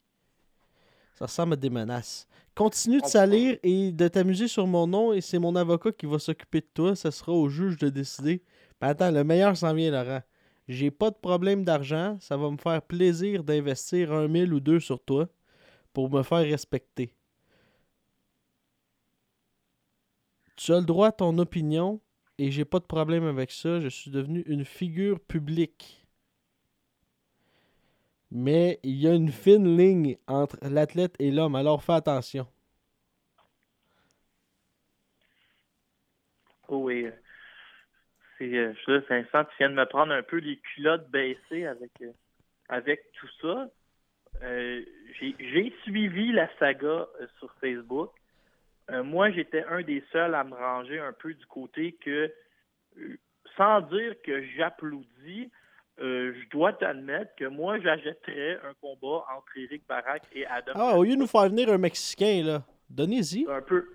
Ça 1.14 1.26
ressemble 1.26 1.54
à 1.54 1.56
des 1.56 1.70
menaces. 1.70 2.28
Continue 2.54 3.00
de 3.00 3.06
salir 3.06 3.58
et 3.62 3.90
de 3.90 4.08
t'amuser 4.08 4.46
sur 4.46 4.66
mon 4.66 4.86
nom, 4.86 5.12
et 5.12 5.20
c'est 5.20 5.38
mon 5.38 5.56
avocat 5.56 5.92
qui 5.92 6.06
va 6.06 6.18
s'occuper 6.18 6.60
de 6.60 6.68
toi. 6.72 6.94
Ça 6.94 7.10
sera 7.10 7.32
au 7.32 7.48
juge 7.48 7.78
de 7.78 7.88
décider 7.88 8.42
attends, 8.88 9.10
le 9.10 9.24
meilleur 9.24 9.56
s'en 9.56 9.74
vient, 9.74 9.90
Laurent. 9.90 10.22
J'ai 10.66 10.90
pas 10.90 11.10
de 11.10 11.16
problème 11.16 11.64
d'argent. 11.64 12.16
Ça 12.20 12.36
va 12.36 12.50
me 12.50 12.56
faire 12.56 12.80
plaisir 12.82 13.44
d'investir 13.44 14.12
un 14.12 14.28
mille 14.28 14.52
ou 14.54 14.60
deux 14.60 14.80
sur 14.80 15.02
toi 15.02 15.28
pour 15.92 16.10
me 16.10 16.22
faire 16.22 16.38
respecter. 16.38 17.14
Tu 20.56 20.72
as 20.72 20.80
le 20.80 20.86
droit 20.86 21.08
à 21.08 21.12
ton 21.12 21.36
opinion 21.38 22.00
et 22.38 22.50
j'ai 22.50 22.64
pas 22.64 22.78
de 22.78 22.84
problème 22.84 23.24
avec 23.24 23.50
ça. 23.50 23.80
Je 23.80 23.88
suis 23.88 24.10
devenu 24.10 24.42
une 24.46 24.64
figure 24.64 25.20
publique. 25.20 26.06
Mais 28.30 28.80
il 28.82 28.96
y 28.96 29.06
a 29.06 29.14
une 29.14 29.30
fine 29.30 29.76
ligne 29.76 30.16
entre 30.26 30.58
l'athlète 30.62 31.14
et 31.20 31.30
l'homme, 31.30 31.54
alors 31.54 31.82
fais 31.82 31.92
attention. 31.92 32.46
Oui, 36.68 37.06
c'est 38.38 38.52
euh, 38.56 38.72
je 38.86 38.92
Vincent, 39.08 39.44
tu 39.44 39.56
viens 39.58 39.70
de 39.70 39.74
me 39.74 39.86
prendre 39.86 40.12
un 40.12 40.22
peu 40.22 40.38
les 40.38 40.58
culottes 40.58 41.08
baissées 41.10 41.66
avec, 41.66 41.92
euh, 42.02 42.12
avec 42.68 43.12
tout 43.12 43.28
ça. 43.40 43.68
Euh, 44.42 44.82
j'ai 45.20 45.72
suivi 45.84 46.32
la 46.32 46.48
saga 46.58 47.06
sur 47.38 47.52
Facebook. 47.60 48.10
Moi, 48.90 49.30
j'étais 49.30 49.64
un 49.64 49.82
des 49.82 50.02
seuls 50.12 50.34
à 50.34 50.44
me 50.44 50.54
ranger 50.54 50.98
un 50.98 51.12
peu 51.12 51.32
du 51.34 51.46
côté 51.46 51.96
que, 52.04 52.32
sans 53.56 53.80
dire 53.82 54.14
que 54.22 54.44
j'applaudis, 54.56 55.50
je 55.98 56.48
dois 56.50 56.72
t'admettre 56.72 57.34
que 57.36 57.46
moi, 57.46 57.78
j'achèterais 57.80 58.58
un 58.64 58.74
combat 58.80 59.24
entre 59.36 59.56
Eric 59.56 59.86
Barak 59.88 60.22
et 60.32 60.46
Adam. 60.46 60.72
Ah, 60.74 60.98
au 60.98 61.04
lieu 61.04 61.14
de 61.14 61.20
nous 61.20 61.26
faire 61.26 61.48
venir 61.48 61.70
un 61.70 61.78
Mexicain, 61.78 62.42
là, 62.44 62.62
donnez-y. 62.90 63.46
Un 63.48 63.62
peu. 63.62 63.86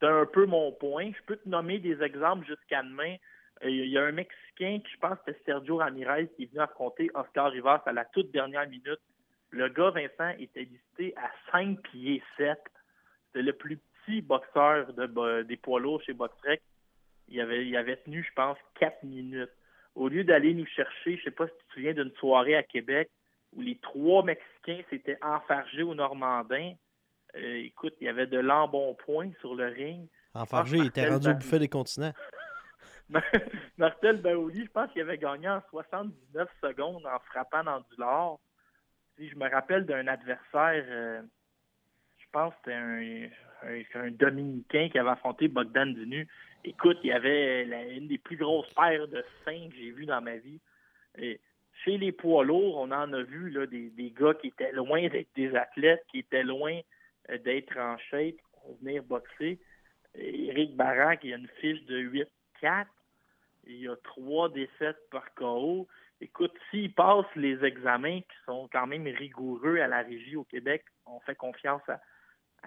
C'est 0.00 0.06
un 0.06 0.26
peu 0.26 0.46
mon 0.46 0.70
point. 0.72 1.10
Je 1.10 1.24
peux 1.26 1.36
te 1.36 1.48
nommer 1.48 1.78
des 1.80 2.00
exemples 2.02 2.46
jusqu'à 2.46 2.82
demain 2.82 3.16
il 3.64 3.88
y 3.88 3.98
a 3.98 4.04
un 4.04 4.12
Mexicain 4.12 4.80
qui, 4.84 4.92
je 4.92 4.98
pense, 4.98 5.18
c'était 5.24 5.38
Sergio 5.44 5.76
Ramirez, 5.76 6.28
qui 6.36 6.44
est 6.44 6.46
venu 6.46 6.60
affronter 6.60 7.10
Oscar 7.14 7.50
Rivas 7.50 7.82
à 7.86 7.92
la 7.92 8.04
toute 8.04 8.30
dernière 8.30 8.68
minute. 8.68 9.00
Le 9.50 9.68
gars, 9.68 9.90
Vincent, 9.90 10.36
était 10.38 10.64
listé 10.64 11.14
à 11.16 11.30
5 11.50 11.80
pieds 11.82 12.22
7. 12.36 12.58
C'était 13.26 13.42
le 13.42 13.52
plus 13.52 13.78
petit 14.08 14.22
boxeur 14.22 14.92
de, 14.94 15.42
des 15.42 15.56
poids 15.56 15.80
lourds 15.80 16.02
chez 16.02 16.14
Boxrec. 16.14 16.62
Il 17.28 17.40
avait, 17.40 17.66
il 17.66 17.76
avait 17.76 17.96
tenu, 17.96 18.24
je 18.24 18.32
pense, 18.34 18.56
4 18.80 19.02
minutes. 19.04 19.50
Au 19.94 20.08
lieu 20.08 20.24
d'aller 20.24 20.54
nous 20.54 20.66
chercher, 20.66 21.18
je 21.18 21.24
sais 21.24 21.30
pas 21.30 21.46
si 21.46 21.52
tu 21.52 21.66
te 21.66 21.72
souviens 21.74 21.92
d'une 21.92 22.12
soirée 22.12 22.56
à 22.56 22.62
Québec 22.62 23.10
où 23.54 23.60
les 23.60 23.76
trois 23.76 24.22
Mexicains 24.22 24.82
s'étaient 24.90 25.18
enfargés 25.22 25.82
au 25.82 25.94
Normandin. 25.94 26.74
Euh, 27.36 27.62
écoute, 27.64 27.94
il 28.00 28.04
y 28.04 28.08
avait 28.08 28.26
de 28.26 28.38
l'embonpoint 28.38 29.30
sur 29.40 29.54
le 29.54 29.66
ring. 29.66 30.06
Enfargé, 30.34 30.78
il 30.78 30.86
était 30.86 31.08
rendu 31.08 31.28
au 31.28 31.34
buffet 31.34 31.58
des 31.58 31.68
continents. 31.68 32.12
Martel 33.78 34.20
Baouli, 34.20 34.64
je 34.66 34.70
pense 34.70 34.92
qu'il 34.92 35.02
avait 35.02 35.18
gagné 35.18 35.48
en 35.48 35.62
79 35.70 36.48
secondes 36.62 37.06
en 37.06 37.18
frappant 37.30 37.64
dans 37.64 37.80
du 37.80 37.96
lard. 37.98 38.38
Si 39.16 39.28
je 39.28 39.36
me 39.36 39.50
rappelle 39.50 39.86
d'un 39.86 40.06
adversaire, 40.06 40.84
euh, 40.88 41.22
je 42.18 42.26
pense 42.30 42.52
que 42.54 42.58
c'était 42.64 42.76
un, 42.76 43.28
Dominicain 44.10 44.88
qui 44.88 44.98
avait 44.98 45.10
affronté 45.10 45.48
Bogdan 45.48 45.86
Dinu. 45.86 46.26
Écoute, 46.64 46.98
il 47.02 47.08
y 47.08 47.12
avait 47.12 47.64
une 47.96 48.08
des 48.08 48.18
plus 48.18 48.36
grosses 48.36 48.72
paires 48.74 49.08
de 49.08 49.24
seins 49.44 49.68
que 49.68 49.76
j'ai 49.76 49.90
vues 49.90 50.06
dans 50.06 50.20
ma 50.20 50.36
vie. 50.36 50.60
Et 51.16 51.40
chez 51.84 51.98
les 51.98 52.12
poids 52.12 52.44
lourds, 52.44 52.76
on 52.78 52.90
en 52.90 53.12
a 53.12 53.22
vu 53.22 53.50
là, 53.50 53.66
des, 53.66 54.12
gars 54.18 54.34
qui 54.34 54.48
étaient 54.48 54.72
loin 54.72 55.08
d'être 55.08 55.28
des 55.36 55.54
athlètes, 55.54 56.04
qui 56.10 56.20
étaient 56.20 56.42
loin 56.42 56.80
euh, 57.30 57.38
d'être 57.38 57.76
en 57.78 57.96
shape 58.10 58.36
pour 58.52 58.76
venir 58.80 59.02
boxer. 59.02 59.58
Eric 60.14 60.74
Barak, 60.74 61.20
il 61.22 61.34
a 61.34 61.36
une 61.36 61.48
fiche 61.60 61.84
de 61.84 62.26
8-4 62.62 62.86
il 63.68 63.88
a 63.88 63.96
trois 63.96 64.48
défaites 64.48 65.08
par 65.10 65.34
KO. 65.34 65.86
Écoute, 66.20 66.52
s'il 66.70 66.92
passe 66.92 67.26
les 67.36 67.64
examens 67.64 68.20
qui 68.20 68.36
sont 68.46 68.68
quand 68.72 68.86
même 68.86 69.06
rigoureux 69.06 69.78
à 69.78 69.86
la 69.86 70.02
régie 70.02 70.36
au 70.36 70.44
Québec, 70.44 70.84
on 71.06 71.20
fait 71.20 71.34
confiance 71.34 71.82
à, 71.88 72.00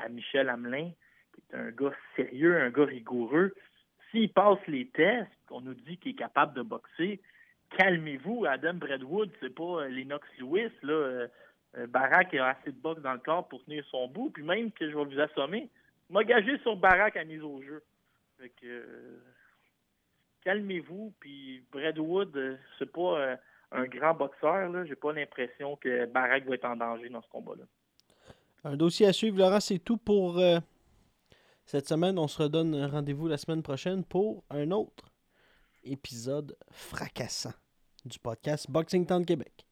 Michel 0.09 0.49
Hamelin, 0.49 0.91
qui 1.33 1.41
est 1.41 1.57
un 1.57 1.71
gars 1.71 1.93
sérieux, 2.15 2.59
un 2.59 2.69
gars 2.69 2.85
rigoureux. 2.85 3.53
S'il 4.09 4.31
passe 4.31 4.59
les 4.67 4.87
tests, 4.87 5.29
on 5.49 5.61
nous 5.61 5.73
dit 5.73 5.97
qu'il 5.97 6.11
est 6.11 6.15
capable 6.15 6.53
de 6.53 6.61
boxer, 6.61 7.21
calmez-vous, 7.77 8.45
Adam 8.45 8.73
Bradwood, 8.73 9.31
c'est 9.39 9.53
pas 9.53 9.83
euh, 9.83 9.87
Lennox 9.87 10.27
Lewis, 10.39 10.71
là. 10.83 10.93
Euh, 10.93 11.27
euh, 11.77 11.87
Barak 11.87 12.33
a 12.33 12.49
assez 12.49 12.71
de 12.71 12.77
boxe 12.77 13.01
dans 13.01 13.13
le 13.13 13.19
corps 13.19 13.47
pour 13.47 13.63
tenir 13.63 13.85
son 13.85 14.09
bout, 14.09 14.29
puis 14.29 14.43
même 14.43 14.71
que 14.73 14.89
je 14.89 14.97
vais 14.97 15.05
vous 15.05 15.19
assommer, 15.21 15.69
m'a 16.09 16.25
gagé 16.25 16.57
sur 16.59 16.75
Barak 16.75 17.15
à 17.15 17.23
mise 17.23 17.41
au 17.41 17.61
jeu. 17.61 17.81
Fait 18.37 18.49
que, 18.49 18.85
calmez-vous. 20.43 21.13
Puis 21.21 21.63
Bradwood, 21.71 22.59
c'est 22.77 22.91
pas 22.91 23.37
un 23.71 23.85
grand 23.85 24.13
boxeur. 24.13 24.67
Là. 24.67 24.83
J'ai 24.83 24.95
pas 24.95 25.13
l'impression 25.13 25.77
que 25.77 26.07
Barak 26.07 26.45
va 26.45 26.55
être 26.55 26.65
en 26.65 26.75
danger 26.75 27.07
dans 27.07 27.21
ce 27.21 27.29
combat-là. 27.29 27.63
Un 28.63 28.77
dossier 28.77 29.07
à 29.07 29.13
suivre, 29.13 29.39
Laurent, 29.39 29.59
c'est 29.59 29.79
tout 29.79 29.97
pour 29.97 30.37
euh, 30.37 30.59
cette 31.65 31.87
semaine. 31.87 32.19
On 32.19 32.27
se 32.27 32.43
redonne 32.43 32.75
rendez-vous 32.85 33.27
la 33.27 33.37
semaine 33.37 33.63
prochaine 33.63 34.03
pour 34.03 34.43
un 34.51 34.69
autre 34.69 35.11
épisode 35.83 36.55
fracassant 36.69 37.53
du 38.05 38.19
podcast 38.19 38.69
Boxing 38.69 39.07
Town 39.07 39.25
Québec. 39.25 39.65